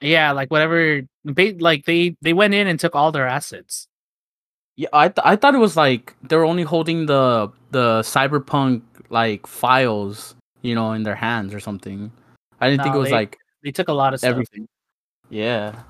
Yeah, 0.00 0.32
like 0.32 0.50
whatever, 0.50 1.02
ba- 1.24 1.54
like 1.58 1.84
they 1.86 2.16
they 2.22 2.32
went 2.32 2.54
in 2.54 2.66
and 2.66 2.78
took 2.78 2.94
all 2.96 3.12
their 3.12 3.26
assets. 3.26 3.86
Yeah, 4.76 4.88
I 4.92 5.08
th- 5.08 5.24
I 5.24 5.36
thought 5.36 5.54
it 5.54 5.58
was 5.58 5.76
like 5.76 6.14
they 6.22 6.34
were 6.36 6.44
only 6.44 6.62
holding 6.64 7.06
the 7.06 7.52
the 7.70 8.00
cyberpunk 8.02 8.82
like 9.10 9.46
files, 9.46 10.34
you 10.62 10.74
know, 10.74 10.92
in 10.92 11.02
their 11.02 11.14
hands 11.14 11.52
or 11.54 11.60
something. 11.60 12.10
I 12.60 12.70
didn't 12.70 12.82
think 12.84 12.94
it 12.94 12.98
was 12.98 13.10
they- 13.10 13.14
like 13.14 13.38
They 13.62 13.70
took 13.70 13.88
a 13.88 13.92
lot 13.92 14.14
of 14.14 14.20
stuff. 14.20 14.42
Everything. 15.32 15.44
Yeah. 15.74 15.82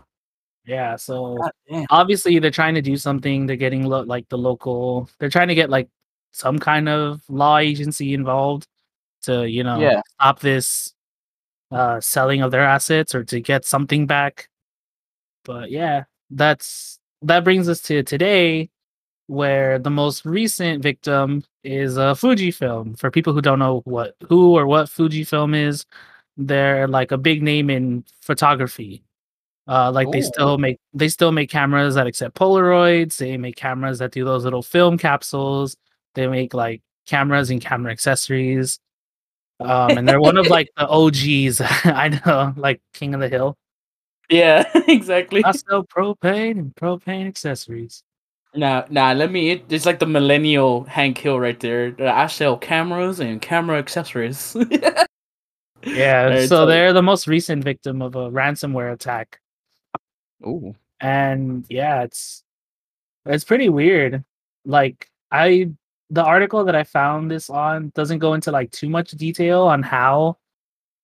Yeah, 0.64 0.94
so 0.96 1.36
damn. 1.68 1.86
obviously 1.90 2.38
they're 2.38 2.50
trying 2.52 2.76
to 2.76 2.82
do 2.82 2.96
something. 2.96 3.46
They're 3.46 3.56
getting 3.56 3.84
lo- 3.84 4.02
like 4.04 4.28
the 4.28 4.38
local. 4.38 5.08
They're 5.18 5.28
trying 5.30 5.48
to 5.48 5.56
get 5.56 5.70
like 5.70 5.88
some 6.32 6.58
kind 6.58 6.88
of 6.88 7.20
law 7.28 7.58
agency 7.58 8.14
involved 8.14 8.66
to 9.22 9.48
you 9.48 9.64
know 9.64 9.80
Yeah. 9.80 10.00
stop 10.14 10.40
this 10.40 10.94
uh 11.72 12.00
selling 12.00 12.42
of 12.42 12.50
their 12.52 12.62
assets 12.64 13.14
or 13.14 13.24
to 13.24 13.40
get 13.40 13.64
something 13.64 14.06
back. 14.06 14.48
But 15.44 15.70
yeah, 15.72 16.04
that's 16.30 16.98
that 17.22 17.44
brings 17.44 17.68
us 17.68 17.82
to 17.82 18.02
today, 18.04 18.70
where 19.26 19.78
the 19.80 19.90
most 19.90 20.24
recent 20.24 20.82
victim 20.82 21.42
is 21.64 21.96
a 21.96 22.14
Fujifilm. 22.14 22.96
For 22.98 23.10
people 23.10 23.32
who 23.32 23.42
don't 23.42 23.58
know 23.58 23.80
what 23.84 24.14
who 24.28 24.56
or 24.56 24.66
what 24.68 24.86
Fujifilm 24.88 25.56
is, 25.56 25.86
they're 26.36 26.86
like 26.88 27.10
a 27.12 27.18
big 27.18 27.42
name 27.42 27.68
in 27.70 28.04
photography. 28.20 29.02
Uh, 29.68 29.92
like 29.92 30.10
they 30.10 30.18
Oh. 30.18 30.22
still 30.22 30.58
make 30.58 30.78
they 30.92 31.08
still 31.08 31.30
make 31.32 31.48
cameras 31.50 31.94
that 31.94 32.06
accept 32.06 32.34
Polaroids. 32.36 33.16
They 33.16 33.36
make 33.36 33.56
cameras 33.56 33.98
that 34.00 34.10
do 34.12 34.24
those 34.24 34.44
little 34.44 34.62
film 34.62 34.98
capsules. 34.98 35.76
They 36.14 36.26
make 36.26 36.52
like 36.54 36.82
cameras 37.06 37.50
and 37.50 37.60
camera 37.60 37.92
accessories. 37.92 38.78
Um, 39.60 39.96
and 39.98 40.08
they're 40.08 40.20
one 40.20 40.36
of 40.36 40.48
like 40.48 40.68
the 40.76 40.88
OGs. 40.88 41.60
I 41.84 42.08
know, 42.26 42.52
like 42.56 42.80
King 42.94 43.14
of 43.14 43.20
the 43.20 43.28
Hill. 43.28 43.56
Yeah, 44.28 44.68
exactly. 44.88 45.44
I 45.44 45.52
sell 45.52 45.84
propane 45.84 46.58
and 46.58 46.74
propane 46.74 47.28
accessories. 47.28 48.02
Nah, 48.54 48.84
nah. 48.90 49.12
Let 49.12 49.30
me. 49.30 49.50
It, 49.50 49.64
it's 49.70 49.86
like 49.86 50.00
the 50.00 50.06
millennial 50.06 50.84
Hank 50.84 51.18
Hill 51.18 51.38
right 51.38 51.58
there. 51.60 51.94
I 52.00 52.26
sell 52.26 52.56
cameras 52.58 53.20
and 53.20 53.40
camera 53.40 53.78
accessories. 53.78 54.56
Yeah, 55.84 56.24
Alright, 56.26 56.40
so 56.42 56.46
so- 56.62 56.66
they're 56.66 56.92
the 56.92 57.02
most 57.02 57.26
recent 57.26 57.64
victim 57.64 58.02
of 58.02 58.14
a 58.14 58.30
ransomware 58.30 58.92
attack. 58.92 59.40
Ooh. 60.46 60.74
and 61.00 61.64
yeah 61.68 62.02
it's 62.02 62.44
it's 63.26 63.44
pretty 63.44 63.68
weird 63.68 64.24
like 64.64 65.10
i 65.30 65.68
the 66.10 66.22
article 66.24 66.64
that 66.64 66.74
i 66.76 66.84
found 66.84 67.30
this 67.30 67.48
on 67.50 67.90
doesn't 67.94 68.18
go 68.18 68.34
into 68.34 68.50
like 68.50 68.70
too 68.70 68.88
much 68.88 69.10
detail 69.12 69.62
on 69.62 69.82
how 69.82 70.36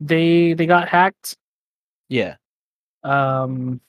they 0.01 0.53
they 0.55 0.66
got 0.66 0.88
hacked 0.88 1.37
Yeah. 2.09 2.37
um 3.05 3.81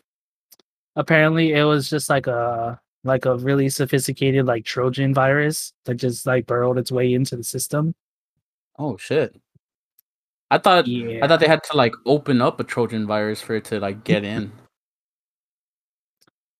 apparently 0.95 1.53
it 1.53 1.63
was 1.63 1.89
just 1.89 2.09
like 2.09 2.27
a 2.27 2.79
like 3.03 3.25
a 3.25 3.37
really 3.37 3.69
sophisticated 3.69 4.45
like 4.45 4.65
trojan 4.65 5.13
virus 5.13 5.73
that 5.85 5.95
just 5.95 6.25
like 6.25 6.45
burrowed 6.45 6.77
its 6.77 6.91
way 6.91 7.13
into 7.13 7.35
the 7.35 7.43
system 7.43 7.93
Oh 8.81 8.95
shit. 8.95 9.35
I 10.51 10.57
thought 10.57 10.87
yeah 10.87 11.19
I 11.23 11.27
thought 11.27 11.41
they 11.41 11.47
had 11.49 11.63
to 11.65 11.75
like 11.75 11.93
open 12.05 12.41
up 12.41 12.61
a 12.61 12.63
Trojan 12.63 13.05
virus 13.05 13.41
for 13.41 13.55
it 13.55 13.65
to 13.65 13.79
like 13.81 14.05
get 14.05 14.23
in. 14.23 14.53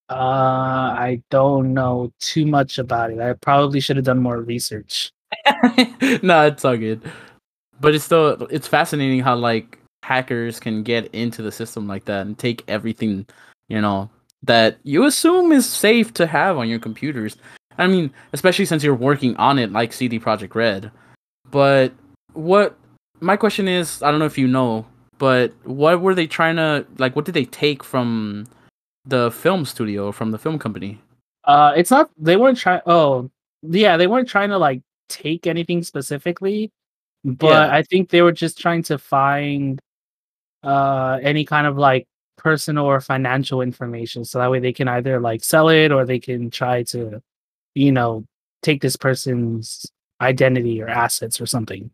Uh 0.10 0.96
i 0.98 1.22
don't 1.30 1.74
know 1.74 2.12
too 2.20 2.46
much 2.46 2.80
about 2.80 3.12
it 3.12 3.20
i 3.20 3.34
probably 3.34 3.80
should 3.80 3.96
have 3.96 4.06
done 4.06 4.20
more 4.20 4.42
research 4.42 5.12
no, 6.24 6.48
it's 6.48 6.66
all 6.66 6.78
good. 6.78 7.02
But 7.80 7.96
it's 7.96 8.04
still 8.04 8.48
it's 8.50 8.68
fascinating 8.68 9.22
how 9.22 9.36
like 9.36 9.80
hackers 10.04 10.60
can 10.60 10.84
get 10.84 11.14
into 11.14 11.42
the 11.42 11.52
system 11.52 11.88
like 11.88 12.06
that 12.06 12.26
and 12.26 12.38
take 12.38 12.64
everything, 12.68 13.26
you 13.68 13.82
know, 13.82 14.10
that 14.44 14.80
you 14.84 15.06
assume 15.06 15.52
is 15.52 15.68
safe 15.68 16.14
to 16.16 16.28
have 16.28 16.58
on 16.58 16.68
your 16.68 16.80
computers. 16.80 17.38
I 17.78 17.88
mean, 17.88 18.12
especially 18.34 18.66
since 18.66 18.84
you're 18.84 18.96
working 18.96 19.36
on 19.38 19.60
it 19.60 19.72
like 19.72 19.94
CD 19.94 20.20
Projekt 20.20 20.56
Red. 20.56 20.92
But 21.50 21.94
what 22.34 22.78
my 23.22 23.38
question 23.38 23.68
is, 23.68 24.04
I 24.04 24.12
don't 24.12 24.20
know 24.20 24.26
if 24.26 24.38
you 24.38 24.48
know, 24.48 24.86
but 25.18 25.54
what 25.64 26.02
were 26.02 26.16
they 26.16 26.28
trying 26.28 26.58
to 26.58 26.86
like 26.98 27.16
what 27.16 27.26
did 27.26 27.36
they 27.36 27.46
take 27.46 27.84
from 27.84 28.46
the 29.10 29.32
film 29.32 29.66
studio 29.66 30.12
from 30.12 30.32
the 30.32 30.38
film 30.38 30.60
company? 30.60 31.02
Uh, 31.46 31.74
it's 31.76 31.92
not. 31.92 32.10
They 32.18 32.38
weren't 32.38 32.58
trying. 32.58 32.82
Oh, 32.86 33.30
yeah, 33.64 33.98
they 33.98 34.08
weren't 34.08 34.30
trying 34.30 34.50
to 34.50 34.58
like 34.58 34.82
take 35.10 35.48
anything 35.48 35.84
specifically, 35.84 36.72
but 37.24 37.70
Yeah. 37.70 37.76
I 37.76 37.84
think 37.84 38.10
they 38.10 38.22
were 38.22 38.32
just 38.32 38.60
trying 38.60 38.84
to 38.84 38.98
find 38.98 39.80
uh 40.64 41.20
any 41.24 41.46
kind 41.46 41.66
of 41.68 41.78
like 41.78 42.06
personal 42.38 42.86
or 42.86 43.00
financial 43.02 43.62
information, 43.62 44.26
so 44.26 44.40
that 44.40 44.52
way 44.52 44.60
they 44.60 44.74
can 44.74 44.88
either 44.88 45.20
like 45.20 45.44
sell 45.44 45.70
it 45.70 45.92
or 45.92 46.06
they 46.06 46.20
can 46.20 46.50
try 46.52 46.84
to, 46.84 47.22
you 47.76 47.92
know, 47.92 48.26
take 48.62 48.82
this 48.82 48.96
person's 48.98 49.86
identity 50.22 50.82
or 50.82 50.88
assets 50.90 51.40
or 51.42 51.46
something. 51.46 51.92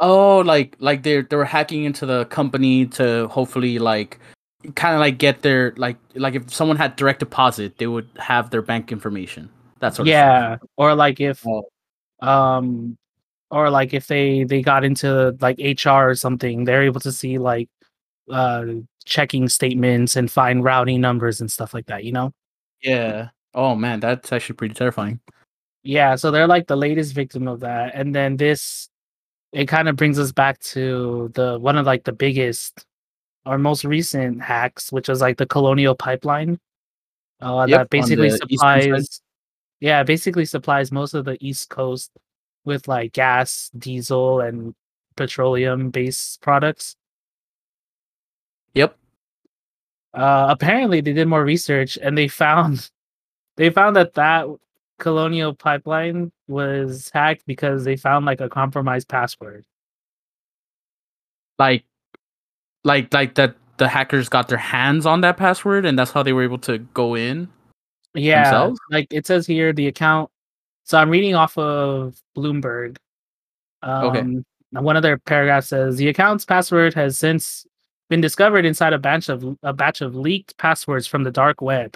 Oh, 0.00 0.40
like 0.40 0.76
like 0.80 1.02
they're 1.04 1.22
they 1.22 1.36
were 1.36 1.44
hacking 1.44 1.84
into 1.84 2.06
the 2.06 2.24
company 2.26 2.86
to 2.86 3.28
hopefully 3.28 3.78
like 3.78 4.18
kind 4.74 4.94
of 4.94 5.00
like 5.00 5.18
get 5.18 5.42
their 5.42 5.72
like 5.76 5.96
like 6.14 6.34
if 6.34 6.52
someone 6.52 6.76
had 6.76 6.96
direct 6.96 7.20
deposit, 7.20 7.78
they 7.78 7.86
would 7.86 8.08
have 8.18 8.50
their 8.50 8.62
bank 8.62 8.92
information. 8.92 9.48
That 9.80 9.94
sort 9.94 10.06
of 10.06 10.10
yeah, 10.10 10.58
or 10.76 10.94
like 10.94 11.20
if 11.20 11.44
Oh. 11.46 11.64
um 12.20 12.96
or 13.50 13.70
like 13.70 13.92
if 13.94 14.06
they 14.06 14.44
they 14.44 14.62
got 14.62 14.84
into 14.84 15.36
like 15.40 15.58
HR 15.58 16.08
or 16.10 16.14
something, 16.14 16.64
they're 16.64 16.82
able 16.84 17.00
to 17.00 17.12
see 17.12 17.38
like 17.38 17.68
uh 18.30 18.66
checking 19.04 19.48
statements 19.48 20.14
and 20.16 20.30
find 20.30 20.62
routing 20.64 21.00
numbers 21.00 21.40
and 21.40 21.50
stuff 21.50 21.74
like 21.74 21.86
that, 21.86 22.04
you 22.04 22.12
know? 22.12 22.32
Yeah. 22.82 23.30
Oh 23.54 23.74
man, 23.74 24.00
that's 24.00 24.32
actually 24.32 24.56
pretty 24.56 24.74
terrifying. 24.74 25.20
Yeah, 25.82 26.14
so 26.14 26.30
they're 26.30 26.46
like 26.46 26.68
the 26.68 26.76
latest 26.76 27.12
victim 27.14 27.48
of 27.48 27.60
that. 27.60 27.94
And 27.94 28.14
then 28.14 28.36
this 28.36 28.88
it 29.52 29.66
kind 29.66 29.88
of 29.88 29.96
brings 29.96 30.18
us 30.18 30.32
back 30.32 30.58
to 30.60 31.30
the 31.34 31.58
one 31.58 31.76
of 31.76 31.84
like 31.86 32.04
the 32.04 32.12
biggest 32.12 32.86
or 33.44 33.58
most 33.58 33.84
recent 33.84 34.42
hacks, 34.42 34.92
which 34.92 35.08
was 35.08 35.20
like 35.20 35.36
the 35.36 35.46
colonial 35.46 35.94
pipeline. 35.94 36.58
Uh 37.40 37.66
Yep, 37.68 37.78
that 37.78 37.90
basically 37.90 38.28
the 38.30 38.46
eastern 38.48 38.58
side. 38.58 38.82
supplies 38.82 39.22
yeah, 39.82 40.04
basically 40.04 40.44
supplies 40.44 40.92
most 40.92 41.12
of 41.12 41.24
the 41.24 41.36
east 41.44 41.68
coast 41.68 42.12
with 42.64 42.86
like 42.86 43.12
gas, 43.14 43.68
diesel, 43.76 44.40
and 44.40 44.76
petroleum 45.16 45.90
based 45.90 46.40
products. 46.40 46.94
Yep. 48.74 48.96
Uh, 50.14 50.46
apparently, 50.50 51.00
they 51.00 51.12
did 51.12 51.26
more 51.26 51.44
research 51.44 51.98
and 52.00 52.16
they 52.16 52.28
found 52.28 52.90
they 53.56 53.70
found 53.70 53.96
that 53.96 54.14
that 54.14 54.46
Colonial 55.00 55.52
Pipeline 55.52 56.30
was 56.46 57.10
hacked 57.12 57.44
because 57.44 57.82
they 57.82 57.96
found 57.96 58.24
like 58.24 58.40
a 58.40 58.48
compromised 58.48 59.08
password. 59.08 59.64
Like, 61.58 61.84
like, 62.84 63.12
like 63.12 63.34
that 63.36 63.56
the 63.78 63.88
hackers 63.88 64.28
got 64.28 64.48
their 64.48 64.58
hands 64.58 65.06
on 65.06 65.20
that 65.22 65.36
password, 65.36 65.86
and 65.86 65.98
that's 65.98 66.10
how 66.10 66.22
they 66.22 66.32
were 66.32 66.42
able 66.42 66.58
to 66.58 66.78
go 66.78 67.14
in. 67.14 67.48
Yeah, 68.14 68.44
Themselves? 68.44 68.80
like 68.90 69.06
it 69.10 69.26
says 69.26 69.46
here, 69.46 69.72
the 69.72 69.86
account. 69.88 70.30
So 70.84 70.98
I'm 70.98 71.10
reading 71.10 71.34
off 71.34 71.56
of 71.56 72.20
Bloomberg. 72.36 72.96
Um, 73.82 74.04
Okay. 74.06 74.24
One 74.80 74.96
of 74.96 75.02
their 75.02 75.18
paragraphs 75.18 75.68
says 75.68 75.96
the 75.96 76.08
account's 76.08 76.44
password 76.46 76.94
has 76.94 77.18
since 77.18 77.66
been 78.08 78.20
discovered 78.22 78.64
inside 78.64 78.92
a 78.94 78.98
batch 78.98 79.28
of 79.28 79.56
a 79.62 79.72
batch 79.72 80.00
of 80.00 80.14
leaked 80.14 80.56
passwords 80.58 81.06
from 81.06 81.24
the 81.24 81.30
dark 81.30 81.60
web. 81.60 81.94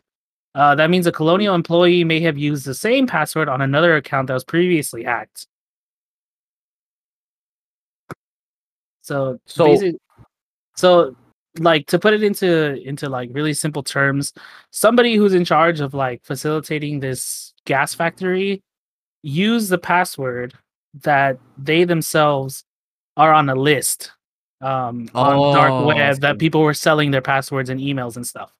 Uh, 0.55 0.75
that 0.75 0.89
means 0.91 1.07
a 1.07 1.13
Colonial 1.13 1.55
employee 1.55 2.05
may 2.05 2.21
have 2.21 2.37
used 2.39 2.65
the 2.67 2.75
same 2.75 3.07
password 3.07 3.49
on 3.49 3.61
another 3.63 3.97
account 3.97 4.27
that 4.29 4.35
was 4.35 4.45
previously 4.45 5.05
hacked. 5.05 5.47
So, 9.03 9.39
So- 9.47 9.77
so 10.77 11.15
like 11.59 11.87
to 11.87 11.99
put 11.99 12.15
it 12.15 12.23
into 12.23 12.75
into 12.83 13.09
like 13.09 13.31
really 13.33 13.55
simple 13.55 13.83
terms, 13.83 14.33
somebody 14.71 15.15
who's 15.17 15.35
in 15.35 15.45
charge 15.45 15.81
of 15.81 15.95
like 15.95 16.23
facilitating 16.25 17.01
this 17.01 17.55
gas 17.65 17.95
factory 17.95 18.63
use 19.23 19.69
the 19.69 19.79
password 19.79 20.55
that 21.03 21.39
they 21.59 21.85
themselves 21.85 22.65
are 23.17 23.33
on 23.33 23.49
a 23.49 23.55
list 23.55 24.13
um 24.61 25.09
on 25.15 25.53
dark 25.53 25.73
Oh, 25.73 25.87
web 25.87 26.21
that 26.21 26.39
people 26.39 26.63
were 26.63 26.75
selling 26.75 27.11
their 27.11 27.21
passwords 27.21 27.69
and 27.69 27.81
emails 27.81 28.17
and 28.17 28.27
stuff. 28.27 28.53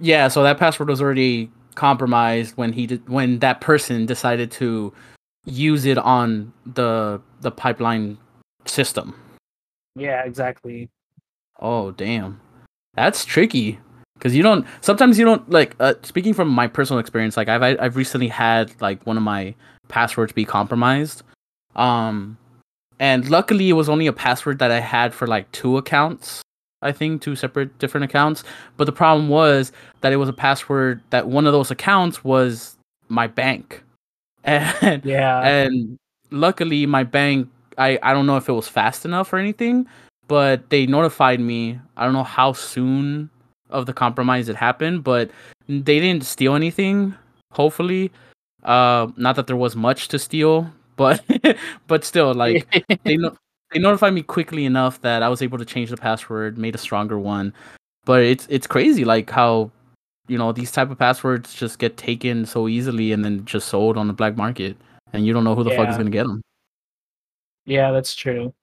Yeah, 0.00 0.28
so 0.28 0.42
that 0.42 0.58
password 0.58 0.88
was 0.88 1.00
already 1.00 1.50
compromised 1.74 2.56
when 2.56 2.72
he 2.72 2.86
did 2.86 3.08
when 3.08 3.38
that 3.38 3.60
person 3.60 4.06
decided 4.06 4.50
to 4.50 4.92
use 5.44 5.84
it 5.86 5.98
on 5.98 6.52
the 6.66 7.20
the 7.40 7.50
pipeline 7.50 8.18
system. 8.64 9.14
Yeah, 9.96 10.24
exactly. 10.24 10.90
Oh 11.60 11.90
damn, 11.92 12.40
that's 12.94 13.24
tricky 13.24 13.78
because 14.14 14.34
you 14.34 14.42
don't. 14.42 14.66
Sometimes 14.80 15.18
you 15.18 15.24
don't 15.24 15.48
like. 15.50 15.74
Uh, 15.80 15.94
speaking 16.02 16.34
from 16.34 16.48
my 16.48 16.66
personal 16.66 17.00
experience, 17.00 17.36
like 17.36 17.48
I've 17.48 17.62
I- 17.62 17.76
I've 17.84 17.96
recently 17.96 18.28
had 18.28 18.72
like 18.80 19.04
one 19.06 19.16
of 19.16 19.22
my 19.22 19.54
passwords 19.88 20.32
be 20.32 20.44
compromised, 20.44 21.22
um, 21.76 22.36
and 23.00 23.28
luckily 23.30 23.68
it 23.70 23.74
was 23.74 23.88
only 23.88 24.06
a 24.06 24.12
password 24.12 24.58
that 24.60 24.70
I 24.70 24.80
had 24.80 25.12
for 25.14 25.26
like 25.26 25.50
two 25.52 25.76
accounts. 25.78 26.42
I 26.80 26.92
think 26.92 27.22
two 27.22 27.34
separate 27.34 27.76
different 27.80 28.04
accounts. 28.04 28.44
But 28.76 28.84
the 28.84 28.92
problem 28.92 29.28
was 29.28 29.72
that 30.00 30.12
it 30.12 30.16
was 30.16 30.28
a 30.28 30.32
password 30.32 31.00
that 31.10 31.26
one 31.26 31.44
of 31.46 31.52
those 31.52 31.72
accounts 31.72 32.22
was 32.22 32.76
my 33.08 33.26
bank, 33.26 33.82
and 34.44 35.04
Yeah. 35.04 35.40
and 35.42 35.96
luckily 36.30 36.86
my 36.86 37.02
bank 37.02 37.48
I, 37.78 37.98
I 38.02 38.12
don't 38.12 38.26
know 38.26 38.36
if 38.36 38.48
it 38.48 38.52
was 38.52 38.68
fast 38.68 39.04
enough 39.04 39.32
or 39.32 39.38
anything 39.38 39.86
but 40.28 40.68
they 40.70 40.86
notified 40.86 41.40
me 41.40 41.78
i 41.96 42.04
don't 42.04 42.12
know 42.12 42.22
how 42.22 42.52
soon 42.52 43.28
of 43.70 43.86
the 43.86 43.92
compromise 43.92 44.48
it 44.48 44.56
happened 44.56 45.02
but 45.04 45.30
they 45.68 46.00
didn't 46.00 46.24
steal 46.24 46.54
anything 46.54 47.14
hopefully 47.52 48.10
uh 48.64 49.06
not 49.16 49.36
that 49.36 49.46
there 49.46 49.56
was 49.56 49.74
much 49.74 50.08
to 50.08 50.18
steal 50.18 50.70
but 50.96 51.22
but 51.86 52.04
still 52.04 52.34
like 52.34 52.66
they 53.04 53.16
no- 53.16 53.36
they 53.72 53.78
notified 53.78 54.14
me 54.14 54.22
quickly 54.22 54.64
enough 54.64 55.00
that 55.02 55.22
i 55.22 55.28
was 55.28 55.42
able 55.42 55.58
to 55.58 55.64
change 55.64 55.90
the 55.90 55.96
password 55.96 56.56
made 56.56 56.74
a 56.74 56.78
stronger 56.78 57.18
one 57.18 57.52
but 58.04 58.22
it's 58.22 58.46
it's 58.48 58.66
crazy 58.66 59.04
like 59.04 59.28
how 59.30 59.70
you 60.28 60.38
know 60.38 60.52
these 60.52 60.70
type 60.70 60.90
of 60.90 60.98
passwords 60.98 61.54
just 61.54 61.78
get 61.78 61.96
taken 61.96 62.46
so 62.46 62.68
easily 62.68 63.12
and 63.12 63.24
then 63.24 63.44
just 63.44 63.68
sold 63.68 63.96
on 63.96 64.06
the 64.06 64.12
black 64.12 64.36
market 64.36 64.76
and 65.12 65.26
you 65.26 65.32
don't 65.32 65.44
know 65.44 65.54
who 65.54 65.64
the 65.64 65.70
fuck 65.70 65.88
is 65.88 65.96
gonna 65.96 66.10
get 66.10 66.26
them. 66.26 66.42
Yeah, 67.64 67.92
that's 67.92 68.14
true. 68.14 68.54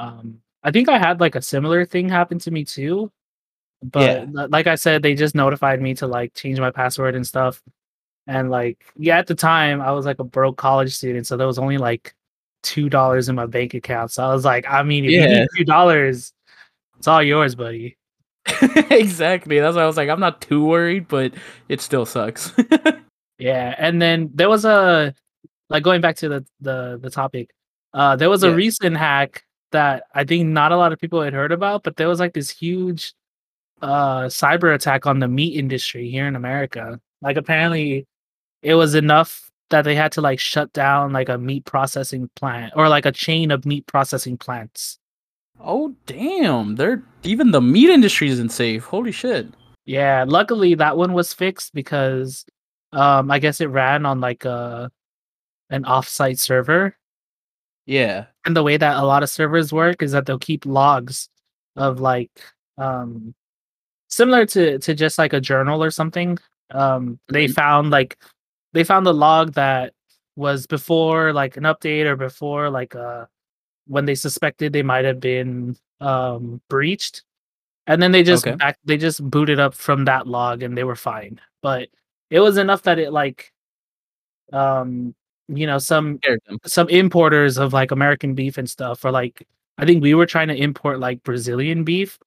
Um, 0.00 0.40
I 0.62 0.70
think 0.70 0.88
I 0.88 0.98
had 0.98 1.20
like 1.20 1.34
a 1.34 1.42
similar 1.42 1.84
thing 1.84 2.08
happen 2.08 2.38
to 2.40 2.50
me 2.50 2.64
too. 2.64 3.10
But 3.82 4.28
Yeah. 4.28 4.46
like 4.48 4.66
I 4.66 4.74
said, 4.74 5.02
they 5.02 5.14
just 5.14 5.34
notified 5.34 5.80
me 5.80 5.94
to 5.94 6.06
like 6.06 6.34
change 6.34 6.60
my 6.60 6.70
password 6.70 7.14
and 7.14 7.26
stuff. 7.26 7.62
And 8.26 8.50
like, 8.50 8.84
yeah, 8.96 9.18
at 9.18 9.26
the 9.26 9.34
time 9.34 9.80
I 9.80 9.92
was 9.92 10.06
like 10.06 10.18
a 10.18 10.24
broke 10.24 10.56
college 10.58 10.94
student, 10.94 11.26
so 11.26 11.36
there 11.36 11.46
was 11.46 11.58
only 11.58 11.78
like 11.78 12.14
two 12.62 12.88
dollars 12.90 13.28
in 13.28 13.34
my 13.34 13.46
bank 13.46 13.74
account. 13.74 14.10
So 14.12 14.22
I 14.22 14.32
was 14.32 14.44
like, 14.44 14.66
I 14.68 14.82
mean, 14.82 15.04
if 15.06 15.12
you 15.12 15.20
need 15.28 15.48
two 15.56 15.64
dollars, 15.64 16.32
it's 16.98 17.08
all 17.08 17.22
yours, 17.22 17.54
buddy. 17.54 17.96
exactly. 18.90 19.58
That's 19.60 19.76
why 19.76 19.82
I 19.82 19.86
was 19.86 19.96
like, 19.96 20.08
I'm 20.10 20.20
not 20.20 20.40
too 20.42 20.64
worried, 20.64 21.08
but 21.08 21.32
it 21.68 21.80
still 21.80 22.06
sucks. 22.06 22.52
Yeah, 23.38 23.74
and 23.78 24.02
then 24.02 24.30
there 24.34 24.50
was 24.50 24.66
a 24.66 25.14
like 25.70 25.82
going 25.82 26.02
back 26.02 26.16
to 26.16 26.28
the 26.28 26.46
the 26.60 26.98
the 27.00 27.08
topic. 27.08 27.48
Uh 27.94 28.14
there 28.14 28.28
was 28.28 28.42
a 28.42 28.50
Yeah. 28.50 28.54
recent 28.54 28.98
hack 28.98 29.44
that 29.72 30.04
I 30.14 30.24
think 30.24 30.48
not 30.48 30.72
a 30.72 30.76
lot 30.76 30.92
of 30.92 30.98
people 31.00 31.22
had 31.22 31.32
heard 31.32 31.52
about, 31.52 31.82
but 31.82 31.96
there 31.96 32.08
was 32.08 32.20
like 32.20 32.34
this 32.34 32.50
huge 32.50 33.14
uh 33.82 34.24
cyber 34.24 34.74
attack 34.74 35.06
on 35.06 35.20
the 35.20 35.28
meat 35.28 35.56
industry 35.58 36.10
here 36.10 36.26
in 36.26 36.36
America. 36.36 37.00
Like 37.22 37.36
apparently 37.36 38.06
it 38.62 38.74
was 38.74 38.94
enough 38.94 39.50
that 39.70 39.82
they 39.82 39.94
had 39.94 40.12
to 40.12 40.20
like 40.20 40.38
shut 40.38 40.72
down 40.72 41.12
like 41.12 41.28
a 41.28 41.38
meat 41.38 41.64
processing 41.64 42.28
plant 42.36 42.72
or 42.76 42.88
like 42.88 43.06
a 43.06 43.12
chain 43.12 43.50
of 43.50 43.64
meat 43.64 43.86
processing 43.86 44.36
plants. 44.36 44.98
oh 45.60 45.94
damn. 46.06 46.76
They're 46.76 47.02
even 47.22 47.50
the 47.52 47.60
meat 47.60 47.90
industry 47.90 48.28
isn't 48.28 48.50
safe. 48.50 48.84
Holy 48.84 49.12
shit. 49.12 49.46
Yeah, 49.86 50.24
luckily 50.26 50.74
that 50.76 50.96
one 50.96 51.12
was 51.12 51.32
fixed 51.32 51.72
because 51.74 52.44
um 52.92 53.30
I 53.30 53.38
guess 53.38 53.60
it 53.60 53.66
ran 53.68 54.06
on 54.06 54.20
like 54.20 54.44
a 54.44 54.90
an 55.70 55.84
offsite 55.84 56.38
server 56.38 56.96
Yeah. 57.90 58.26
and 58.46 58.56
the 58.56 58.62
way 58.62 58.76
that 58.76 58.96
a 58.96 59.04
lot 59.04 59.22
of 59.24 59.30
servers 59.30 59.72
work 59.72 60.00
is 60.02 60.12
that 60.12 60.24
they'll 60.26 60.38
keep 60.38 60.64
logs 60.64 61.28
of 61.76 62.00
like 62.00 62.30
um 62.78 63.34
similar 64.08 64.46
to 64.46 64.78
to 64.78 64.94
just 64.94 65.18
like 65.18 65.32
a 65.32 65.40
journal 65.40 65.82
or 65.82 65.90
something 65.90 66.38
um 66.70 67.18
they 67.28 67.46
Mhm. 67.46 67.54
found 67.54 67.90
like 67.90 68.16
they 68.74 68.84
found 68.84 69.04
the 69.06 69.14
log 69.14 69.54
that 69.54 69.92
was 70.36 70.66
before 70.66 71.32
like 71.32 71.56
an 71.56 71.64
update 71.64 72.06
or 72.06 72.16
before 72.16 72.70
like 72.70 72.94
uh 72.94 73.26
when 73.88 74.04
they 74.06 74.14
suspected 74.14 74.72
they 74.72 74.82
might 74.84 75.04
have 75.04 75.20
been 75.20 75.76
um 76.00 76.60
breached 76.68 77.24
and 77.88 78.00
then 78.02 78.12
they 78.12 78.22
just 78.22 78.46
Okay. 78.46 78.56
back 78.56 78.78
they 78.84 78.96
just 78.96 79.20
booted 79.30 79.58
up 79.60 79.74
from 79.74 80.04
that 80.06 80.26
log 80.28 80.62
and 80.62 80.76
they 80.78 80.84
were 80.84 80.96
fine 80.96 81.40
but 81.62 81.88
it 82.30 82.40
was 82.40 82.56
enough 82.56 82.82
that 82.82 82.98
it 83.00 83.12
like 83.12 83.52
um 84.52 85.14
you 85.56 85.66
know 85.66 85.78
some 85.78 86.18
some 86.66 86.88
importers 86.88 87.58
of 87.58 87.72
like 87.72 87.90
American 87.92 88.34
beef 88.34 88.58
and 88.58 88.68
stuff, 88.70 89.04
or 89.04 89.10
like 89.10 89.46
I 89.78 89.86
think 89.86 90.02
we 90.02 90.14
were 90.14 90.26
trying 90.26 90.48
to 90.48 90.56
import 90.56 91.00
like 91.00 91.22
Brazilian 91.24 91.84
beef. 91.84 92.18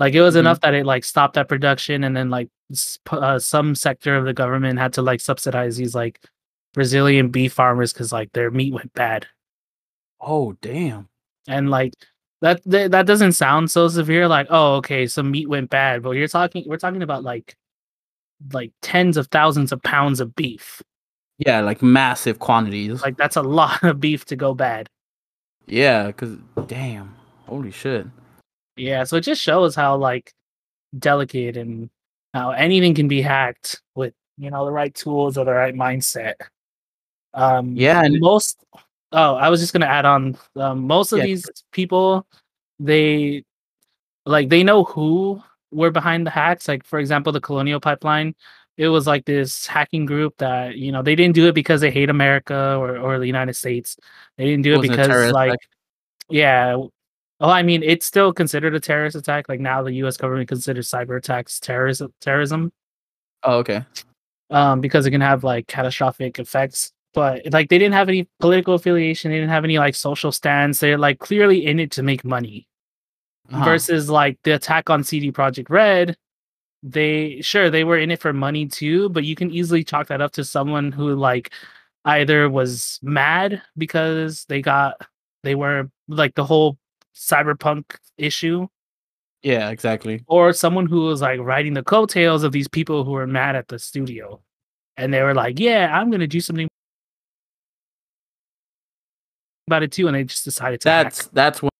Like 0.00 0.14
it 0.14 0.22
was 0.22 0.34
Mhm. 0.36 0.40
enough 0.40 0.60
that 0.60 0.74
it 0.74 0.86
like 0.86 1.04
stopped 1.04 1.34
that 1.34 1.48
production, 1.48 2.04
and 2.04 2.16
then 2.16 2.30
like 2.30 2.48
uh, 3.10 3.38
some 3.38 3.74
sector 3.74 4.16
of 4.16 4.24
the 4.26 4.34
government 4.34 4.78
had 4.78 4.92
to 4.94 5.02
like 5.02 5.20
subsidize 5.20 5.76
these 5.76 5.94
like 5.94 6.20
Brazilian 6.74 7.30
beef 7.30 7.52
farmers 7.54 7.92
because 7.92 8.12
like 8.12 8.32
their 8.32 8.50
meat 8.50 8.72
went 8.74 8.92
bad, 8.94 9.26
Oh 10.20 10.52
damn. 10.62 11.08
and 11.48 11.70
like 11.70 11.94
that 12.42 12.62
th- 12.70 12.90
that 12.90 13.06
doesn't 13.06 13.32
sound 13.32 13.70
so 13.70 13.88
severe. 13.88 14.28
Like 14.28 14.46
oh 14.50 14.76
okay, 14.76 15.06
some 15.06 15.30
meat 15.30 15.48
went 15.48 15.70
bad, 15.70 16.02
but 16.02 16.12
you're 16.12 16.28
talking 16.28 16.64
we're 16.66 16.76
talking 16.78 17.02
about 17.02 17.22
like 17.24 17.56
like 18.52 18.72
tens 18.82 19.16
of 19.16 19.28
thousands 19.28 19.72
of 19.72 19.82
pounds 19.82 20.20
of 20.20 20.34
beef. 20.36 20.82
Yeah, 21.38 21.60
like 21.60 21.82
massive 21.82 22.38
quantities. 22.38 23.02
Like 23.02 23.16
that's 23.16 23.36
a 23.36 23.42
lot 23.42 23.82
of 23.82 24.00
beef 24.00 24.24
to 24.26 24.36
go 24.36 24.54
bad. 24.54 24.88
yeah, 25.66 26.10
cause 26.12 26.36
damn. 26.66 27.14
Holy 27.46 27.70
shit. 27.70 28.06
Yeah, 28.76 29.04
so 29.04 29.16
it 29.16 29.20
just 29.22 29.40
shows 29.42 29.74
how 29.74 29.96
like 29.96 30.32
delicate 30.98 31.56
and 31.56 31.90
how 32.34 32.50
anything 32.50 32.94
can 32.94 33.08
be 33.08 33.20
hacked 33.22 33.80
with 33.94 34.14
you 34.38 34.50
know 34.50 34.64
the 34.64 34.72
right 34.72 34.94
tools 34.94 35.36
or 35.38 35.44
the 35.44 35.52
right 35.52 35.74
mindset. 35.74 36.34
Um, 37.34 37.74
Yeah, 37.76 38.02
and 38.04 38.18
most. 38.20 38.64
Oh, 39.12 39.34
I 39.34 39.48
was 39.50 39.60
just 39.60 39.72
gonna 39.72 39.86
add 39.86 40.04
on. 40.06 40.36
Um, 40.56 40.86
most 40.86 41.12
of 41.12 41.18
Yeah. 41.18 41.26
these 41.26 41.48
people, 41.72 42.26
they 42.80 43.44
like 44.24 44.48
they 44.48 44.64
know 44.64 44.84
who 44.84 45.42
were 45.70 45.90
behind 45.90 46.26
the 46.26 46.30
hacks. 46.30 46.66
Like 46.68 46.84
for 46.84 46.98
example, 46.98 47.32
the 47.32 47.40
Colonial 47.40 47.80
Pipeline. 47.80 48.34
It 48.76 48.88
was 48.88 49.06
like 49.06 49.24
this 49.24 49.66
hacking 49.66 50.04
group 50.06 50.36
that 50.38 50.76
you 50.76 50.92
know 50.92 51.02
they 51.02 51.14
didn't 51.14 51.34
do 51.34 51.46
it 51.48 51.54
because 51.54 51.80
they 51.80 51.90
hate 51.90 52.10
America 52.10 52.76
or 52.76 52.98
or 52.98 53.18
the 53.18 53.26
United 53.26 53.54
States. 53.54 53.96
They 54.36 54.44
didn't 54.44 54.62
do 54.62 54.74
it 54.74 54.78
wasn't 54.78 54.96
because 54.98 55.32
like 55.32 55.48
attack. 55.50 55.68
yeah. 56.28 56.76
Well, 57.38 57.50
I 57.50 57.62
mean, 57.62 57.82
it's 57.82 58.06
still 58.06 58.32
considered 58.32 58.74
a 58.74 58.80
terrorist 58.80 59.14
attack. 59.16 59.48
Like 59.48 59.60
now, 59.60 59.82
the 59.82 59.92
U.S. 59.94 60.16
government 60.16 60.48
considers 60.48 60.88
cyber 60.90 61.18
attacks 61.18 61.60
terrorism. 61.60 62.12
Terrorism, 62.22 62.72
Oh, 63.42 63.58
okay. 63.58 63.84
um, 64.50 64.80
because 64.80 65.04
it 65.04 65.10
can 65.10 65.20
have 65.20 65.44
like 65.44 65.66
catastrophic 65.66 66.38
effects. 66.38 66.92
But 67.12 67.42
like, 67.52 67.68
they 67.68 67.76
didn't 67.78 67.92
have 67.94 68.08
any 68.08 68.26
political 68.40 68.72
affiliation. 68.74 69.30
They 69.30 69.36
didn't 69.36 69.50
have 69.50 69.64
any 69.64 69.78
like 69.78 69.94
social 69.94 70.32
stance. 70.32 70.80
They're 70.80 70.96
like 70.98 71.18
clearly 71.18 71.66
in 71.66 71.78
it 71.78 71.90
to 71.92 72.02
make 72.02 72.24
money. 72.24 72.66
Uh-huh. 73.52 73.64
Versus 73.64 74.08
like 74.10 74.38
the 74.42 74.52
attack 74.52 74.88
on 74.90 75.04
CD 75.04 75.30
Projekt 75.30 75.68
Red, 75.70 76.16
they 76.88 77.40
sure 77.42 77.68
they 77.68 77.82
were 77.84 77.98
in 77.98 78.10
it 78.12 78.20
for 78.20 78.32
money 78.32 78.66
too, 78.66 79.08
but 79.08 79.24
you 79.24 79.34
can 79.34 79.50
easily 79.50 79.82
chalk 79.82 80.06
that 80.08 80.20
up 80.20 80.32
to 80.32 80.44
someone 80.44 80.92
who 80.92 81.14
like 81.16 81.52
either 82.04 82.48
was 82.48 83.00
mad 83.02 83.60
because 83.76 84.44
they 84.48 84.62
got 84.62 84.94
they 85.42 85.56
were 85.56 85.90
like 86.08 86.34
the 86.36 86.44
whole 86.44 86.78
cyberpunk 87.14 87.96
issue 88.16 88.68
Yeah, 89.42 89.70
exactly. 89.70 90.22
or 90.28 90.52
someone 90.52 90.86
who 90.86 91.06
was 91.06 91.20
like 91.20 91.40
riding 91.40 91.74
the 91.74 91.82
coattails 91.82 92.44
of 92.44 92.52
these 92.52 92.68
people 92.68 93.02
who 93.04 93.10
were 93.12 93.26
mad 93.26 93.56
at 93.56 93.66
the 93.68 93.78
studio 93.78 94.40
and 94.96 95.12
they 95.12 95.22
were 95.22 95.34
like 95.34 95.58
yeah 95.58 95.98
i'm 95.98 96.10
gonna 96.10 96.26
do 96.28 96.40
something 96.40 96.68
about 99.66 99.82
it 99.82 99.90
too 99.92 100.06
and 100.06 100.14
they 100.14 100.24
just 100.24 100.44
decided 100.44 100.80
to 100.80 100.84
That's 100.84 101.22
hack. 101.22 101.30
that's 101.32 101.62
when 101.62 101.70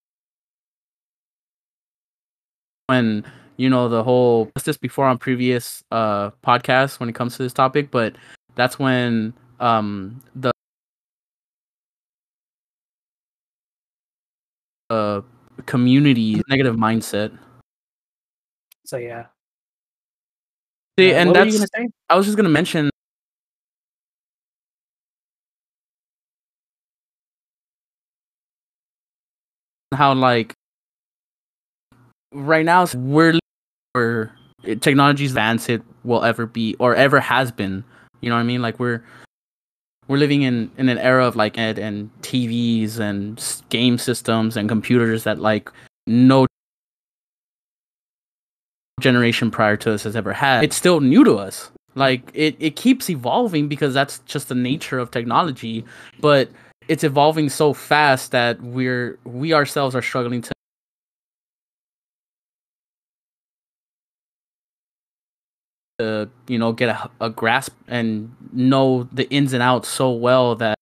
when 2.87 3.25
you 3.57 3.69
know 3.71 3.89
the 3.89 4.03
whole 4.03 4.51
this 4.65 4.77
before 4.77 5.07
on 5.07 5.19
previous 5.19 5.83
uh 5.91 6.31
podcasts 6.45 7.01
when 7.01 7.09
it 7.09 7.15
comes 7.15 7.37
to 7.37 7.43
this 7.43 7.53
topic, 7.53 7.91
but 7.91 8.17
that's 8.55 8.79
when 8.79 9.33
um 9.61 10.21
the 10.35 10.53
uh 14.91 15.21
community 15.67 16.41
negative 16.49 16.77
mindset. 16.77 17.37
so 18.85 18.97
yeah 18.97 19.27
See, 20.99 21.13
and 21.13 21.29
what 21.31 21.39
were 21.41 21.45
you 21.45 21.59
that's 21.59 21.71
I 22.09 22.17
was 22.17 22.25
just 22.25 22.37
gonna 22.37 22.49
mention 22.49 22.91
how 29.95 30.15
like 30.15 30.55
right 32.33 32.65
now 32.65 32.87
we're 32.95 33.39
where 33.97 34.31
technology's 34.81 35.31
advanced 35.31 35.71
it 35.71 35.83
will 36.05 36.23
ever 36.23 36.45
be 36.47 36.77
or 36.79 36.95
ever 36.95 37.19
has 37.19 37.51
been. 37.51 37.83
You 38.21 38.29
know 38.29 38.37
what 38.37 38.43
I 38.43 38.45
mean? 38.45 38.61
Like 38.61 38.79
we're 38.79 39.03
we're 40.07 40.19
living 40.19 40.43
in 40.43 40.71
in 40.77 40.89
an 40.91 40.99
era 40.99 41.27
of 41.27 41.35
like 41.35 41.59
ed 41.59 41.79
and 41.79 42.11
TVs 42.21 43.01
and 43.01 43.43
game 43.71 43.97
systems 43.97 44.57
and 44.57 44.69
computers 44.69 45.25
that 45.25 45.39
like 45.39 45.73
no 46.07 46.47
generation 49.01 49.51
prior 49.51 49.77
to 49.79 49.95
us 49.95 50.03
has 50.05 50.15
ever 50.15 50.33
had. 50.33 50.63
It's 50.63 50.77
still 50.77 51.01
new 51.01 51.25
to 51.25 51.37
us. 51.37 51.71
Like 51.95 52.31
it, 52.35 52.55
it 52.61 52.77
keeps 52.77 53.09
evolving 53.09 53.69
because 53.69 53.95
that's 53.95 54.19
just 54.27 54.51
the 54.51 54.55
nature 54.55 54.99
of 54.99 55.11
technology, 55.11 55.85
but 56.21 56.51
it's 56.89 57.03
evolving 57.03 57.49
so 57.49 57.73
fast 57.73 58.31
that 58.33 58.61
we're 58.61 59.19
we 59.25 59.55
ourselves 59.55 59.97
are 59.97 60.03
struggling 60.03 60.43
to 60.43 60.56
to 65.99 66.29
you 66.49 66.59
know 66.59 66.73
get 66.73 66.89
a, 66.89 67.11
a 67.21 67.31
grasp 67.31 67.75
and 67.89 68.35
know 68.53 69.09
the 69.13 69.29
ins 69.31 69.53
and 69.53 69.63
outs 69.63 69.89
so 69.89 70.11
well 70.11 70.55
that 70.57 70.77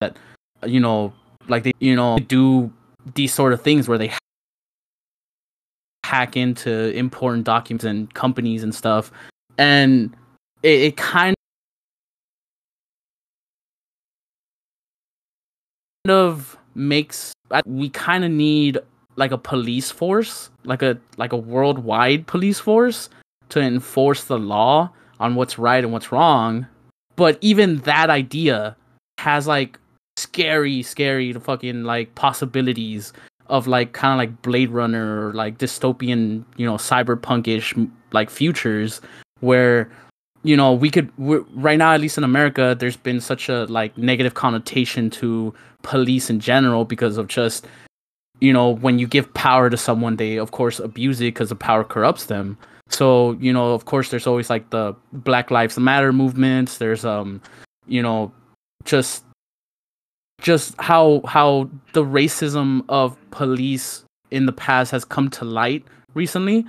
that 0.00 0.16
you 0.66 0.80
know 0.80 1.12
like 1.48 1.62
they 1.62 1.72
you 1.80 1.96
know 1.96 2.18
do 2.18 2.72
these 3.14 3.32
sort 3.32 3.52
of 3.52 3.62
things 3.62 3.88
where 3.88 3.98
they 3.98 4.12
hack 6.06 6.36
into 6.36 6.90
important 6.96 7.44
documents 7.44 7.84
and 7.84 8.12
companies 8.14 8.62
and 8.62 8.72
stuff. 8.72 9.10
And 9.58 10.14
it, 10.62 10.80
it 10.82 10.96
kind 10.96 11.34
of 16.08 16.56
makes 16.74 17.32
We 17.64 17.88
kind 17.90 18.24
of 18.24 18.30
need 18.30 18.78
like 19.16 19.32
a 19.32 19.38
police 19.38 19.90
force 19.90 20.50
like 20.64 20.82
a 20.82 20.98
like 21.16 21.32
a 21.32 21.36
worldwide 21.36 22.26
police 22.26 22.58
force 22.58 23.08
to 23.48 23.60
enforce 23.60 24.24
the 24.24 24.38
law 24.38 24.90
on 25.20 25.34
what's 25.34 25.58
right 25.58 25.82
and 25.82 25.92
what's 25.92 26.12
wrong. 26.12 26.66
But 27.16 27.38
even 27.40 27.78
that 27.78 28.10
idea 28.10 28.76
has 29.18 29.46
like 29.46 29.78
scary 30.16 30.82
scary 30.82 31.32
fucking 31.32 31.84
like 31.84 32.14
possibilities 32.14 33.12
of 33.48 33.66
like 33.66 33.92
kind 33.92 34.12
of 34.12 34.18
like 34.18 34.42
blade 34.42 34.70
runner 34.70 35.28
or 35.28 35.32
like 35.34 35.58
dystopian 35.58 36.42
you 36.56 36.66
know 36.66 36.74
cyberpunkish 36.74 37.90
like 38.12 38.30
futures 38.30 39.00
where 39.40 39.90
you 40.42 40.56
know 40.56 40.72
we 40.72 40.90
could 40.90 41.10
right 41.18 41.76
now 41.76 41.92
at 41.92 42.00
least 42.00 42.16
in 42.16 42.24
america 42.24 42.74
there's 42.78 42.96
been 42.96 43.20
such 43.20 43.48
a 43.50 43.66
like 43.66 43.96
negative 43.98 44.34
connotation 44.34 45.10
to 45.10 45.52
police 45.86 46.28
in 46.28 46.40
general 46.40 46.84
because 46.84 47.16
of 47.16 47.28
just 47.28 47.66
you 48.40 48.52
know 48.52 48.74
when 48.84 48.98
you 48.98 49.06
give 49.06 49.32
power 49.34 49.70
to 49.70 49.76
someone 49.76 50.16
they 50.16 50.36
of 50.36 50.50
course 50.50 50.78
abuse 50.80 51.20
it 51.20 51.32
because 51.32 51.48
the 51.48 51.54
power 51.56 51.84
corrupts 51.84 52.26
them. 52.26 52.58
So 52.90 53.32
you 53.40 53.52
know 53.52 53.72
of 53.72 53.84
course 53.86 54.10
there's 54.10 54.26
always 54.26 54.50
like 54.50 54.68
the 54.70 54.94
black 55.12 55.50
lives 55.50 55.78
matter 55.78 56.12
movements. 56.12 56.78
There's 56.78 57.04
um 57.04 57.40
you 57.86 58.02
know 58.02 58.32
just 58.84 59.24
just 60.42 60.74
how 60.78 61.22
how 61.24 61.70
the 61.94 62.04
racism 62.04 62.84
of 62.88 63.16
police 63.30 64.04
in 64.30 64.46
the 64.46 64.52
past 64.52 64.90
has 64.90 65.04
come 65.04 65.30
to 65.30 65.44
light 65.44 65.84
recently. 66.14 66.66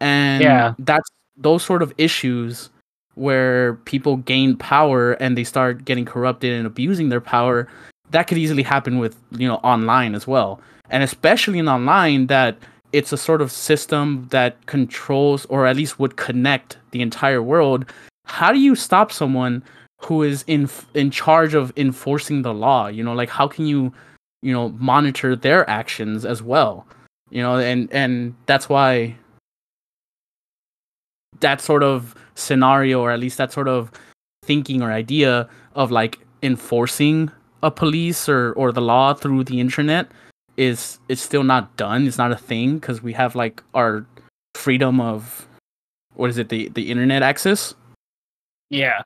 And 0.00 0.42
Yeah. 0.42 0.74
that's 0.78 1.08
those 1.36 1.64
sort 1.64 1.82
of 1.82 1.92
issues 1.98 2.70
where 3.14 3.74
people 3.84 4.16
gain 4.18 4.56
power 4.56 5.12
and 5.20 5.36
they 5.36 5.44
start 5.44 5.84
getting 5.84 6.04
corrupted 6.04 6.52
and 6.52 6.66
abusing 6.66 7.08
their 7.08 7.20
power 7.20 7.68
that 8.12 8.28
could 8.28 8.38
easily 8.38 8.62
happen 8.62 8.98
with 8.98 9.16
you 9.32 9.48
know 9.48 9.56
online 9.56 10.14
as 10.14 10.26
well. 10.26 10.60
And 10.90 11.02
especially 11.02 11.58
in 11.58 11.68
online 11.68 12.28
that 12.28 12.56
it's 12.92 13.12
a 13.12 13.16
sort 13.16 13.40
of 13.40 13.50
system 13.50 14.28
that 14.30 14.64
controls 14.66 15.46
or 15.46 15.66
at 15.66 15.76
least 15.76 15.98
would 15.98 16.16
connect 16.16 16.76
the 16.90 17.00
entire 17.00 17.42
world. 17.42 17.86
How 18.26 18.52
do 18.52 18.58
you 18.58 18.74
stop 18.74 19.10
someone 19.10 19.62
who 20.00 20.22
is 20.22 20.44
in 20.46 20.68
in 20.94 21.10
charge 21.10 21.54
of 21.54 21.72
enforcing 21.76 22.42
the 22.42 22.54
law? 22.54 22.86
You 22.86 23.02
know 23.02 23.14
like 23.14 23.30
how 23.30 23.48
can 23.48 23.66
you 23.66 23.92
you 24.42 24.52
know 24.52 24.68
monitor 24.78 25.34
their 25.34 25.68
actions 25.68 26.24
as 26.24 26.42
well? 26.42 26.86
You 27.30 27.42
know 27.42 27.58
and 27.58 27.90
and 27.92 28.34
that's 28.46 28.68
why 28.68 29.16
that 31.40 31.60
sort 31.60 31.82
of 31.82 32.14
scenario 32.34 33.00
or 33.00 33.10
at 33.10 33.18
least 33.18 33.38
that 33.38 33.52
sort 33.52 33.68
of 33.68 33.90
thinking 34.44 34.82
or 34.82 34.92
idea 34.92 35.48
of 35.74 35.90
like 35.90 36.18
enforcing 36.42 37.30
a 37.62 37.70
police 37.70 38.28
or 38.28 38.52
or 38.52 38.72
the 38.72 38.80
law 38.80 39.14
through 39.14 39.44
the 39.44 39.60
internet 39.60 40.10
is 40.56 40.98
is 41.08 41.20
still 41.20 41.44
not 41.44 41.76
done. 41.76 42.06
It's 42.06 42.18
not 42.18 42.32
a 42.32 42.36
thing 42.36 42.78
because 42.78 43.02
we 43.02 43.12
have 43.12 43.34
like 43.34 43.62
our 43.74 44.06
freedom 44.54 45.00
of 45.00 45.46
what 46.14 46.30
is 46.30 46.38
it 46.38 46.48
the 46.48 46.68
the 46.70 46.90
internet 46.90 47.22
access? 47.22 47.74
Yeah. 48.70 49.02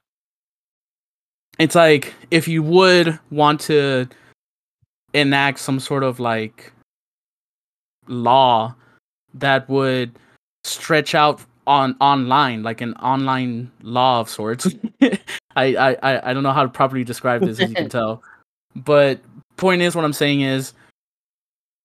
It's 1.59 1.75
like 1.75 2.15
if 2.31 2.49
you 2.49 2.63
would 2.63 3.19
want 3.31 3.61
to 3.63 4.09
enact 5.15 5.59
some 5.59 5.81
sort 5.81 6.03
of 6.03 6.21
like 6.21 6.73
law 8.07 8.75
that 9.35 9.69
would 9.69 10.19
stretch 10.65 11.15
out 11.15 11.41
on 11.67 11.97
online 12.01 12.63
like 12.63 12.81
an 12.81 12.95
online 12.95 13.71
law 13.83 14.21
of 14.21 14.29
sorts 14.29 14.69
I, 15.57 15.75
I 15.75 15.97
i 16.03 16.31
i 16.31 16.35
don't 16.35 16.45
know 16.45 16.53
how 16.53 16.63
to 16.63 16.69
properly 16.69 17.03
describe 17.03 17.41
this 17.41 17.59
as 17.59 17.69
you 17.69 17.75
can 17.75 17.89
tell 17.99 18.23
but 18.85 19.21
point 19.57 19.83
is 19.83 19.97
what 19.97 20.05
i'm 20.05 20.13
saying 20.13 20.43
is 20.43 20.75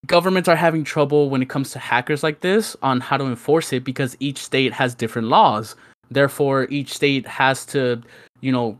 governments 0.07 0.49
are 0.49 0.55
having 0.55 0.83
trouble 0.83 1.29
when 1.29 1.41
it 1.41 1.49
comes 1.49 1.71
to 1.71 1.79
hackers 1.79 2.23
like 2.23 2.41
this 2.41 2.75
on 2.81 2.99
how 2.99 3.17
to 3.17 3.25
enforce 3.25 3.71
it 3.71 3.83
because 3.83 4.17
each 4.19 4.37
state 4.37 4.73
has 4.73 4.95
different 4.95 5.27
laws. 5.27 5.75
Therefore 6.09 6.67
each 6.69 6.93
state 6.93 7.27
has 7.27 7.65
to 7.67 8.01
you 8.41 8.51
know 8.51 8.77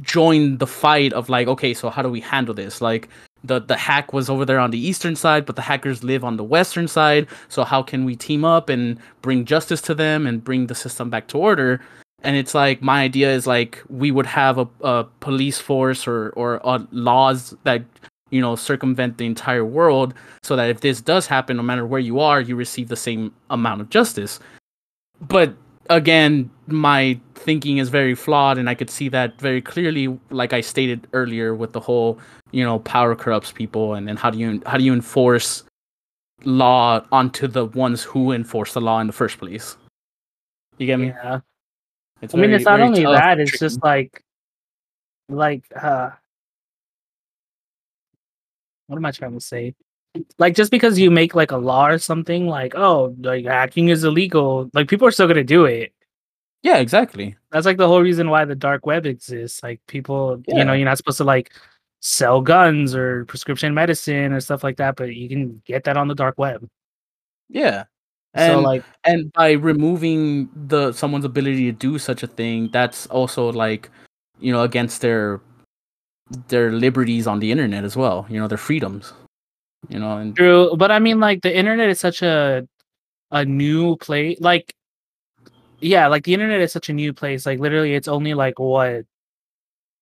join 0.00 0.58
the 0.58 0.66
fight 0.66 1.12
of 1.12 1.28
like 1.28 1.48
okay 1.48 1.74
so 1.74 1.90
how 1.90 2.02
do 2.02 2.08
we 2.08 2.20
handle 2.20 2.54
this? 2.54 2.80
Like 2.80 3.08
the 3.44 3.60
the 3.60 3.76
hack 3.76 4.12
was 4.12 4.30
over 4.30 4.44
there 4.44 4.58
on 4.58 4.70
the 4.70 4.78
eastern 4.78 5.16
side 5.16 5.44
but 5.46 5.56
the 5.56 5.62
hackers 5.62 6.04
live 6.04 6.24
on 6.24 6.36
the 6.36 6.44
western 6.44 6.88
side. 6.88 7.26
So 7.48 7.64
how 7.64 7.82
can 7.82 8.04
we 8.04 8.14
team 8.14 8.44
up 8.44 8.68
and 8.68 8.98
bring 9.22 9.44
justice 9.44 9.80
to 9.82 9.94
them 9.94 10.26
and 10.26 10.42
bring 10.42 10.68
the 10.68 10.74
system 10.74 11.10
back 11.10 11.26
to 11.28 11.38
order 11.38 11.80
and 12.22 12.36
it's 12.36 12.54
like 12.54 12.82
my 12.82 13.02
idea 13.02 13.32
is 13.32 13.46
like 13.46 13.82
we 13.88 14.10
would 14.10 14.26
have 14.26 14.58
a, 14.58 14.68
a 14.82 15.04
police 15.20 15.58
force 15.58 16.06
or 16.06 16.30
or 16.30 16.66
uh, 16.66 16.80
laws 16.90 17.54
that 17.64 17.82
you 18.30 18.40
know 18.40 18.56
circumvent 18.56 19.18
the 19.18 19.26
entire 19.26 19.64
world 19.64 20.14
so 20.42 20.56
that 20.56 20.68
if 20.68 20.80
this 20.80 21.00
does 21.00 21.26
happen 21.26 21.56
no 21.56 21.62
matter 21.62 21.86
where 21.86 22.00
you 22.00 22.20
are 22.20 22.40
you 22.40 22.56
receive 22.56 22.88
the 22.88 22.96
same 22.96 23.32
amount 23.50 23.80
of 23.80 23.90
justice. 23.90 24.40
But 25.20 25.54
again 25.90 26.50
my 26.66 27.18
thinking 27.34 27.78
is 27.78 27.88
very 27.88 28.14
flawed 28.14 28.58
and 28.58 28.68
i 28.68 28.74
could 28.74 28.90
see 28.90 29.08
that 29.08 29.40
very 29.40 29.62
clearly 29.62 30.18
like 30.28 30.52
i 30.52 30.60
stated 30.60 31.06
earlier 31.14 31.54
with 31.54 31.72
the 31.72 31.80
whole 31.80 32.18
you 32.50 32.62
know 32.62 32.78
power 32.80 33.16
corrupts 33.16 33.52
people 33.52 33.94
and 33.94 34.06
then 34.06 34.14
how 34.14 34.28
do 34.28 34.36
you 34.36 34.60
how 34.66 34.76
do 34.76 34.84
you 34.84 34.92
enforce 34.92 35.64
law 36.44 37.02
onto 37.10 37.46
the 37.46 37.64
ones 37.64 38.02
who 38.02 38.32
enforce 38.32 38.74
the 38.74 38.80
law 38.80 39.00
in 39.00 39.06
the 39.06 39.12
first 39.12 39.38
place? 39.38 39.76
You 40.76 40.86
get 40.86 40.98
me? 40.98 41.06
Yeah 41.08 41.40
it's 42.22 42.34
I 42.34 42.38
mean, 42.38 42.50
very- 42.50 42.56
it's 42.56 42.64
not 42.64 42.80
only 42.80 43.04
that; 43.04 43.40
it's 43.40 43.58
just 43.58 43.82
like, 43.82 44.22
like, 45.28 45.64
uh, 45.74 46.10
what 48.86 48.96
am 48.96 49.06
I 49.06 49.10
trying 49.10 49.34
to 49.34 49.40
say? 49.40 49.74
Like 50.38 50.54
just 50.54 50.70
because 50.70 50.98
you 50.98 51.10
make 51.10 51.34
like 51.34 51.52
a 51.52 51.56
law 51.56 51.86
or 51.86 51.98
something, 51.98 52.46
like 52.46 52.74
oh, 52.74 53.14
like 53.20 53.44
hacking 53.44 53.88
is 53.88 54.04
illegal, 54.04 54.70
like 54.74 54.88
people 54.88 55.06
are 55.06 55.10
still 55.12 55.28
gonna 55.28 55.44
do 55.44 55.66
it. 55.66 55.92
Yeah, 56.62 56.78
exactly. 56.78 57.36
That's 57.52 57.66
like 57.66 57.76
the 57.76 57.86
whole 57.86 58.02
reason 58.02 58.30
why 58.30 58.44
the 58.44 58.54
dark 58.56 58.84
web 58.84 59.06
exists. 59.06 59.62
Like 59.62 59.80
people, 59.86 60.42
you 60.48 60.64
know, 60.64 60.72
you're 60.72 60.86
not 60.86 60.96
supposed 60.96 61.18
to 61.18 61.24
like 61.24 61.52
sell 62.00 62.40
guns 62.40 62.94
or 62.94 63.26
prescription 63.26 63.74
medicine 63.74 64.32
or 64.32 64.40
stuff 64.40 64.64
like 64.64 64.78
that, 64.78 64.96
but 64.96 65.14
you 65.14 65.28
can 65.28 65.62
get 65.64 65.84
that 65.84 65.96
on 65.96 66.08
the 66.08 66.14
dark 66.14 66.36
web. 66.38 66.66
Yeah. 67.48 67.84
So 68.36 68.42
And 68.42 68.62
like 68.62 68.84
and 69.04 69.32
by 69.32 69.52
removing 69.52 70.48
the 70.54 70.92
someone's 70.92 71.24
ability 71.24 71.64
to 71.66 71.72
do 71.72 71.98
such 71.98 72.22
a 72.22 72.26
thing, 72.26 72.68
that's 72.72 73.06
also 73.06 73.50
like, 73.52 73.90
you 74.40 74.52
know, 74.52 74.62
against 74.62 75.00
their 75.00 75.40
their 76.48 76.72
liberties 76.72 77.26
on 77.26 77.40
the 77.40 77.50
internet 77.50 77.84
as 77.84 77.96
well. 77.96 78.26
You 78.28 78.38
know, 78.40 78.48
their 78.48 78.58
freedoms. 78.58 79.12
You 79.88 79.98
know, 80.00 80.18
and 80.18 80.36
True, 80.36 80.76
but 80.76 80.90
I 80.90 80.98
mean, 80.98 81.20
like 81.20 81.42
the 81.42 81.54
internet 81.56 81.88
is 81.90 82.00
such 82.00 82.22
a 82.22 82.66
a 83.30 83.44
new 83.44 83.96
place. 83.96 84.38
Like, 84.40 84.74
yeah, 85.80 86.06
like 86.08 86.24
the 86.24 86.34
internet 86.34 86.60
is 86.60 86.72
such 86.72 86.88
a 86.88 86.92
new 86.92 87.12
place. 87.12 87.46
Like, 87.46 87.60
literally, 87.60 87.94
it's 87.94 88.08
only 88.08 88.34
like 88.34 88.58
what, 88.58 89.04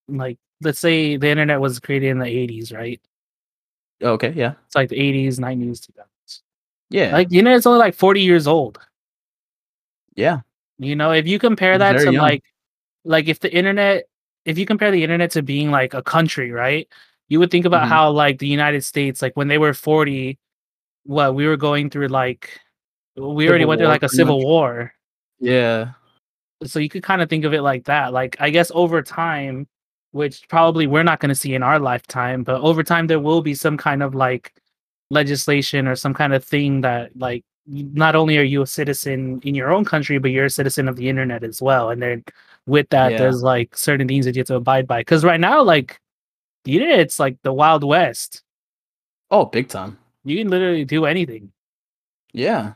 like 0.09 0.39
let's 0.63 0.79
say 0.79 1.17
the 1.17 1.29
internet 1.29 1.61
was 1.61 1.79
created 1.81 2.09
in 2.11 2.19
the 2.19 2.27
'80s, 2.27 2.73
right? 2.73 3.01
Oh, 4.03 4.13
okay, 4.13 4.33
yeah, 4.37 4.55
It's 4.67 4.75
like 4.75 4.89
the 4.91 4.97
'80s, 5.01 5.39
'90s, 5.39 5.81
2000s. 5.81 6.11
Yeah, 6.91 7.13
Like 7.13 7.29
you 7.31 7.43
know, 7.43 7.55
it's 7.57 7.67
only 7.67 7.79
like 7.79 7.95
40 7.95 8.21
years 8.23 8.47
old. 8.47 8.79
yeah, 10.15 10.41
You 10.79 10.97
know, 10.97 11.13
if 11.13 11.27
you 11.27 11.39
compare 11.39 11.79
that 11.79 11.93
very 11.95 12.05
to 12.05 12.13
young. 12.13 12.23
like, 12.23 12.45
like 13.05 13.29
if 13.29 13.41
the 13.41 13.53
internet, 13.55 14.05
if 14.45 14.59
you 14.59 14.67
compare 14.67 14.91
the 14.91 15.03
internet 15.03 15.31
to 15.33 15.43
being 15.43 15.71
like 15.71 15.95
a 15.95 16.03
country, 16.03 16.53
right? 16.53 16.89
You 17.29 17.39
would 17.41 17.51
think 17.51 17.65
about 17.67 17.87
Mhm. 17.87 17.89
how 17.89 18.11
like 18.11 18.39
the 18.39 18.47
United 18.49 18.85
States, 18.85 19.23
like 19.23 19.37
when 19.37 19.49
they 19.49 19.59
were 19.59 19.75
40, 19.75 20.39
what 21.05 21.35
we 21.35 21.47
were 21.47 21.57
going 21.57 21.91
through, 21.91 22.09
like 22.09 22.61
we 23.17 23.49
already 23.49 23.65
went 23.65 23.81
through 23.81 23.89
War, 23.89 23.95
like 23.95 24.03
a 24.03 24.09
civil 24.09 24.39
much. 24.39 24.45
war. 24.45 24.93
yeah, 25.41 25.93
So 26.65 26.79
you 26.79 26.89
could 26.89 27.03
kind 27.03 27.23
of 27.23 27.29
think 27.29 27.45
of 27.45 27.53
it 27.55 27.63
like 27.63 27.85
that. 27.85 28.13
Like 28.13 28.37
I 28.41 28.51
guess 28.51 28.71
over 28.75 29.03
time, 29.03 29.69
which 30.13 30.49
probably 30.49 30.87
we're 30.87 31.03
not 31.03 31.21
going 31.21 31.29
to 31.31 31.35
see 31.35 31.55
in 31.55 31.63
our 31.63 31.79
lifetime, 31.79 32.43
but 32.45 32.61
over 32.63 32.83
time 32.83 33.07
there 33.07 33.21
will 33.21 33.43
be 33.43 33.55
some 33.55 33.77
kind 33.77 34.03
of 34.03 34.15
like 34.15 34.53
legislation 35.11 35.87
or 35.87 35.97
some 35.97 36.15
kind 36.15 36.35
of 36.35 36.45
thing 36.45 36.81
that 36.83 37.17
like 37.17 37.45
not 37.67 38.15
only 38.15 38.39
are 38.39 38.43
you 38.43 38.63
a 38.63 38.67
citizen 38.67 39.41
in 39.43 39.55
your 39.55 39.73
own 39.73 39.85
country, 39.85 40.19
but 40.19 40.31
you're 40.31 40.45
a 40.47 40.51
citizen 40.51 40.89
of 40.89 40.97
the 40.97 41.09
internet 41.09 41.43
as 41.45 41.61
well. 41.61 41.91
And 41.91 42.01
then 42.03 42.25
with 42.67 42.89
that, 42.91 43.13
Yeah. 43.13 43.19
there's 43.19 43.43
like 43.43 43.77
certain 43.77 44.07
things 44.09 44.25
that 44.25 44.37
you 44.37 44.41
have 44.41 44.47
to 44.49 44.57
abide 44.57 44.87
by. 44.87 45.01
Because 45.01 45.25
right 45.25 45.41
now, 45.41 45.63
like 45.63 46.01
the 46.65 46.77
internet's 46.77 47.19
like 47.19 47.37
the 47.43 47.53
wild 47.53 47.85
west. 47.85 48.43
oh, 49.31 49.45
big 49.45 49.69
time. 49.69 49.99
You 50.25 50.37
can 50.39 50.49
literally 50.49 50.85
do 50.85 51.05
anything. 51.07 51.51
Yeah. 52.33 52.75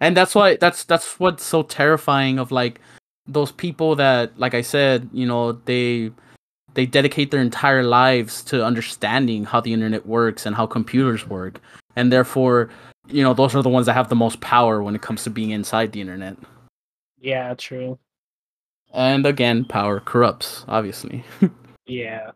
And 0.00 0.16
that's 0.16 0.34
why 0.34 0.56
that's 0.56 0.84
that's 0.84 1.18
what's 1.20 1.44
so 1.44 1.62
terrifying 1.62 2.38
of 2.38 2.50
like 2.52 2.80
those 3.26 3.52
people 3.52 3.94
that 3.96 4.36
like 4.38 4.54
I 4.54 4.62
said, 4.62 5.08
you 5.12 5.26
know, 5.26 5.52
they 5.52 6.10
they 6.74 6.86
dedicate 6.86 7.30
their 7.30 7.40
entire 7.40 7.82
lives 7.82 8.42
to 8.44 8.64
understanding 8.64 9.44
how 9.44 9.60
the 9.60 9.72
internet 9.72 10.06
works 10.06 10.46
and 10.46 10.56
how 10.56 10.66
computers 10.66 11.28
work. 11.28 11.60
And 11.96 12.12
therefore, 12.12 12.70
you 13.08 13.22
know, 13.22 13.34
those 13.34 13.54
are 13.54 13.62
the 13.62 13.68
ones 13.68 13.86
that 13.86 13.94
have 13.94 14.08
the 14.08 14.14
most 14.16 14.40
power 14.40 14.82
when 14.82 14.94
it 14.94 15.02
comes 15.02 15.24
to 15.24 15.30
being 15.30 15.50
inside 15.50 15.92
the 15.92 16.00
internet. 16.00 16.36
Yeah, 17.20 17.54
true. 17.54 17.98
And 18.92 19.24
again, 19.26 19.64
power 19.64 20.00
corrupts, 20.00 20.64
obviously. 20.68 21.24
Yeah. 21.84 22.30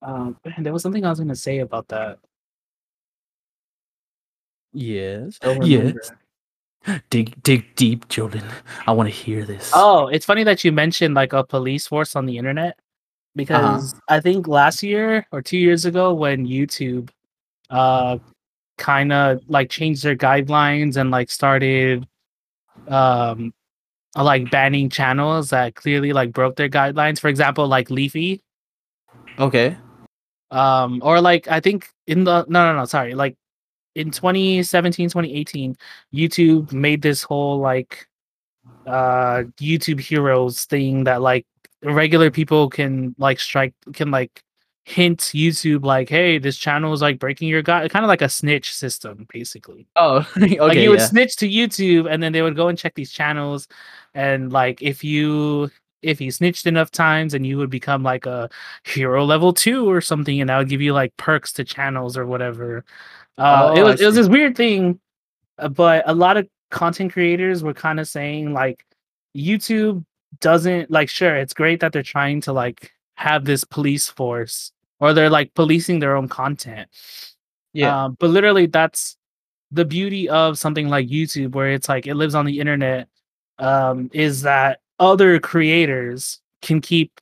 Um, 0.00 0.36
man, 0.44 0.62
there 0.62 0.72
was 0.72 0.82
something 0.82 1.04
I 1.04 1.10
was 1.10 1.18
gonna 1.18 1.34
say 1.34 1.58
about 1.58 1.88
that. 1.88 2.18
yes. 4.72 5.38
Yes. 5.62 6.12
Dig 7.10 7.40
dig 7.42 7.74
deep, 7.76 8.08
jordan 8.08 8.42
I 8.86 8.92
want 8.92 9.08
to 9.08 9.14
hear 9.14 9.44
this. 9.44 9.70
Oh, 9.74 10.08
it's 10.08 10.24
funny 10.24 10.44
that 10.44 10.64
you 10.64 10.72
mentioned 10.72 11.14
like 11.14 11.32
a 11.32 11.44
police 11.44 11.86
force 11.86 12.16
on 12.16 12.26
the 12.26 12.38
internet 12.38 12.78
because 13.36 13.94
I 14.08 14.20
think 14.20 14.46
last 14.48 14.82
year 14.82 15.26
or 15.32 15.42
two 15.42 15.58
years 15.58 15.84
ago 15.84 16.12
when 16.14 16.46
YouTube 16.46 17.10
uh 17.70 18.18
kind 18.78 19.12
of 19.12 19.40
like 19.48 19.70
changed 19.70 20.02
their 20.02 20.16
guidelines 20.16 20.96
and 20.96 21.10
like 21.10 21.30
started 21.30 22.06
um 22.88 23.52
uh, 24.16 24.24
like 24.24 24.50
banning 24.50 24.90
channels 24.90 25.50
that 25.50 25.74
clearly 25.74 26.12
like 26.12 26.32
broke 26.32 26.56
their 26.56 26.68
guidelines. 26.68 27.18
For 27.20 27.28
example, 27.28 27.66
like 27.68 27.90
Leafy 27.90 28.42
Okay. 29.38 29.76
um 30.50 31.00
or 31.02 31.20
like 31.20 31.48
I 31.48 31.60
think 31.60 31.88
in 32.06 32.24
the 32.24 32.44
no 32.48 32.72
no 32.72 32.76
no 32.76 32.84
sorry 32.84 33.14
like 33.14 33.36
in 33.94 34.10
2017 34.10 35.08
2018 35.10 35.76
YouTube 36.14 36.72
made 36.72 37.02
this 37.02 37.22
whole 37.22 37.58
like 37.58 38.06
uh 38.86 39.44
YouTube 39.60 40.00
heroes 40.00 40.64
thing 40.64 41.04
that 41.04 41.22
like 41.22 41.46
regular 41.82 42.30
people 42.30 42.68
can 42.70 43.14
like 43.18 43.40
strike 43.40 43.74
can 43.92 44.10
like 44.10 44.42
hint 44.84 45.20
YouTube 45.34 45.84
like 45.84 46.08
hey 46.08 46.38
this 46.38 46.56
channel 46.56 46.92
is 46.92 47.00
like 47.02 47.18
breaking 47.20 47.48
your 47.48 47.62
guide 47.62 47.88
kind 47.90 48.04
of 48.04 48.08
like 48.08 48.22
a 48.22 48.28
snitch 48.28 48.74
system 48.74 49.26
basically 49.32 49.86
Oh, 49.94 50.26
okay. 50.36 50.58
like 50.60 50.78
you 50.78 50.90
would 50.90 50.98
yeah. 50.98 51.06
snitch 51.06 51.36
to 51.36 51.48
YouTube 51.48 52.10
and 52.12 52.20
then 52.22 52.32
they 52.32 52.42
would 52.42 52.56
go 52.56 52.66
and 52.68 52.76
check 52.76 52.94
these 52.94 53.12
channels 53.12 53.68
and 54.14 54.52
like 54.52 54.82
if 54.82 55.04
you 55.04 55.70
if 56.02 56.20
you 56.20 56.32
snitched 56.32 56.66
enough 56.66 56.90
times 56.90 57.32
and 57.32 57.46
you 57.46 57.56
would 57.58 57.70
become 57.70 58.02
like 58.02 58.26
a 58.26 58.50
hero 58.84 59.24
level 59.24 59.52
2 59.52 59.88
or 59.88 60.00
something 60.00 60.40
and 60.40 60.50
that 60.50 60.58
would 60.58 60.68
give 60.68 60.82
you 60.82 60.92
like 60.92 61.16
perks 61.16 61.52
to 61.52 61.64
channels 61.64 62.16
or 62.16 62.26
whatever. 62.26 62.84
Uh 63.38 63.72
it 63.76 63.80
Oh, 63.80 63.86
I 63.86 63.90
was 63.92 64.00
it 64.00 64.06
was 64.06 64.16
this 64.16 64.28
weird 64.28 64.56
thing 64.56 64.98
uh, 65.58 65.68
but 65.68 66.02
a 66.08 66.14
lot 66.14 66.36
of 66.36 66.48
content 66.72 67.12
creators 67.12 67.62
were 67.62 67.74
kind 67.74 68.00
of 68.00 68.08
saying 68.08 68.52
like 68.52 68.84
YouTube 69.36 70.04
doesn't 70.40 70.90
like 70.90 71.08
sure 71.08 71.36
it's 71.36 71.54
great 71.54 71.80
that 71.80 71.92
they're 71.92 72.02
trying 72.02 72.40
to 72.42 72.52
like 72.52 72.92
have 73.14 73.44
this 73.44 73.64
police 73.64 74.08
force 74.08 74.72
or 75.00 75.12
they're 75.12 75.30
like 75.30 75.52
policing 75.54 75.98
their 75.98 76.16
own 76.16 76.28
content. 76.28 76.88
Yeah. 77.72 78.04
Um, 78.04 78.16
but 78.18 78.30
literally, 78.30 78.66
that's 78.66 79.16
the 79.70 79.84
beauty 79.84 80.28
of 80.28 80.58
something 80.58 80.88
like 80.88 81.08
YouTube, 81.08 81.52
where 81.52 81.72
it's 81.72 81.88
like 81.88 82.06
it 82.06 82.14
lives 82.14 82.34
on 82.34 82.44
the 82.44 82.60
internet, 82.60 83.08
um, 83.58 84.10
is 84.12 84.42
that 84.42 84.80
other 84.98 85.40
creators 85.40 86.40
can 86.60 86.80
keep 86.80 87.20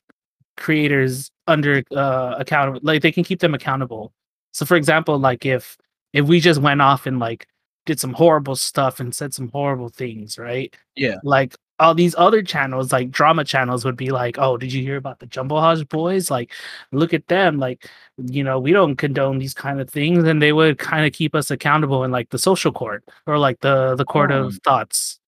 creators 0.57 1.31
under 1.47 1.83
uh, 1.95 2.35
accountable, 2.37 2.79
like 2.83 3.01
they 3.01 3.11
can 3.11 3.23
keep 3.23 3.39
them 3.39 3.53
accountable. 3.53 4.13
So, 4.51 4.65
for 4.65 4.75
example, 4.75 5.17
like 5.17 5.45
if 5.45 5.77
if 6.13 6.25
we 6.25 6.39
just 6.39 6.61
went 6.61 6.81
off 6.81 7.05
and 7.07 7.19
like 7.19 7.47
did 7.85 7.99
some 7.99 8.13
horrible 8.13 8.55
stuff 8.55 8.99
and 8.99 9.15
said 9.15 9.33
some 9.33 9.49
horrible 9.49 9.89
things, 9.89 10.37
right? 10.37 10.75
Yeah. 10.95 11.15
Like 11.23 11.55
all 11.81 11.93
these 11.95 12.15
other 12.17 12.41
channels, 12.43 12.91
like 12.93 13.11
drama 13.11 13.43
channels, 13.43 13.83
would 13.85 13.97
be 13.97 14.11
like, 14.11 14.37
"Oh, 14.39 14.55
did 14.57 14.71
you 14.73 14.81
hear 14.83 14.97
about 14.97 15.19
the 15.19 15.25
Jumbo 15.27 15.59
Hodge 15.59 15.87
boys? 15.89 16.31
Like, 16.31 16.53
look 16.93 17.13
at 17.13 17.27
them! 17.27 17.57
Like, 17.59 17.89
you 18.17 18.43
know, 18.43 18.59
we 18.59 18.71
don't 18.71 18.95
condone 18.97 19.39
these 19.39 19.53
kind 19.55 19.81
of 19.81 19.89
things," 19.89 20.23
and 20.25 20.41
they 20.41 20.53
would 20.53 20.77
kind 20.79 21.05
of 21.05 21.13
keep 21.13 21.35
us 21.35 21.51
accountable 21.51 22.03
in 22.05 22.11
like 22.11 22.29
the 22.29 22.39
social 22.39 22.71
court 22.71 23.03
or 23.27 23.37
like 23.39 23.59
the 23.61 23.95
the 23.95 24.05
court 24.05 24.31
Oh. 24.31 24.45
of 24.47 24.57
thoughts. 24.63 25.19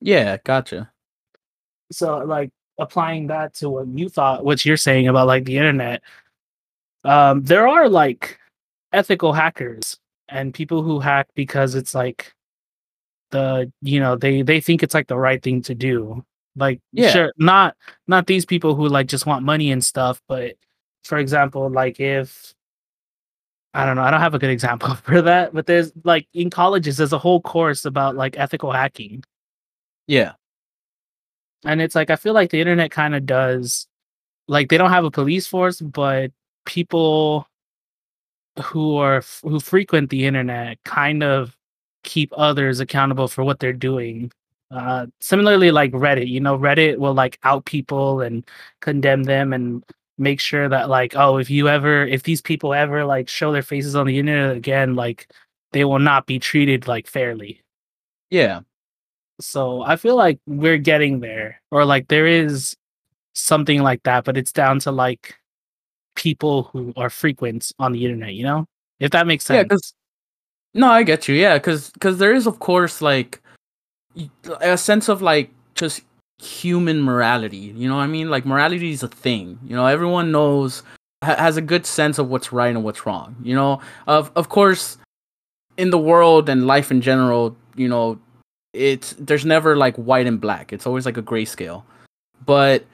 Yeah, 0.00 0.38
gotcha. 0.44 0.90
So, 1.92 2.18
like 2.18 2.50
applying 2.78 3.26
that 3.28 3.54
to 3.54 3.70
what 3.70 3.88
you 3.88 4.08
thought, 4.08 4.44
what 4.44 4.64
you're 4.64 4.76
saying 4.76 5.08
about 5.08 5.26
like 5.26 5.44
the 5.44 5.56
internet, 5.58 6.02
um, 7.04 7.42
there 7.44 7.68
are 7.68 7.88
like 7.88 8.38
ethical 8.92 9.32
hackers 9.32 9.98
and 10.28 10.54
people 10.54 10.82
who 10.82 11.00
hack 11.00 11.28
because 11.34 11.74
it's 11.74 11.94
like 11.94 12.34
the 13.30 13.70
you 13.82 14.00
know 14.00 14.16
they 14.16 14.42
they 14.42 14.60
think 14.60 14.82
it's 14.82 14.94
like 14.94 15.06
the 15.08 15.16
right 15.18 15.42
thing 15.42 15.62
to 15.62 15.74
do 15.74 16.24
like 16.56 16.80
Yeah. 16.92 17.10
sure 17.10 17.32
not 17.38 17.76
not 18.06 18.26
these 18.26 18.46
people 18.46 18.74
who 18.74 18.88
like 18.88 19.06
just 19.06 19.26
want 19.26 19.44
money 19.44 19.70
and 19.70 19.84
stuff 19.84 20.20
but 20.28 20.54
for 21.04 21.18
example 21.18 21.68
like 21.70 22.00
if 22.00 22.54
i 23.74 23.84
don't 23.84 23.96
know 23.96 24.02
i 24.02 24.10
don't 24.10 24.20
have 24.20 24.34
a 24.34 24.38
good 24.38 24.50
example 24.58 24.94
for 24.94 25.20
that 25.22 25.52
but 25.52 25.66
there's 25.66 25.92
like 26.04 26.26
in 26.34 26.50
colleges 26.50 26.96
there's 26.96 27.12
a 27.12 27.18
whole 27.18 27.40
course 27.40 27.84
about 27.84 28.16
like 28.16 28.38
ethical 28.38 28.72
hacking 28.72 29.22
Yeah. 30.06 30.32
and 31.64 31.80
it's 31.82 31.94
like 31.94 32.10
i 32.10 32.16
feel 32.16 32.32
like 32.34 32.50
the 32.50 32.60
internet 32.60 32.90
kind 32.90 33.14
of 33.14 33.26
does 33.26 33.86
like 34.48 34.68
they 34.70 34.78
don't 34.78 34.90
have 34.90 35.04
a 35.04 35.10
police 35.10 35.46
force 35.46 35.80
but 35.80 36.32
people 36.64 37.46
who 38.62 38.96
are 38.96 39.22
who 39.42 39.60
frequent 39.60 40.10
the 40.10 40.24
internet 40.24 40.78
kind 40.84 41.22
of 41.22 41.54
keep 42.04 42.32
others 42.36 42.80
accountable 42.80 43.28
for 43.28 43.44
what 43.44 43.58
they're 43.60 43.72
doing 43.72 44.30
uh 44.70 45.06
similarly 45.20 45.70
like 45.70 45.92
reddit 45.92 46.28
you 46.28 46.40
know 46.40 46.58
reddit 46.58 46.98
will 46.98 47.14
like 47.14 47.38
out 47.42 47.64
people 47.64 48.20
and 48.20 48.44
condemn 48.80 49.24
them 49.24 49.52
and 49.52 49.82
make 50.18 50.40
sure 50.40 50.68
that 50.68 50.88
like 50.90 51.14
oh 51.16 51.38
if 51.38 51.48
you 51.50 51.68
ever 51.68 52.04
if 52.06 52.22
these 52.24 52.42
people 52.42 52.74
ever 52.74 53.04
like 53.04 53.28
show 53.28 53.52
their 53.52 53.62
faces 53.62 53.94
on 53.96 54.06
the 54.06 54.18
internet 54.18 54.56
again 54.56 54.94
like 54.94 55.28
they 55.72 55.84
will 55.84 55.98
not 55.98 56.26
be 56.26 56.38
treated 56.38 56.86
like 56.88 57.06
fairly 57.06 57.62
Yeah. 58.30 58.60
so 59.40 59.82
I 59.82 59.96
feel 59.96 60.16
like 60.16 60.40
we're 60.46 60.78
getting 60.78 61.20
there, 61.20 61.60
or 61.70 61.84
like 61.84 62.08
there 62.08 62.26
is 62.26 62.76
something 63.34 63.82
like 63.82 64.02
that, 64.04 64.24
but 64.24 64.36
it's 64.36 64.52
down 64.52 64.80
to 64.80 64.90
like 64.92 65.36
people 66.16 66.64
who 66.64 66.92
are 66.96 67.10
frequent 67.10 67.72
on 67.78 67.92
the 67.92 68.04
internet, 68.04 68.34
you 68.34 68.44
know? 68.44 68.66
If 69.00 69.12
that 69.12 69.26
makes 69.26 69.48
Yeah, 69.50 69.62
sense. 69.62 69.68
because 69.68 69.94
no, 70.74 70.88
I 70.88 71.02
get 71.02 71.28
you. 71.28 71.34
Yeah, 71.34 71.58
because 71.58 71.90
because 71.90 72.18
there 72.18 72.32
is 72.32 72.46
of 72.46 72.58
course 72.58 73.00
like 73.00 73.40
a 74.60 74.76
sense 74.76 75.08
of 75.08 75.22
like 75.22 75.50
just 75.74 76.02
human 76.38 77.02
morality. 77.02 77.72
You 77.76 77.88
know 77.88 77.96
what 77.96 78.02
I 78.02 78.06
mean? 78.06 78.30
Like 78.30 78.46
morality 78.46 78.92
is 78.92 79.02
a 79.02 79.08
thing. 79.08 79.58
You 79.66 79.76
know, 79.76 79.86
everyone 79.86 80.30
knows 80.32 80.82
ha- 81.22 81.36
has 81.36 81.56
a 81.56 81.62
good 81.62 81.86
sense 81.86 82.18
of 82.18 82.28
what's 82.28 82.52
right 82.52 82.74
and 82.74 82.84
what's 82.84 83.06
wrong. 83.06 83.36
You 83.42 83.54
know, 83.54 83.80
of 84.06 84.30
of 84.36 84.48
course, 84.48 84.98
in 85.76 85.90
the 85.90 85.98
world 85.98 86.48
and 86.48 86.66
life 86.66 86.90
in 86.90 87.00
general, 87.00 87.56
you 87.76 87.88
know, 87.88 88.18
it's 88.72 89.14
there's 89.18 89.44
never 89.44 89.76
like 89.76 89.96
white 89.96 90.26
and 90.26 90.40
black. 90.40 90.72
It's 90.72 90.86
always 90.86 91.06
like 91.06 91.16
a 91.16 91.22
grayscale. 91.22 91.82
But 92.44 92.84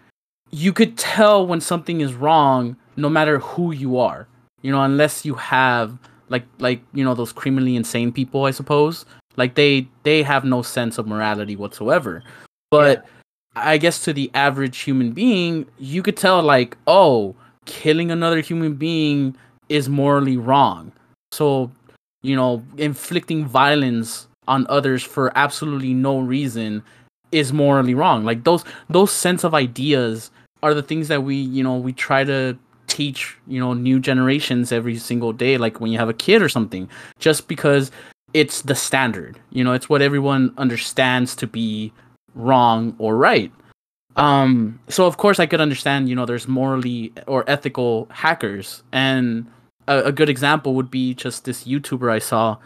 you 0.51 0.73
could 0.73 0.97
tell 0.97 1.47
when 1.47 1.61
something 1.61 2.01
is 2.01 2.15
wrong 2.15 2.77
no 2.97 3.09
matter 3.09 3.41
who 3.41 3.73
you 3.73 3.99
are. 3.99 4.27
You 4.63 4.73
know, 4.73 4.83
unless 4.83 5.25
you 5.25 5.35
have 5.35 5.99
like 6.35 6.45
like 6.59 6.81
you 6.93 7.05
know 7.05 7.15
those 7.15 7.33
criminally 7.33 7.77
insane 7.77 8.11
people, 8.11 8.45
I 8.45 8.51
suppose. 8.51 9.07
Like 9.37 9.55
they 9.55 9.87
they 10.03 10.23
have 10.25 10.45
no 10.45 10.63
sense 10.63 10.99
of 10.99 11.07
morality 11.07 11.55
whatsoever. 11.55 12.25
But 12.73 13.07
I 13.55 13.79
guess 13.79 14.03
to 14.05 14.13
the 14.13 14.31
average 14.35 14.81
human 14.81 15.13
being, 15.13 15.67
you 15.79 16.03
could 16.03 16.17
tell 16.17 16.43
like, 16.43 16.77
oh, 16.89 17.37
killing 17.67 18.11
another 18.11 18.41
human 18.41 18.75
being 18.75 19.37
is 19.69 19.89
morally 19.89 20.37
wrong. 20.37 20.91
So, 21.31 21.71
you 22.23 22.35
know, 22.35 22.65
inflicting 22.79 23.47
violence 23.47 24.27
on 24.49 24.67
others 24.69 25.05
for 25.05 25.31
absolutely 25.39 25.95
no 25.95 26.19
reason 26.19 26.83
is 27.31 27.53
morally 27.53 27.95
wrong. 27.95 28.25
Like 28.25 28.43
those 28.43 28.65
those 28.91 29.13
sense 29.13 29.45
of 29.45 29.55
ideas 29.55 30.33
are 30.65 30.75
the 30.75 30.83
things 30.83 31.07
that 31.09 31.23
we, 31.23 31.37
you 31.37 31.63
know, 31.63 31.77
we 31.77 31.93
try 31.93 32.25
to 32.25 32.59
teach, 32.87 33.37
you 33.47 33.61
know, 33.61 33.75
new 33.75 33.99
generations 34.01 34.73
every 34.73 34.97
single 34.97 35.33
day 35.33 35.59
like 35.59 35.81
when 35.81 35.91
you 35.91 35.99
have 35.99 36.09
a 36.09 36.15
kid 36.15 36.43
or 36.43 36.49
something 36.49 36.89
just 37.19 37.49
because 37.49 37.91
it's 38.35 38.63
the 38.63 38.75
standard. 38.75 39.39
You 39.51 39.65
know, 39.65 39.73
it's 39.73 39.89
what 39.89 40.03
everyone 40.03 40.53
understands 40.59 41.35
to 41.37 41.47
be 41.47 41.93
wrong 42.35 42.95
or 42.99 43.17
right. 43.17 43.53
Um, 44.17 44.79
so 44.89 45.07
of 45.07 45.17
course 45.17 45.41
I 45.41 45.47
could 45.47 45.61
understand, 45.61 46.09
you 46.09 46.15
know, 46.15 46.27
there's 46.27 46.47
morally 46.47 47.13
or 47.27 47.49
ethical 47.49 48.07
hackers, 48.11 48.83
and 48.93 49.47
a, 49.89 50.05
a 50.05 50.13
good 50.13 50.29
example 50.29 50.75
would 50.75 50.91
be 50.91 51.15
just 51.15 51.45
this 51.45 51.65
YouTuber 51.65 52.11
I 52.11 52.21
saw. 52.21 52.57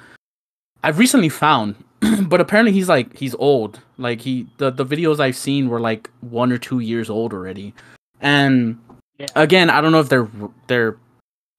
I've 0.84 0.98
recently 0.98 1.30
found, 1.30 1.82
but 2.22 2.40
apparently 2.40 2.72
he's 2.72 2.88
like 2.88 3.16
he's 3.16 3.34
old. 3.36 3.80
Like 3.96 4.20
he 4.20 4.46
the 4.58 4.70
the 4.70 4.84
videos 4.84 5.20
I've 5.20 5.36
seen 5.36 5.68
were 5.68 5.80
like 5.80 6.10
one 6.20 6.52
or 6.52 6.58
two 6.58 6.80
years 6.80 7.08
old 7.08 7.32
already, 7.32 7.74
and 8.20 8.78
Yeah. 9.18 9.26
again 9.34 9.68
I 9.68 9.80
don't 9.80 9.90
know 9.90 10.00
if 10.00 10.08
they're 10.08 10.28
they're 10.68 10.96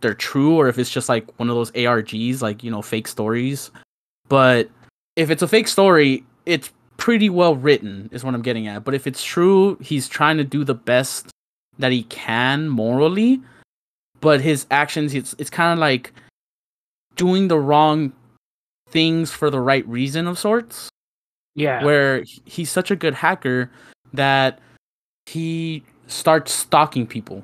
they're 0.01 0.13
true 0.13 0.55
or 0.55 0.67
if 0.69 0.77
it's 0.77 0.89
just 0.89 1.09
like 1.09 1.27
one 1.39 1.49
of 1.49 1.55
those 1.55 1.71
ARGs, 1.71 2.41
like 2.41 2.63
you 2.63 2.71
know, 2.71 2.81
fake 2.81 3.07
stories. 3.07 3.71
But 4.27 4.69
if 5.15 5.29
it's 5.29 5.41
a 5.41 5.47
fake 5.47 5.67
story, 5.67 6.23
it's 6.45 6.71
pretty 6.97 7.29
well 7.29 7.55
written, 7.55 8.09
is 8.11 8.23
what 8.23 8.33
I'm 8.33 8.41
getting 8.41 8.67
at. 8.67 8.83
But 8.83 8.93
if 8.93 9.07
it's 9.07 9.23
true, 9.23 9.77
he's 9.81 10.07
trying 10.07 10.37
to 10.37 10.43
do 10.43 10.63
the 10.63 10.75
best 10.75 11.29
that 11.79 11.91
he 11.91 12.03
can 12.03 12.69
morally, 12.69 13.41
but 14.21 14.41
his 14.41 14.65
actions, 14.71 15.13
it's 15.13 15.35
it's 15.37 15.49
kind 15.49 15.73
of 15.73 15.79
like 15.79 16.13
doing 17.15 17.47
the 17.47 17.59
wrong 17.59 18.13
things 18.89 19.31
for 19.31 19.49
the 19.49 19.59
right 19.59 19.87
reason 19.87 20.27
of 20.27 20.39
sorts 20.39 20.89
yeah. 21.55 21.83
where 21.83 22.23
he's 22.45 22.71
such 22.71 22.89
a 22.89 22.95
good 22.95 23.13
hacker 23.13 23.69
that 24.13 24.59
he 25.25 25.83
starts 26.09 26.51
stalking 26.51 27.07
people. 27.07 27.43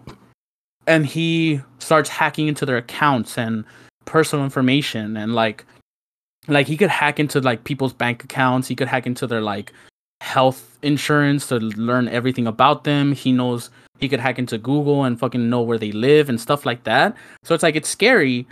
And 0.88 1.05
he 1.05 1.61
starts 1.80 2.09
hacking 2.09 2.47
into 2.47 2.66
their 2.66 2.78
accounts 2.78 3.38
and 3.38 3.66
personal 4.05 4.45
information 4.45 5.18
and 5.18 5.34
like 5.34 5.66
like 6.47 6.68
he 6.68 6.78
could 6.78 6.91
hack 6.91 7.20
into 7.20 7.41
like 7.41 7.63
people's 7.63 7.93
bank 7.93 8.24
accounts. 8.24 8.68
He 8.68 8.76
could 8.76 8.88
hack 8.88 9.07
into 9.07 9.26
their 9.26 9.41
like 9.41 9.74
health 10.22 10.78
insurance 10.84 11.47
to 11.47 11.57
learn 11.57 12.07
everything 12.09 12.45
about 12.45 12.84
them. 12.84 13.13
He 13.13 13.32
knows 13.32 13.72
he 13.99 14.07
could 14.07 14.20
hack 14.20 14.38
into 14.38 14.57
google 14.57 15.05
and 15.05 15.20
fucking 15.20 15.49
know 15.49 15.61
where 15.61 15.80
they 15.80 15.91
live 15.91 16.30
and 16.30 16.39
stuff 16.39 16.66
like 16.66 16.84
that. 16.84 17.16
So 17.43 17.55
it's 17.55 17.63
like 17.63 17.76
it's 17.76 17.89
scary 17.89 18.45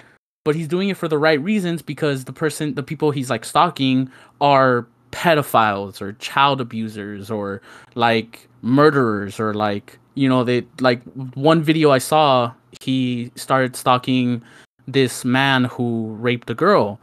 but 0.44 0.56
he's 0.56 0.68
doing 0.68 0.90
it 0.90 0.98
for 0.98 1.08
the 1.08 1.18
right 1.18 1.42
reasons 1.42 1.82
because 1.82 2.26
the 2.26 2.34
person 2.34 2.76
the 2.76 2.84
people 2.84 3.12
he's 3.12 3.30
like 3.30 3.46
stalking 3.46 4.10
are 4.42 4.88
pedophiles 5.12 6.02
or 6.02 6.14
child 6.14 6.60
abusers 6.60 7.30
or 7.30 7.62
like 7.96 8.50
murderers 8.62 9.40
or 9.40 9.54
like 9.54 10.00
you 10.16 10.30
know 10.30 10.44
they 10.44 10.66
like 10.80 11.02
one 11.34 11.62
video 11.62 11.92
i 11.92 11.98
saw 11.98 12.52
he 12.82 13.32
started 13.36 13.76
stalking 13.76 14.42
this 14.88 15.24
man 15.24 15.66
who 15.66 16.14
raped 16.20 16.50
a 16.50 16.54
girl. 16.54 17.00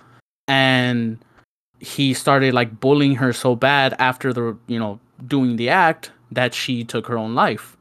And 0.48 1.18
he 1.78 2.12
started 2.12 2.52
like 2.52 2.80
bullying 2.80 3.14
her 3.14 3.32
so 3.32 3.54
bad 3.56 3.94
after 3.98 4.32
the 4.32 4.56
you 4.66 4.78
know 4.78 4.98
doing 5.26 5.56
the 5.56 5.68
act 5.68 6.10
that 6.32 6.52
she 6.54 6.84
took 6.84 7.06
her 7.06 7.16
own 7.16 7.34
life. 7.34 7.76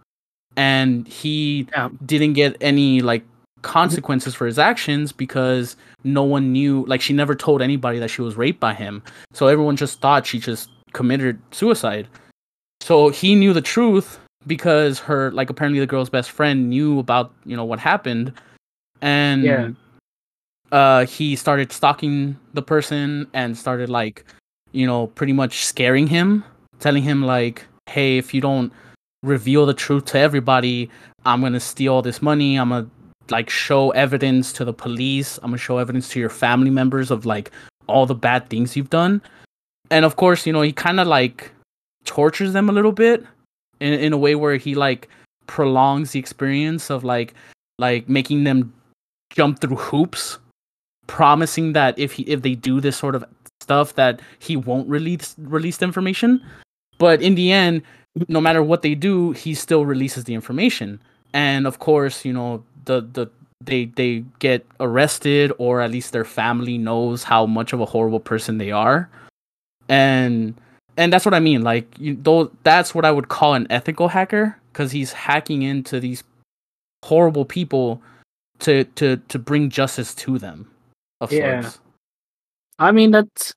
And 0.55 1.07
he 1.07 1.67
Yeah. 1.71 1.89
didn't 2.05 2.33
get 2.33 2.55
any 2.61 3.01
like 3.01 3.23
consequences 3.61 4.33
for 4.35 4.45
his 4.45 4.57
actions 4.57 5.11
because 5.11 5.75
no 6.05 6.23
one 6.23 6.53
knew 6.53 6.85
like 6.87 7.01
she 7.01 7.13
never 7.13 7.35
told 7.35 7.61
anybody 7.61 7.99
that 7.99 8.09
she 8.09 8.21
was 8.21 8.37
raped 8.37 8.59
by 8.59 8.73
him. 8.73 9.01
So 9.33 9.47
everyone 9.47 9.75
just 9.75 9.99
thought 9.99 10.25
she 10.25 10.39
just 10.39 10.69
committed 10.93 11.39
suicide. 11.51 12.07
So 12.81 13.09
he 13.09 13.35
knew 13.35 13.51
the 13.51 13.61
truth 13.61 14.19
because 14.47 14.99
her 14.99 15.31
like 15.31 15.49
apparently 15.49 15.79
the 15.79 15.87
girl's 15.87 16.09
best 16.09 16.31
friend 16.31 16.69
knew 16.69 16.99
about 16.99 17.31
you 17.45 17.55
know 17.55 17.65
what 17.65 17.79
happened. 17.79 18.33
And 19.01 19.43
Yeah. 19.43 19.69
uh 20.71 21.05
he 21.05 21.35
started 21.35 21.71
stalking 21.71 22.37
the 22.53 22.61
person 22.61 23.27
and 23.33 23.57
started 23.57 23.89
like 23.89 24.25
you 24.71 24.85
know 24.85 25.07
pretty 25.07 25.33
much 25.33 25.65
scaring 25.65 26.05
him 26.07 26.43
telling 26.79 27.01
him 27.01 27.23
like 27.25 27.65
hey 27.89 28.17
if 28.17 28.33
you 28.33 28.41
don't 28.41 28.71
reveal 29.23 29.65
the 29.65 29.73
truth 29.73 30.05
to 30.05 30.17
everybody 30.19 30.89
i'm 31.25 31.41
gonna 31.41 31.59
steal 31.59 31.93
all 31.93 32.01
this 32.01 32.21
money. 32.21 32.55
I'm 32.57 32.69
gonna 32.69 32.87
like 33.29 33.49
show 33.49 33.91
evidence 33.91 34.51
to 34.53 34.65
the 34.65 34.73
police. 34.73 35.37
I'm 35.43 35.51
gonna 35.51 35.57
show 35.57 35.77
evidence 35.77 36.09
to 36.09 36.19
your 36.19 36.29
family 36.29 36.69
members 36.71 37.11
of 37.11 37.25
like 37.25 37.51
all 37.87 38.05
the 38.05 38.15
bad 38.15 38.49
things 38.49 38.75
you've 38.75 38.89
done. 38.89 39.21
And 39.91 40.05
of 40.05 40.15
course 40.15 40.45
you 40.47 40.53
know 40.53 40.61
he 40.61 40.71
kind 40.71 40.99
of 40.99 41.07
like 41.07 41.51
tortures 42.05 42.53
them 42.53 42.69
a 42.69 42.71
little 42.71 42.91
bit 42.93 43.25
in, 43.79 43.93
in 43.93 44.13
a 44.13 44.17
way 44.17 44.35
where 44.35 44.57
he 44.57 44.75
like 44.75 45.09
prolongs 45.47 46.11
the 46.11 46.19
experience 46.19 46.89
of 46.89 47.03
like 47.03 47.33
like 47.77 48.07
making 48.07 48.43
them 48.43 48.73
jump 49.31 49.59
through 49.59 49.77
hoops 49.77 50.37
promising 51.09 51.73
that 51.73 51.97
if 51.97 52.13
he 52.13 52.23
if 52.23 52.43
they 52.43 52.53
do 52.53 52.79
this 52.79 52.95
sort 52.95 53.15
of 53.15 53.25
stuff 53.61 53.95
that 53.95 54.21
he 54.37 54.55
won't 54.55 54.87
release 54.87 55.35
release 55.39 55.77
the 55.77 55.85
information. 55.85 56.41
But 56.99 57.21
in 57.21 57.35
the 57.35 57.51
end 57.51 57.81
no 58.27 58.39
matter 58.39 58.63
what 58.63 58.81
they 58.81 58.95
do 58.95 59.31
he 59.31 59.53
still 59.53 59.85
releases 59.85 60.23
the 60.25 60.35
information. 60.35 61.01
And 61.33 61.65
of 61.65 61.79
course 61.79 62.23
you 62.23 62.31
know 62.31 62.63
the 62.85 63.01
the 63.01 63.27
they 63.61 63.85
they 63.85 64.23
get 64.37 64.65
arrested 64.79 65.51
or 65.57 65.81
at 65.81 65.91
least 65.91 66.13
their 66.13 66.25
family 66.25 66.77
knows 66.77 67.23
how 67.23 67.45
much 67.45 67.73
of 67.73 67.81
a 67.81 67.85
horrible 67.85 68.19
person 68.19 68.59
they 68.59 68.71
are. 68.71 69.09
And 69.89 70.53
and 70.99 71.11
that's 71.13 71.25
what 71.25 71.33
i 71.33 71.39
mean 71.39 71.61
like 71.63 71.87
you 71.97 72.15
though 72.21 72.51
that's 72.63 72.93
what 72.93 73.05
i 73.05 73.11
would 73.11 73.29
call 73.29 73.53
an 73.55 73.65
ethical 73.71 74.07
hacker 74.09 74.55
because 74.71 74.91
he's 74.91 75.11
hacking 75.13 75.61
into 75.63 75.99
these 75.99 76.23
horrible 77.05 77.45
people 77.45 78.01
to 78.59 78.83
to 78.95 79.17
to 79.29 79.39
bring 79.39 79.69
justice 79.69 80.13
to 80.13 80.37
them 80.37 80.69
of 81.21 81.31
Yeah. 81.31 81.61
sorts 81.61 81.79
I 82.81 82.91
mean, 82.93 83.11
that's 83.11 83.53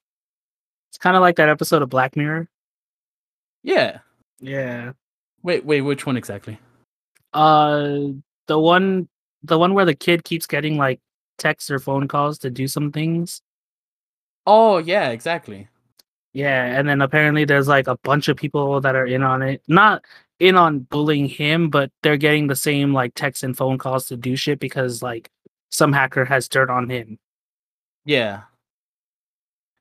it's 0.90 0.98
kind 0.98 1.14
of 1.16 1.20
like 1.22 1.36
that 1.36 1.48
episode 1.48 1.80
of 1.82 1.88
Black 1.90 2.16
Mirror. 2.16 2.48
yeah 3.62 3.98
Yeah. 4.40 4.92
wait 5.42 5.64
wait 5.64 5.82
which 5.82 6.06
one 6.06 6.16
exactly 6.16 6.58
Uh, 7.32 8.12
the 8.46 8.58
one, 8.58 9.08
the 9.44 9.58
one 9.58 9.74
where 9.74 9.84
the 9.86 9.94
kid 9.94 10.22
keeps 10.24 10.46
getting 10.46 10.76
like 10.76 11.00
texts 11.38 11.70
or 11.70 11.78
phone 11.78 12.06
calls 12.08 12.38
to 12.38 12.50
do 12.50 12.66
some 12.68 12.90
things. 12.92 13.40
oh 14.46 14.78
yeah 14.78 15.10
exactly 15.10 15.68
Yeah, 16.32 16.64
and 16.64 16.88
then 16.88 17.02
apparently 17.02 17.44
there's 17.44 17.68
like 17.68 17.86
a 17.88 17.98
bunch 17.98 18.28
of 18.28 18.36
people 18.36 18.80
that 18.80 18.96
are 18.96 19.06
in 19.06 19.22
on 19.22 19.42
it. 19.42 19.62
Not 19.68 20.04
in 20.40 20.56
on 20.56 20.80
bullying 20.80 21.26
him, 21.28 21.68
but 21.70 21.90
they're 22.02 22.16
getting 22.16 22.46
the 22.46 22.56
same 22.56 22.92
like 22.92 23.14
texts 23.14 23.42
and 23.42 23.56
phone 23.56 23.78
calls 23.78 24.06
to 24.06 24.16
do 24.16 24.34
shit 24.34 24.58
because 24.58 25.02
like 25.02 25.30
some 25.70 25.92
hacker 25.92 26.24
has 26.24 26.48
dirt 26.48 26.70
on 26.70 26.88
him. 26.88 27.18
Yeah. 28.04 28.42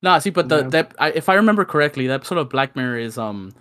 Nah, 0.04 0.20
see, 0.20 0.30
but 0.30 0.50
the 0.50 0.58
Yeah. 0.58 0.70
that 0.70 0.96
I, 1.00 1.12
if 1.12 1.30
I 1.30 1.36
remember 1.36 1.64
correctly, 1.66 2.08
that 2.08 2.26
sort 2.26 2.38
of 2.40 2.50
Black 2.50 2.76
Mirror 2.76 2.98
is 3.00 3.18
um 3.18 3.54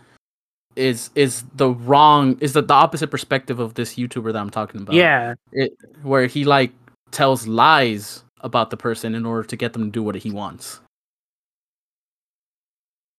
is 0.76 1.11
is 1.14 1.45
the 1.55 1.70
wrong 1.70 2.38
is 2.41 2.53
the, 2.55 2.62
the 2.62 2.74
opposite 2.74 3.11
perspective 3.11 3.59
of 3.59 3.74
this 3.74 3.95
YouTuber 3.95 4.32
that 4.32 4.38
I'm 4.38 4.51
talking 4.51 4.80
about. 4.80 4.95
Yeah, 4.95 5.34
It 5.53 5.72
where 6.03 6.26
he 6.26 6.45
like 6.45 6.72
tells 7.11 7.47
lies 7.47 8.24
about 8.41 8.70
the 8.70 8.76
person 8.76 9.14
in 9.14 9.26
order 9.26 9.47
to 9.47 9.57
get 9.57 9.72
them 9.74 9.84
to 9.84 9.91
do 9.91 10.03
what 10.03 10.14
he 10.14 10.30
wants. 10.30 10.80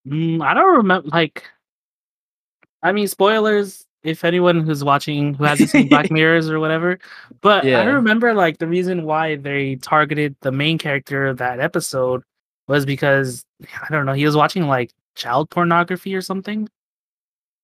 Mm, 0.08 0.44
I 0.44 0.54
don't 0.54 0.78
remember. 0.78 1.08
Like, 1.10 1.44
I 2.84 2.92
mean, 2.92 3.08
spoilers. 3.08 3.86
if 4.04 4.26
anyone 4.26 4.62
who's 4.62 4.84
watching 4.84 5.36
who 5.36 5.44
hasn't 5.44 5.70
seen 5.70 5.88
Black 5.88 6.10
Mirrors 6.18 6.50
or 6.50 6.60
whatever, 6.60 6.98
but 7.42 7.64
Yeah. 7.64 7.82
I 7.82 7.86
remember 7.86 8.34
like 8.34 8.58
the 8.58 8.68
reason 8.68 9.04
why 9.06 9.36
they 9.36 9.76
targeted 9.76 10.36
the 10.42 10.52
main 10.52 10.78
character 10.80 11.28
of 11.28 11.38
that 11.38 11.60
episode 11.60 12.24
was 12.68 12.84
because 12.86 13.46
I 13.62 13.92
don't 13.92 14.06
know, 14.08 14.14
he 14.14 14.26
was 14.26 14.36
watching 14.36 14.68
like 14.68 14.92
child 15.16 15.50
pornography 15.52 16.16
or 16.16 16.22
something. 16.22 16.68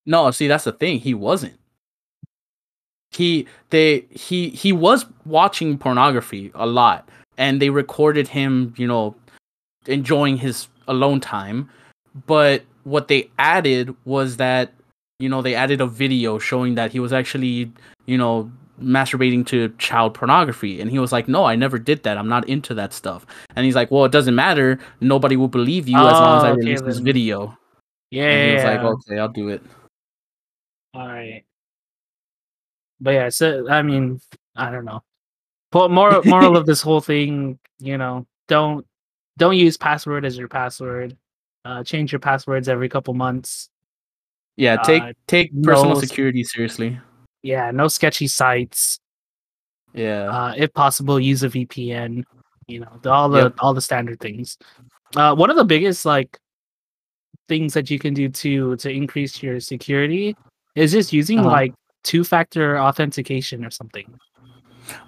No, 0.05 0.29
see 0.31 0.47
that's 0.47 0.65
the 0.65 0.71
thing. 0.73 0.99
He 0.99 1.13
wasn't. 1.15 1.57
He 3.11 3.47
they 3.71 4.05
he 4.11 4.49
he 4.49 4.71
was 4.71 5.05
watching 5.25 5.77
pornography 5.77 6.51
a 6.53 6.67
lot 6.67 7.09
and 7.37 7.59
they 7.61 7.69
recorded 7.71 8.27
him, 8.27 8.73
you 8.77 8.85
know, 8.85 9.15
enjoying 9.87 10.37
his 10.37 10.67
alone 10.87 11.19
time. 11.19 11.69
But 12.25 12.63
what 12.83 13.07
they 13.07 13.29
added 13.37 13.95
was 14.05 14.37
that 14.37 14.73
you 15.19 15.29
know, 15.29 15.41
they 15.41 15.55
added 15.55 15.81
a 15.81 15.87
video 15.87 16.37
showing 16.37 16.75
that 16.75 16.91
he 16.91 16.99
was 16.99 17.11
actually, 17.11 17.71
you 18.05 18.17
know, 18.17 18.51
masturbating 18.79 19.43
to 19.47 19.69
child 19.79 20.13
pornography 20.13 20.79
and 20.79 20.91
he 20.91 20.99
was 20.99 21.11
like, 21.11 21.27
"No, 21.27 21.45
I 21.45 21.55
never 21.55 21.79
did 21.79 22.03
that. 22.03 22.17
I'm 22.17 22.29
not 22.29 22.47
into 22.47 22.75
that 22.75 22.93
stuff." 22.93 23.25
And 23.55 23.65
he's 23.65 23.75
like, 23.75 23.89
"Well, 23.89 24.05
it 24.05 24.11
doesn't 24.11 24.35
matter. 24.35 24.79
Nobody 25.01 25.35
will 25.35 25.47
believe 25.47 25.89
you 25.89 25.97
as 25.97 26.13
long 26.13 26.37
as 26.37 26.43
Oh, 26.43 26.47
I 26.47 26.51
okay, 26.51 26.59
release 26.59 26.81
this 26.81 26.99
video." 26.99 27.57
Yeah. 28.11 28.29
And 28.29 28.49
he 28.49 28.55
was 28.55 28.63
like, 28.63 28.79
"Okay, 28.81 29.19
I'll 29.19 29.29
do 29.29 29.49
it." 29.49 29.63
All 30.93 31.07
right. 31.07 31.43
But 32.99 33.11
yeah, 33.11 33.29
so 33.29 33.67
I 33.69 33.81
mean, 33.81 34.21
I 34.55 34.69
don't 34.69 34.85
know. 34.85 35.03
But 35.71 35.89
moral 35.89 36.23
moral 36.25 36.57
of 36.57 36.65
this 36.67 36.81
whole 36.81 37.01
thing, 37.01 37.57
you 37.79 37.97
know, 37.97 38.27
don't 38.47 38.85
don't 39.37 39.57
use 39.57 39.77
password 39.77 40.25
as 40.25 40.37
your 40.37 40.47
password. 40.47 41.17
Uh, 41.67 41.83
change 41.83 42.13
your 42.13 42.19
passwords 42.19 42.69
every 42.69 42.87
couple 42.87 43.13
months. 43.13 43.69
Yeah, 44.55 44.77
take 44.77 45.03
Uh, 45.03 45.13
take 45.27 45.51
personal 45.63 45.95
no- 45.95 45.99
security 45.99 46.43
seriously. 46.43 46.97
Yeah, 47.43 47.71
no 47.71 47.87
sketchy 47.89 48.27
sites. 48.27 48.99
Yeah. 49.93 50.29
Uh, 50.29 50.53
if 50.55 50.73
possible, 50.73 51.19
use 51.19 51.43
a 51.43 51.49
VPN. 51.49 52.23
You 52.67 52.79
know, 52.81 52.99
the, 53.01 53.11
all 53.11 53.29
the 53.29 53.43
Yep. 53.43 53.53
all 53.59 53.73
the 53.73 53.81
standard 53.81 54.19
things. 54.19 54.57
Uh, 55.15 55.35
one 55.35 55.49
of 55.49 55.57
the 55.57 55.65
biggest 55.65 56.05
like 56.05 56.37
things 57.47 57.73
that 57.73 57.89
you 57.91 57.99
can 57.99 58.13
do 58.13 58.29
to 58.29 58.75
to 58.77 58.89
increase 58.89 59.41
your 59.43 59.59
security 59.59 60.35
is 60.75 60.91
just 60.91 61.11
using 61.13 61.39
Uh-huh. 61.39 61.49
like 61.49 61.73
two 62.03 62.23
factor 62.23 62.79
authentication 62.79 63.63
or 63.65 63.71
something. 63.71 64.07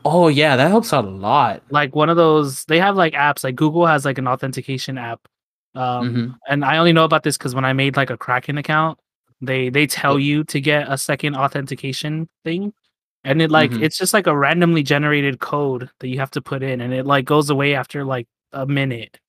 oh 0.03 0.27
yeah, 0.27 0.55
that 0.57 0.67
helps 0.69 0.91
out 0.93 1.05
a 1.05 1.09
lot. 1.09 1.63
like 1.69 1.95
one 1.95 2.09
of 2.09 2.17
those 2.17 2.65
they 2.65 2.79
have 2.79 2.95
like 2.97 3.13
apps 3.13 3.43
like 3.45 3.55
google 3.55 3.85
has 3.85 4.03
like 4.03 4.17
an 4.17 4.27
authentication 4.27 4.97
app 4.97 5.21
um 5.75 6.13
Mhm. 6.15 6.35
and 6.47 6.65
i 6.65 6.77
only 6.77 6.91
know 6.93 7.03
about 7.05 7.23
this 7.23 7.37
because 7.37 7.53
when 7.53 7.65
i 7.65 7.73
made 7.73 7.95
like 7.95 8.09
a 8.09 8.17
kraken 8.17 8.57
account 8.57 8.97
they 9.41 9.69
they 9.69 9.85
tell 9.87 10.17
you 10.19 10.43
to 10.45 10.59
get 10.59 10.91
a 10.91 10.97
second 10.97 11.35
authentication 11.35 12.27
thing 12.43 12.73
and 13.23 13.41
it 13.41 13.51
like 13.51 13.71
Mhm. 13.71 13.83
it's 13.83 13.97
just 13.97 14.13
like 14.13 14.27
a 14.27 14.35
randomly 14.35 14.81
generated 14.83 15.39
code 15.39 15.89
that 15.99 16.07
you 16.07 16.17
have 16.19 16.31
to 16.31 16.41
put 16.41 16.63
in 16.63 16.81
and 16.81 16.93
it 16.93 17.05
like 17.05 17.25
goes 17.25 17.49
away 17.49 17.75
after 17.75 18.03
like 18.03 18.27
a 18.53 18.65
minute 18.65 19.19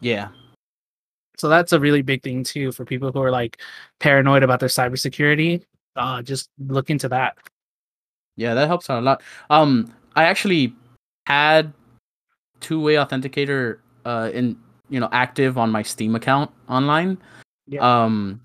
Yeah. 0.00 0.28
so 1.38 1.48
that's 1.48 1.72
a 1.72 1.80
really 1.80 2.02
big 2.02 2.22
thing 2.22 2.42
too 2.42 2.72
for 2.72 2.84
people 2.84 3.12
who 3.12 3.22
are 3.22 3.30
like 3.30 3.60
paranoid 4.00 4.42
about 4.42 4.58
their 4.60 4.68
cybersecurity 4.68 5.62
uh 5.96 6.22
just 6.22 6.50
look 6.58 6.90
into 6.90 7.08
that 7.08 7.36
Yeah, 8.36 8.52
that 8.52 8.66
helps 8.68 8.90
out 8.90 8.98
a 8.98 9.00
lot. 9.00 9.22
Um, 9.48 9.90
I 10.14 10.24
actually 10.24 10.74
had 11.26 11.72
two-way 12.60 12.96
authenticator 12.96 13.78
uh 14.04 14.28
in 14.34 14.56
you 14.88 15.00
know 15.00 15.08
active 15.12 15.58
on 15.58 15.70
my 15.70 15.82
Steam 15.82 16.14
account 16.14 16.50
online. 16.68 17.18
Yeah. 17.66 18.04
Um, 18.04 18.40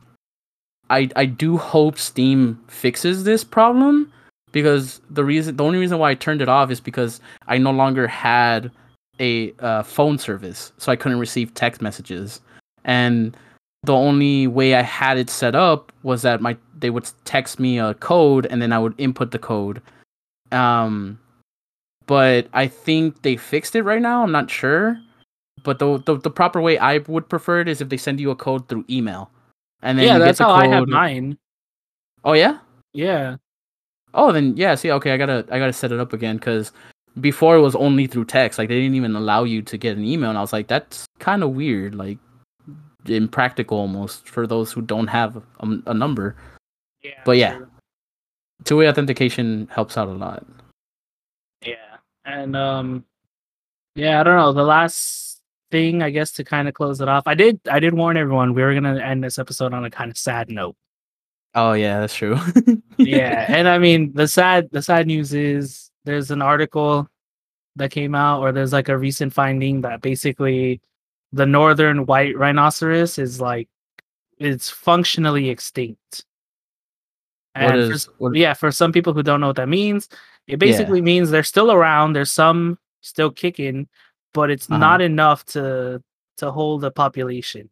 I 0.89 1.09
I 1.15 1.25
do 1.25 1.57
hope 1.57 1.97
Steam 1.97 2.59
fixes 2.67 3.23
this 3.23 3.43
problem 3.43 4.11
because 4.51 5.01
the 5.09 5.23
reason 5.23 5.55
the 5.55 5.63
only 5.63 5.79
reason 5.79 5.97
why 5.97 6.11
I 6.11 6.15
turned 6.15 6.41
it 6.41 6.49
off 6.49 6.71
is 6.71 6.79
because 6.79 7.21
I 7.47 7.57
no 7.57 7.71
longer 7.71 8.07
had 8.07 8.71
a 9.19 9.53
uh, 9.59 9.83
phone 9.83 10.17
service, 10.17 10.71
so 10.77 10.91
I 10.91 10.95
couldn't 10.95 11.19
receive 11.19 11.53
text 11.53 11.81
messages, 11.81 12.41
and 12.83 13.35
the 13.83 13.93
only 13.93 14.47
way 14.47 14.75
I 14.75 14.81
had 14.81 15.17
it 15.17 15.29
set 15.29 15.55
up 15.55 15.91
was 16.03 16.21
that 16.21 16.41
my 16.41 16.57
they 16.77 16.89
would 16.89 17.09
text 17.25 17.59
me 17.59 17.79
a 17.79 17.93
code 17.95 18.45
and 18.47 18.61
then 18.61 18.73
I 18.73 18.79
would 18.79 18.93
input 18.97 19.31
the 19.31 19.39
code. 19.39 19.81
Um, 20.51 21.19
but 22.05 22.47
I 22.53 22.67
think 22.67 23.21
they 23.21 23.37
fixed 23.37 23.75
it 23.75 23.83
right 23.83 24.01
now. 24.01 24.23
I'm 24.23 24.31
not 24.31 24.51
sure, 24.51 24.99
but 25.63 25.79
the 25.79 25.97
the, 26.05 26.17
the 26.17 26.31
proper 26.31 26.61
way 26.61 26.77
I 26.77 26.99
would 26.99 27.29
prefer 27.29 27.61
it 27.61 27.67
is 27.67 27.81
if 27.81 27.89
they 27.89 27.97
send 27.97 28.19
you 28.19 28.31
a 28.31 28.35
code 28.35 28.67
through 28.67 28.85
email, 28.89 29.29
and 29.81 29.97
then 29.97 30.05
yeah 30.05 30.13
you 30.13 30.19
get 30.19 30.25
that's 30.25 30.37
the 30.39 30.45
how 30.45 30.51
i 30.51 30.67
have 30.67 30.87
mine 30.87 31.37
Oh 32.23 32.33
yeah. 32.33 32.59
yeah 32.93 33.37
Oh 34.13 34.31
then 34.31 34.55
yeah. 34.57 34.75
See, 34.75 34.91
okay, 34.91 35.11
I 35.13 35.17
gotta 35.17 35.45
I 35.51 35.57
gotta 35.57 35.73
set 35.73 35.91
it 35.91 35.99
up 35.99 36.11
again 36.11 36.35
because 36.35 36.73
before 37.21 37.55
it 37.55 37.61
was 37.61 37.75
only 37.75 38.07
through 38.07 38.25
text. 38.25 38.59
Like 38.59 38.67
they 38.67 38.81
didn't 38.81 38.95
even 38.95 39.15
allow 39.15 39.45
you 39.45 39.61
to 39.61 39.77
get 39.77 39.95
an 39.97 40.03
email, 40.03 40.29
and 40.29 40.37
I 40.37 40.41
was 40.41 40.51
like, 40.51 40.67
that's 40.67 41.05
kind 41.19 41.43
of 41.43 41.51
weird. 41.51 41.95
Like 41.95 42.17
impractical 43.05 43.77
almost 43.77 44.27
for 44.27 44.45
those 44.45 44.71
who 44.71 44.81
don't 44.81 45.07
have 45.07 45.37
a, 45.37 45.43
a 45.87 45.93
number. 45.93 46.35
yeah 47.03 47.21
But 47.23 47.37
yeah. 47.37 47.55
true. 47.55 47.67
Two-way 48.65 48.89
authentication 48.89 49.67
helps 49.71 49.97
out 49.97 50.07
a 50.07 50.11
lot. 50.11 50.45
Yeah. 51.65 51.97
And 52.25 52.55
um 52.55 53.05
yeah, 53.95 54.19
I 54.19 54.23
don't 54.23 54.35
know. 54.35 54.51
The 54.51 54.63
last 54.63 55.30
thing 55.71 56.03
I 56.03 56.09
guess 56.09 56.31
to 56.33 56.43
kind 56.43 56.67
of 56.67 56.73
close 56.73 57.01
it 57.01 57.07
off. 57.07 57.23
I 57.25 57.33
did 57.33 57.59
I 57.69 57.79
did 57.79 57.93
warn 57.93 58.17
everyone 58.17 58.53
we 58.53 58.61
were 58.61 58.73
going 58.79 58.95
to 58.95 59.03
end 59.03 59.23
this 59.23 59.39
episode 59.39 59.73
on 59.73 59.85
a 59.85 59.89
kind 59.89 60.11
of 60.11 60.17
sad 60.17 60.49
note. 60.49 60.75
Oh 61.55 61.73
yeah, 61.73 61.99
that's 61.99 62.15
true. 62.15 62.37
Yeah. 62.97 63.45
and 63.49 63.67
I 63.67 63.77
mean, 63.77 64.13
the 64.13 64.27
sad 64.27 64.69
the 64.71 64.81
sad 64.81 65.07
news 65.07 65.33
is 65.33 65.91
there's 66.05 66.31
an 66.31 66.41
article 66.41 67.07
that 67.75 67.91
came 67.91 68.15
out 68.15 68.41
or 68.41 68.51
there's 68.51 68.73
like 68.73 68.89
a 68.89 68.97
recent 68.97 69.33
finding 69.33 69.81
that 69.81 70.01
basically 70.01 70.81
the 71.31 71.45
northern 71.45 72.05
white 72.05 72.37
rhinoceros 72.37 73.17
is 73.17 73.39
like 73.39 73.69
it's 74.37 74.69
functionally 74.69 75.49
extinct. 75.49 76.25
And 77.55 77.71
for 77.71 77.77
is 77.77 78.07
s- 78.07 78.09
what, 78.17 78.35
yeah, 78.35 78.53
for 78.53 78.71
some 78.71 78.91
people 78.91 79.13
who 79.13 79.23
don't 79.23 79.41
know 79.41 79.47
what 79.47 79.55
that 79.57 79.69
means, 79.69 80.09
it 80.47 80.57
basically 80.57 81.01
means 81.01 81.29
they're 81.29 81.43
still 81.43 81.71
around. 81.71 82.13
There's 82.13 82.31
some 82.31 82.77
still 83.01 83.31
kicking, 83.31 83.87
but 84.33 84.49
it's 84.51 84.69
Uh-huh. 84.69 84.79
not 84.79 85.01
enough 85.01 85.45
to 85.45 86.01
to 86.37 86.51
hold 86.51 86.83
a 86.83 86.91
population. 86.91 87.69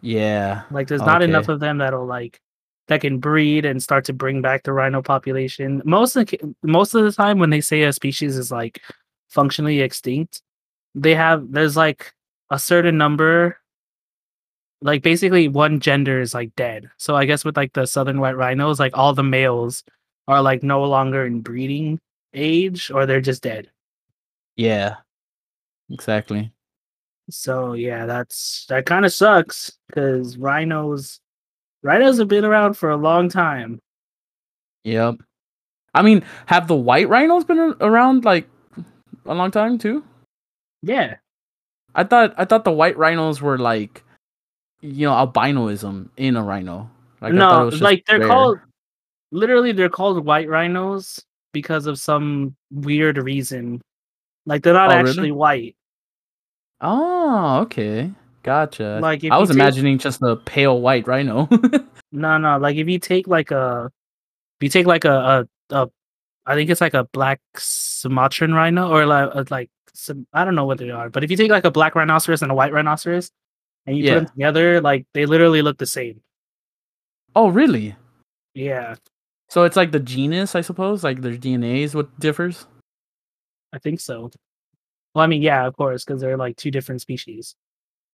yeah. 0.00 0.62
Like 0.70 0.88
there's 0.88 1.02
not 1.02 1.22
enough 1.22 1.48
of 1.48 1.60
them 1.60 1.78
that'll 1.78 2.06
like 2.06 2.40
that 2.88 3.00
can 3.00 3.18
breed 3.18 3.64
and 3.64 3.80
start 3.82 4.04
to 4.06 4.12
bring 4.12 4.42
back 4.42 4.64
the 4.64 4.72
rhino 4.72 5.00
population. 5.02 5.80
Most 5.84 6.16
of 6.16 6.26
the, 6.26 6.54
most 6.64 6.94
of 6.94 7.04
the 7.04 7.12
time 7.12 7.38
when 7.38 7.50
they 7.50 7.60
say 7.60 7.82
a 7.82 7.92
species 7.92 8.36
is 8.36 8.50
like 8.50 8.82
functionally 9.28 9.80
extinct, 9.80 10.42
they 10.94 11.14
have 11.14 11.52
there's 11.52 11.76
like 11.76 12.12
a 12.50 12.58
certain 12.58 12.98
number 12.98 13.56
like 14.82 15.02
basically 15.02 15.46
one 15.46 15.78
gender 15.78 16.20
is 16.20 16.34
like 16.34 16.54
dead. 16.56 16.90
So 16.98 17.14
I 17.14 17.24
guess 17.24 17.44
with 17.44 17.56
like 17.56 17.72
the 17.72 17.86
southern 17.86 18.18
white 18.20 18.36
rhinos, 18.36 18.80
like 18.80 18.96
all 18.98 19.14
the 19.14 19.22
males 19.22 19.84
are 20.26 20.42
like 20.42 20.64
no 20.64 20.82
longer 20.82 21.24
in 21.24 21.40
breeding 21.40 22.00
age 22.34 22.90
or 22.90 23.06
they're 23.06 23.20
just 23.20 23.42
dead. 23.44 23.70
Yeah. 24.56 24.96
Exactly. 25.92 26.50
So 27.30 27.74
yeah, 27.74 28.06
that's 28.06 28.66
that 28.68 28.86
kind 28.86 29.04
of 29.04 29.12
sucks 29.12 29.72
because 29.86 30.36
rhinos 30.36 31.20
rhinos 31.82 32.18
have 32.18 32.28
been 32.28 32.44
around 32.44 32.74
for 32.74 32.90
a 32.90 32.96
long 32.96 33.28
time. 33.28 33.78
Yep. 34.84 35.16
I 35.94 36.02
mean, 36.02 36.24
have 36.46 36.66
the 36.66 36.74
white 36.76 37.08
rhinos 37.08 37.44
been 37.44 37.74
around 37.80 38.24
like 38.24 38.48
a 39.26 39.34
long 39.34 39.50
time 39.50 39.78
too? 39.78 40.02
Yeah. 40.82 41.16
I 41.94 42.04
thought 42.04 42.34
I 42.38 42.44
thought 42.44 42.64
the 42.64 42.72
white 42.72 42.96
rhinos 42.96 43.40
were 43.40 43.58
like, 43.58 44.02
you 44.80 45.06
know, 45.06 45.12
albinoism 45.12 46.08
in 46.16 46.36
a 46.36 46.42
rhino. 46.42 46.90
Like, 47.20 47.34
I 47.34 47.38
thought 47.38 47.72
it 47.74 47.76
no, 47.80 47.84
like 47.84 48.04
they're 48.06 48.18
rare. 48.18 48.28
called 48.28 48.58
literally 49.30 49.72
they're 49.72 49.88
called 49.88 50.24
white 50.24 50.48
rhinos 50.48 51.20
because 51.52 51.86
of 51.86 51.98
some 51.98 52.56
weird 52.70 53.18
reason. 53.18 53.80
Like 54.46 54.62
they're 54.62 54.74
not 54.74 54.90
Oh, 54.90 54.96
really? 54.96 55.10
actually 55.10 55.32
white. 55.32 55.76
Oh, 56.82 57.60
okay, 57.62 58.10
gotcha. 58.42 58.98
Like 59.00 59.22
if 59.24 59.32
I 59.32 59.38
was 59.38 59.48
take- 59.50 59.56
imagining 59.56 59.98
just 59.98 60.20
a 60.22 60.36
pale 60.36 60.80
white 60.80 61.06
rhino. 61.06 61.48
No, 62.14 62.36
no. 62.36 62.58
Like 62.58 62.76
if 62.76 62.86
you 62.90 62.98
take 62.98 63.26
like 63.26 63.50
a, 63.52 63.90
if 64.60 64.64
you 64.64 64.68
take 64.68 64.84
like 64.86 65.06
a, 65.06 65.48
a, 65.70 65.74
a 65.84 65.88
I 66.44 66.54
think 66.54 66.68
it's 66.68 66.82
like 66.82 66.92
a 66.92 67.04
black 67.04 67.40
Sumatran 67.56 68.52
rhino 68.52 68.90
or 68.92 69.06
like 69.06 69.34
uh, 69.34 69.44
like 69.50 69.70
some 69.94 70.26
I 70.34 70.44
don't 70.44 70.54
know 70.54 70.66
what 70.66 70.76
they 70.76 70.90
are, 70.90 71.08
but 71.08 71.24
if 71.24 71.30
you 71.30 71.38
take 71.38 71.50
like 71.50 71.64
a 71.64 71.70
black 71.70 71.94
rhinoceros 71.94 72.42
and 72.42 72.52
a 72.52 72.54
white 72.54 72.70
rhinoceros, 72.74 73.30
and 73.86 73.96
you 73.96 74.04
Yeah. 74.04 74.12
put 74.14 74.26
them 74.26 74.32
together, 74.34 74.80
like 74.82 75.06
they 75.14 75.24
literally 75.24 75.62
look 75.62 75.78
the 75.78 75.86
same. 75.86 76.20
oh, 77.34 77.48
really? 77.48 77.96
Yeah, 78.52 78.96
So 79.48 79.64
it's 79.64 79.76
like 79.76 79.92
the 79.92 80.00
genus, 80.00 80.54
I 80.54 80.60
suppose. 80.60 81.02
Like 81.02 81.22
their 81.22 81.32
DNA 81.38 81.78
is 81.80 81.94
what 81.94 82.10
differs. 82.20 82.66
I 83.72 83.78
think 83.78 84.00
so. 84.00 84.30
Well, 85.14 85.24
I 85.24 85.26
mean, 85.26 85.42
yeah, 85.42 85.66
of 85.66 85.76
course, 85.76 86.04
because 86.04 86.20
they're 86.20 86.36
like 86.36 86.56
two 86.56 86.70
different 86.70 87.00
species. 87.00 87.54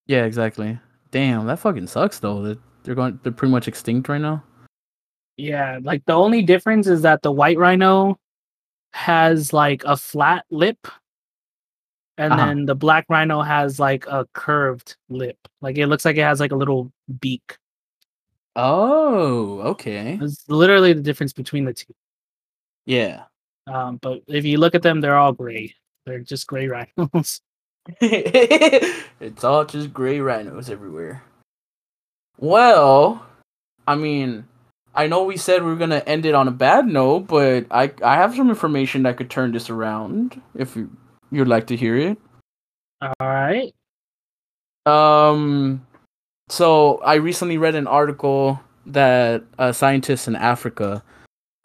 Yeah, 0.07 0.25
exactly. 0.25 0.79
Damn, 1.11 1.47
that 1.47 1.59
fucking 1.61 1.87
sucks 1.87 2.19
though. 2.19 2.43
That 2.43 2.59
they're 2.83 2.95
going, 2.95 3.21
they're 3.23 3.33
pretty 3.33 3.53
much 3.53 3.69
extinct 3.69 4.09
right 4.09 4.21
now. 4.21 4.43
Yeah, 5.37 5.79
like 5.83 6.05
the 6.07 6.15
only 6.15 6.43
difference 6.43 6.87
is 6.87 7.03
that 7.03 7.23
the 7.23 7.31
white 7.31 7.59
rhino 7.59 8.19
has 8.93 9.53
like 9.53 9.85
a 9.85 9.97
flat 9.97 10.45
lip, 10.51 10.89
and 12.17 12.33
Uh-huh. 12.33 12.47
then 12.47 12.67
the 12.67 12.75
black 12.75 13.07
rhino 13.09 13.43
has 13.43 13.79
like 13.79 14.07
a 14.09 14.27
curved 14.33 14.97
lip. 15.09 15.37
Like 15.61 15.79
it 15.79 15.87
looks 15.87 16.05
like 16.05 16.17
it 16.17 16.23
has 16.23 16.41
like 16.41 16.53
a 16.53 16.57
little 16.57 16.91
beak. 17.21 17.57
Oh, 18.57 19.61
okay. 19.61 20.19
It's 20.21 20.49
literally 20.49 20.93
the 20.93 21.03
difference 21.03 21.33
between 21.33 21.65
the 21.65 21.73
two. 21.75 21.95
Yeah. 22.87 23.25
Um, 23.69 23.99
but 23.99 24.23
if 24.27 24.45
you 24.45 24.59
look 24.59 24.75
at 24.75 24.83
them, 24.83 25.01
they're 25.01 25.17
all 25.17 25.33
gray. 25.33 25.75
They're 26.09 26.21
just 26.21 26.47
gray 26.47 26.67
rhinos. 26.69 27.41
it's 28.01 29.45
all 29.45 29.65
just 29.65 29.93
gray 29.93 30.21
rhinos 30.21 30.71
everywhere. 30.71 31.23
Well, 32.39 33.25
I 33.87 33.95
mean, 33.95 34.47
I 34.95 35.07
know 35.07 35.25
we 35.25 35.37
said 35.37 35.63
we 35.63 35.71
were 35.71 35.77
gonna 35.77 36.03
end 36.07 36.27
it 36.27 36.35
on 36.35 36.49
a 36.49 36.53
bad 36.53 36.87
note, 36.87 37.27
but 37.27 37.67
I 37.71 37.93
I 38.03 38.17
have 38.17 38.35
some 38.35 38.49
information 38.49 39.03
that 39.03 39.17
could 39.17 39.31
turn 39.31 39.53
this 39.53 39.71
around 39.71 40.41
if 40.55 40.77
you, 40.77 40.91
you'd 41.31 41.49
like 41.49 41.67
to 41.69 41.77
hear 41.77 41.97
it. 41.97 42.19
all 43.03 43.13
right. 43.21 43.75
Um, 44.87 45.87
so 46.49 46.99
I 46.99 47.15
recently 47.17 47.59
read 47.59 47.75
an 47.75 47.87
article 47.87 48.61
that 48.87 49.45
uh, 49.59 49.73
scientists 49.73 50.27
in 50.27 50.37
Africa 50.37 51.03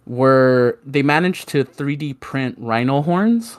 were 0.05 0.79
they 0.85 1.01
managed 1.01 1.47
to 1.49 1.63
3D 1.63 2.19
print 2.19 2.55
rhino 2.59 3.01
horns 3.01 3.57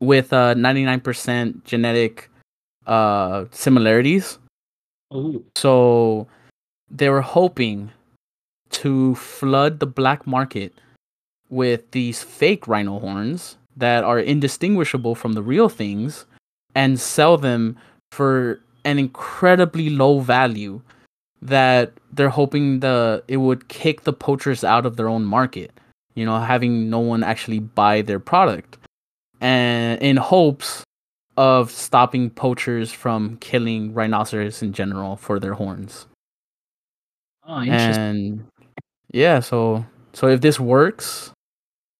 with 0.00 0.32
uh 0.32 0.54
99% 0.54 1.64
genetic 1.64 2.30
uh 2.86 3.44
similarities. 3.50 4.38
Ooh. 5.14 5.44
So 5.56 6.26
they 6.90 7.08
were 7.08 7.22
hoping 7.22 7.90
to 8.70 9.14
flood 9.14 9.80
the 9.80 9.86
black 9.86 10.26
market 10.26 10.74
with 11.48 11.90
these 11.92 12.22
fake 12.22 12.66
rhino 12.66 12.98
horns 12.98 13.56
that 13.76 14.04
are 14.04 14.18
indistinguishable 14.18 15.14
from 15.14 15.34
the 15.34 15.42
real 15.42 15.68
things 15.68 16.26
and 16.74 16.98
sell 16.98 17.36
them 17.36 17.76
for 18.10 18.60
an 18.84 18.98
incredibly 18.98 19.90
low 19.90 20.20
value 20.20 20.80
that 21.42 21.92
they're 22.12 22.28
hoping 22.28 22.80
the 22.80 23.22
it 23.28 23.36
would 23.36 23.68
kick 23.68 24.02
the 24.02 24.12
poachers 24.12 24.64
out 24.64 24.86
of 24.86 24.96
their 24.96 25.08
own 25.08 25.24
market 25.24 25.70
you 26.14 26.24
know 26.24 26.38
having 26.38 26.88
no 26.88 26.98
one 26.98 27.22
actually 27.22 27.58
buy 27.58 28.00
their 28.00 28.18
product 28.18 28.78
and 29.40 30.00
in 30.02 30.16
hopes 30.16 30.82
of 31.36 31.70
stopping 31.70 32.30
poachers 32.30 32.90
from 32.92 33.36
killing 33.38 33.92
rhinoceros 33.92 34.62
in 34.62 34.72
general 34.72 35.16
for 35.16 35.38
their 35.38 35.54
horns 35.54 36.06
Oh, 37.48 37.60
interesting. 37.62 38.02
and 38.02 38.44
yeah 39.12 39.38
so 39.40 39.84
so 40.12 40.28
if 40.28 40.40
this 40.40 40.58
works 40.58 41.30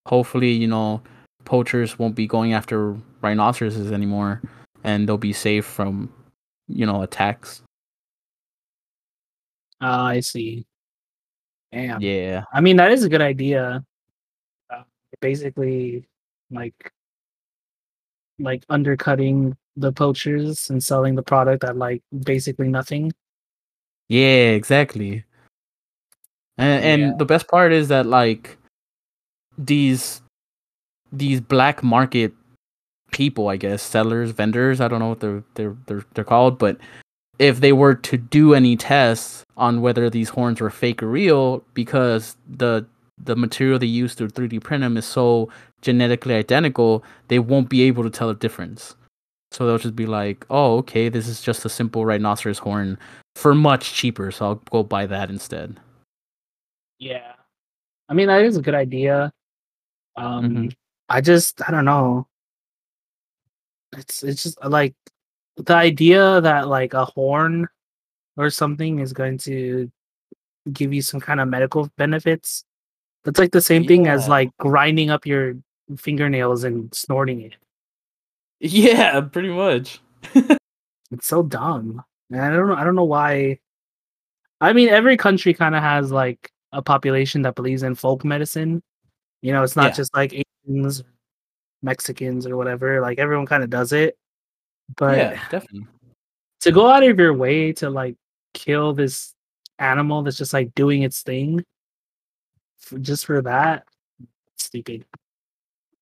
hopefully 0.07 0.51
you 0.51 0.66
know 0.66 1.03
poachers 1.45 1.99
won't 1.99 2.14
be 2.16 2.26
going 2.26 2.53
after 2.53 2.97
rhinoceroses 3.22 3.93
anymore 3.93 4.41
and 4.84 5.09
they'll 5.09 5.18
be 5.18 5.32
safe 5.32 5.64
from 5.64 6.12
you 6.68 6.87
know 6.87 7.03
attacks 7.03 7.62
Ah, 9.80 10.07
I 10.07 10.20
see. 10.20 10.64
Damn. 11.70 12.01
yeah 12.01 12.45
I 12.53 12.62
mean, 12.62 12.76
that 12.78 12.91
is 12.93 13.05
a 13.05 13.11
good 13.11 13.20
idea. 13.20 13.84
Uh, 14.70 14.82
basically, 15.20 16.09
like, 16.51 16.91
like 18.39 18.64
undercutting 18.68 19.57
the 19.76 19.93
poachers 19.93 20.70
and 20.70 20.82
selling 20.82 21.14
the 21.14 21.22
product 21.22 21.64
at 21.64 21.76
like 21.76 22.03
basically 22.24 22.68
nothing. 22.68 23.12
yeah 24.09 24.51
exactly 24.55 25.24
and, 26.59 26.84
and 26.84 27.01
Yeah. 27.03 27.12
the 27.18 27.24
best 27.24 27.49
part 27.49 27.72
is 27.72 27.89
that 27.89 28.07
like 28.07 28.57
these 29.59 30.22
these 31.12 31.41
black 31.41 31.82
market 31.82 32.32
people 33.12 33.49
i 33.49 33.57
guess 33.57 33.82
sellers 33.82 34.30
vendors 34.32 34.80
i 34.80 34.89
don't 34.89 34.99
know 35.01 35.09
what 35.09 35.20
they're 35.20 35.43
they're 35.55 35.76
they're, 35.87 36.05
they're 36.14 36.24
called 36.24 36.59
but 36.59 36.76
if 37.39 37.61
they 37.61 37.72
were 37.72 37.95
to 37.95 38.16
do 38.16 38.55
any 38.55 38.76
tests 38.76 39.45
on 39.57 39.80
whether 39.80 40.09
these 40.11 40.28
horns 40.28 40.61
were 40.61 40.70
fake 40.70 41.03
or 41.03 41.07
real 41.09 41.62
because 41.74 42.37
the 42.49 42.84
the 43.18 43.34
material 43.36 43.78
they 43.78 43.86
use 43.86 44.14
to 44.14 44.26
3d 44.28 44.62
print 44.62 44.82
them 44.82 44.96
is 44.96 45.06
so 45.06 45.48
genetically 45.82 46.34
identical 46.34 47.02
they 47.28 47.38
won't 47.38 47.68
be 47.68 47.82
able 47.82 48.02
to 48.02 48.10
tell 48.10 48.28
the 48.28 48.34
difference 48.34 48.94
so 49.52 49.66
they'll 49.66 49.78
just 49.78 49.96
be 49.96 50.06
like 50.06 50.44
oh 50.50 50.76
okay 50.76 51.08
this 51.08 51.26
is 51.28 51.40
just 51.40 51.64
a 51.64 51.68
simple 51.68 52.04
rhinoceros 52.04 52.58
horn 52.58 52.98
for 53.36 53.54
much 53.54 53.94
cheaper 53.94 54.30
so 54.30 54.44
i'll 54.46 54.54
go 54.70 54.82
buy 54.82 55.06
that 55.06 55.30
instead 55.30 55.78
Yeah. 56.98 57.32
I 58.08 58.14
mean, 58.14 58.28
that 58.28 58.42
is 58.44 58.56
a 58.56 58.62
good 58.62 58.74
idea. 58.74 59.32
Um, 60.16 60.50
Mhm. 60.50 60.76
I 61.08 61.20
just, 61.20 61.60
I 61.66 61.72
don't 61.72 61.84
know. 61.84 62.26
It's, 63.96 64.22
it's 64.22 64.42
just 64.44 64.62
like 64.64 64.94
the 65.56 65.74
idea 65.74 66.40
that 66.40 66.68
like 66.68 66.94
a 66.94 67.04
horn 67.04 67.66
or 68.36 68.48
something 68.50 69.00
is 69.00 69.12
going 69.12 69.38
to 69.38 69.90
give 70.72 70.92
you 70.94 71.02
some 71.02 71.18
kind 71.20 71.40
of 71.40 71.48
medical 71.48 71.90
benefits. 71.96 72.64
That's 73.26 73.38
like 73.38 73.50
the 73.52 73.60
same 73.60 73.84
thing 73.86 74.06
as 74.06 74.28
like 74.28 74.50
grinding 74.58 75.10
up 75.10 75.26
your 75.26 75.54
fingernails 75.98 76.64
and 76.64 76.92
snorting 76.94 77.42
it. 77.42 77.56
yeah 78.60 79.20
pretty 79.20 79.50
much 79.50 80.00
It's 81.12 81.26
so 81.28 81.42
dumb. 81.44 82.02
And 82.30 82.40
I 82.40 82.50
don't 82.50 82.66
know. 82.68 82.74
I 82.74 82.82
don't 82.82 82.96
know 82.96 83.04
why. 83.04 83.60
I 84.60 84.72
mean, 84.72 84.88
every 84.88 85.16
country 85.16 85.54
kind 85.54 85.74
of 85.76 85.82
has 85.82 86.10
like 86.10 86.50
a 86.72 86.82
population 86.82 87.42
that 87.42 87.54
believes 87.54 87.84
in 87.84 87.94
folk 87.94 88.24
medicine. 88.24 88.82
You 89.42 89.52
know, 89.52 89.62
it's 89.62 89.76
not 89.76 89.86
Yeah. 89.86 89.92
just 89.92 90.14
like 90.16 90.32
Asians, 90.66 91.04
Mexicans, 91.82 92.44
or 92.46 92.56
whatever. 92.56 93.00
Like 93.00 93.18
everyone 93.20 93.46
kind 93.46 93.62
of 93.62 93.70
does 93.70 93.92
it. 93.92 94.16
But 94.96 95.18
yeah 95.18 95.40
definitely 95.50 95.86
to 96.62 96.72
go 96.72 96.88
out 96.88 97.02
of 97.04 97.18
your 97.18 97.34
way 97.34 97.72
to 97.74 97.90
like 97.90 98.16
kill 98.54 98.92
this 98.94 99.32
animal 99.78 100.22
that's 100.22 100.38
just 100.38 100.52
like 100.54 100.74
doing 100.74 101.02
its 101.02 101.22
thing, 101.22 101.62
just 103.01 103.26
for 103.26 103.43
that, 103.43 103.84
stupid. 104.57 105.05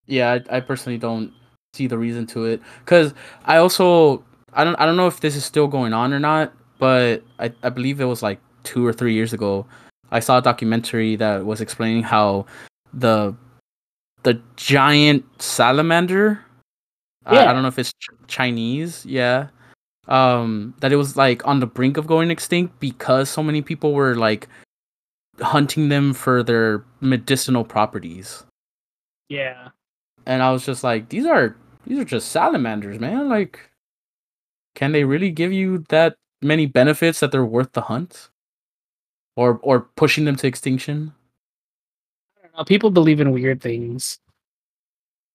yeah 0.06 0.38
I, 0.50 0.56
I 0.56 0.60
personally 0.60 0.98
don't 0.98 1.32
see 1.72 1.86
the 1.86 1.98
reason 1.98 2.24
to 2.28 2.44
it 2.44 2.60
because 2.84 3.14
i 3.46 3.56
also 3.56 4.22
i 4.52 4.62
don't 4.62 4.76
i 4.76 4.86
don't 4.86 4.96
know 4.96 5.08
if 5.08 5.20
this 5.20 5.34
is 5.34 5.44
still 5.44 5.66
going 5.66 5.92
on 5.92 6.12
or 6.12 6.20
not 6.20 6.52
but 6.78 7.22
I, 7.40 7.52
I 7.64 7.68
believe 7.70 8.00
it 8.00 8.04
was 8.04 8.22
like 8.22 8.38
two 8.62 8.86
or 8.86 8.92
three 8.92 9.12
years 9.12 9.32
ago 9.32 9.66
i 10.12 10.20
saw 10.20 10.38
a 10.38 10.42
documentary 10.42 11.16
that 11.16 11.44
was 11.44 11.60
explaining 11.60 12.02
how 12.04 12.46
the 12.92 13.34
the 14.22 14.40
giant 14.56 15.24
salamander 15.42 16.38
I, 17.26 17.34
Yeah. 17.34 17.50
I 17.50 17.52
don't 17.52 17.62
know 17.62 17.68
if 17.68 17.78
it's 17.78 17.92
ch- 17.94 18.10
chinese 18.28 19.04
yeah 19.04 19.48
um 20.06 20.74
that 20.80 20.92
it 20.92 20.96
was 20.96 21.16
like 21.16 21.44
on 21.46 21.58
the 21.60 21.66
brink 21.66 21.96
of 21.96 22.06
going 22.06 22.30
extinct 22.30 22.78
because 22.78 23.28
so 23.30 23.42
many 23.42 23.62
people 23.62 23.94
were 23.94 24.14
like 24.14 24.46
hunting 25.40 25.88
them 25.88 26.14
for 26.14 26.42
their 26.42 26.84
medicinal 27.00 27.64
properties 27.64 28.44
Yeah. 29.28 29.68
and 30.26 30.42
I 30.42 30.52
was 30.52 30.64
just 30.64 30.84
like, 30.84 31.08
these 31.08 31.26
are 31.26 31.56
these 31.86 31.98
are 31.98 32.04
just 32.04 32.30
salamanders, 32.32 32.98
man. 32.98 33.28
Like, 33.28 33.60
can 34.74 34.92
they 34.92 35.04
really 35.04 35.30
give 35.30 35.52
you 35.52 35.84
that 35.90 36.16
many 36.40 36.66
benefits 36.66 37.20
that 37.20 37.30
they're 37.32 37.44
worth 37.44 37.72
the 37.72 37.82
hunt, 37.82 38.30
or 39.36 39.58
or 39.62 39.80
pushing 39.96 40.24
them 40.24 40.36
to 40.36 40.46
extinction? 40.46 41.12
I 42.38 42.42
don't 42.46 42.56
know. 42.56 42.64
People 42.64 42.90
believe 42.90 43.20
in 43.20 43.32
weird 43.32 43.60
things. 43.60 44.18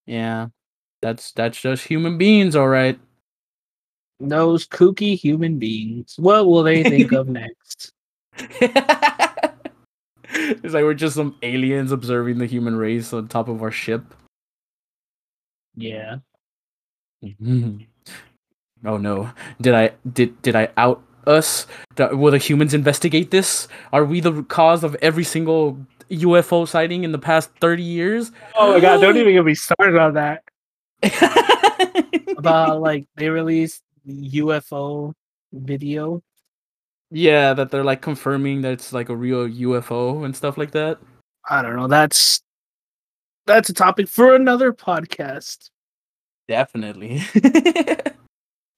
Yeah, 0.08 0.48
that's 1.02 1.32
that's 1.34 1.60
just 1.62 1.84
human 1.86 2.18
beings, 2.18 2.56
all 2.56 2.68
right. 2.70 3.00
Those 4.20 4.68
kooky 4.68 5.16
human 5.18 5.60
beings. 5.60 6.16
What 6.18 6.48
will 6.48 6.64
they 6.64 6.84
think 6.84 7.12
of 7.12 7.28
next? 7.42 7.94
it's 10.64 10.74
like 10.74 10.84
we're 10.84 10.94
just 10.94 11.16
some 11.16 11.36
aliens 11.44 11.92
observing 11.92 12.38
the 12.38 12.46
human 12.46 12.76
race 12.76 13.12
on 13.12 13.28
top 13.28 13.50
of 13.50 13.62
our 13.62 13.72
ship. 13.72 14.14
Yeah. 15.76 16.18
oh 17.26 18.98
no! 18.98 19.32
Did 19.60 19.74
I 19.74 19.92
did 20.12 20.42
did 20.42 20.56
I 20.56 20.70
out 20.78 21.04
us? 21.28 21.68
Will 21.98 22.32
the 22.32 22.38
humans 22.38 22.74
investigate 22.74 23.32
this? 23.32 23.68
Are 23.92 24.06
we 24.06 24.22
the 24.22 24.44
cause 24.44 24.86
of 24.86 24.96
every 25.02 25.26
single 25.26 25.78
UFO 26.10 26.66
sighting 26.68 27.04
in 27.04 27.12
the 27.12 27.20
past 27.20 27.50
thirty 27.60 27.84
years? 27.84 28.32
Oh 28.56 28.74
my 28.74 28.80
god, 28.80 29.02
don't 29.02 29.18
even 29.18 29.34
get 29.34 29.44
me 29.44 29.56
started 29.56 29.98
on 29.98 30.14
that. 30.14 30.44
About 32.38 32.80
like 32.82 33.06
they 33.16 33.30
released 33.30 33.84
UFO 34.08 35.14
video. 35.52 36.24
Yeah, 37.12 37.54
that 37.54 37.72
they're 37.72 37.84
like 37.84 38.02
confirming 38.02 38.62
that 38.62 38.74
it's 38.74 38.94
like 38.94 39.10
a 39.10 39.16
real 39.16 39.48
UFO 39.48 40.26
and 40.26 40.36
stuff 40.36 40.58
like 40.58 40.72
that. 40.72 41.00
I 41.50 41.62
don't 41.62 41.76
know. 41.76 41.88
That's 41.88 42.42
that's 43.46 43.70
a 43.70 43.74
topic 43.74 44.08
for 44.08 44.36
another 44.36 44.74
podcast. 44.74 45.70
Definitely. 46.48 47.24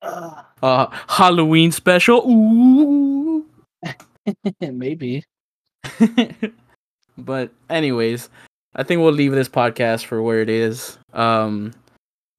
Uh, 0.04 0.42
uh, 0.64 0.88
Halloween 1.08 1.72
special. 1.72 2.28
Ooh. 2.28 3.46
maybe. 4.60 5.24
But 7.18 7.52
anyways, 7.70 8.30
I 8.76 8.84
think 8.84 9.02
we'll 9.02 9.12
leave 9.12 9.32
this 9.32 9.50
podcast 9.50 10.06
for 10.06 10.22
where 10.22 10.42
it 10.42 10.50
is. 10.50 10.98
Um, 11.14 11.74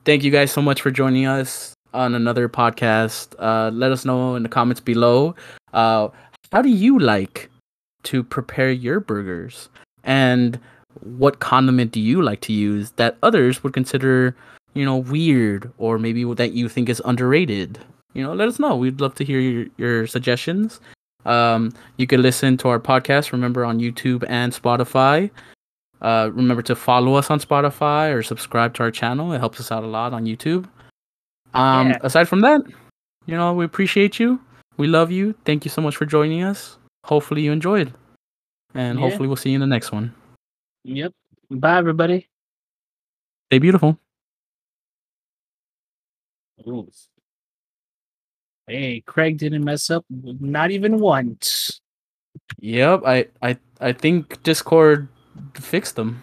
thank 0.04 0.24
you 0.24 0.30
guys 0.30 0.50
so 0.50 0.62
much 0.62 0.82
for 0.82 0.90
joining 0.90 1.26
us 1.26 1.74
on 1.94 2.14
another 2.14 2.48
podcast. 2.48 3.34
Uh, 3.38 3.70
let 3.70 3.92
us 3.92 4.04
know 4.04 4.34
in 4.34 4.42
the 4.42 4.48
comments 4.48 4.80
below. 4.80 5.34
Uh, 5.72 6.08
how 6.52 6.62
do 6.62 6.68
you 6.68 6.98
like 6.98 7.50
to 8.04 8.22
prepare 8.22 8.70
your 8.70 9.00
burgers? 9.00 9.68
And 10.04 10.58
what 11.00 11.40
condiment 11.40 11.92
do 11.92 12.00
you 12.00 12.22
like 12.22 12.40
to 12.42 12.52
use 12.52 12.90
that 12.92 13.16
others 13.22 13.62
would 13.62 13.72
consider, 13.72 14.36
you 14.74 14.84
know, 14.84 14.96
weird 14.96 15.72
or 15.78 15.98
maybe 15.98 16.24
that 16.34 16.52
you 16.52 16.68
think 16.68 16.88
is 16.88 17.00
underrated? 17.04 17.78
You 18.14 18.22
know, 18.22 18.34
let 18.34 18.48
us 18.48 18.58
know. 18.58 18.76
We'd 18.76 19.00
love 19.00 19.14
to 19.16 19.24
hear 19.24 19.40
your, 19.40 19.66
your 19.78 20.06
suggestions. 20.06 20.80
Um, 21.24 21.72
you 21.96 22.06
can 22.06 22.20
listen 22.20 22.56
to 22.58 22.68
our 22.68 22.80
podcast, 22.80 23.32
remember, 23.32 23.64
on 23.64 23.78
YouTube 23.78 24.24
and 24.28 24.52
Spotify. 24.52 25.30
Uh, 26.00 26.30
remember 26.34 26.62
to 26.62 26.74
follow 26.74 27.14
us 27.14 27.30
on 27.30 27.38
Spotify 27.38 28.12
or 28.12 28.22
subscribe 28.22 28.74
to 28.74 28.82
our 28.82 28.90
channel. 28.90 29.32
It 29.32 29.38
helps 29.38 29.60
us 29.60 29.70
out 29.70 29.84
a 29.84 29.86
lot 29.86 30.12
on 30.12 30.24
YouTube. 30.24 30.68
Um, 31.54 31.90
Yeah. 31.90 31.98
Aside 32.02 32.28
from 32.28 32.40
that, 32.40 32.62
you 33.26 33.36
know, 33.36 33.52
we 33.52 33.64
appreciate 33.64 34.18
you. 34.18 34.40
We 34.78 34.86
love 34.86 35.10
you. 35.10 35.34
Thank 35.44 35.64
you 35.64 35.70
so 35.70 35.82
much 35.82 35.96
for 35.96 36.06
joining 36.06 36.42
us. 36.42 36.78
Hopefully, 37.04 37.42
you 37.42 37.52
enjoyed. 37.52 37.92
And 38.74 38.98
Yeah. 38.98 39.04
hopefully, 39.04 39.28
we'll 39.28 39.36
see 39.36 39.50
you 39.50 39.56
in 39.56 39.60
the 39.60 39.66
next 39.66 39.92
one. 39.92 40.14
Yep. 40.84 41.12
Bye, 41.50 41.76
everybody. 41.78 42.28
Stay 43.50 43.58
beautiful. 43.58 43.98
Ooh. 46.66 46.88
Hey, 48.66 49.00
Craig 49.00 49.38
didn't 49.38 49.64
mess 49.64 49.90
up, 49.90 50.04
not 50.08 50.70
even 50.70 51.00
once. 51.00 51.80
Yep, 52.60 53.02
I, 53.04 53.26
I, 53.42 53.58
I 53.80 53.92
think 53.92 54.42
Discord 54.42 55.08
fixed 55.54 55.96
them. 55.96 56.22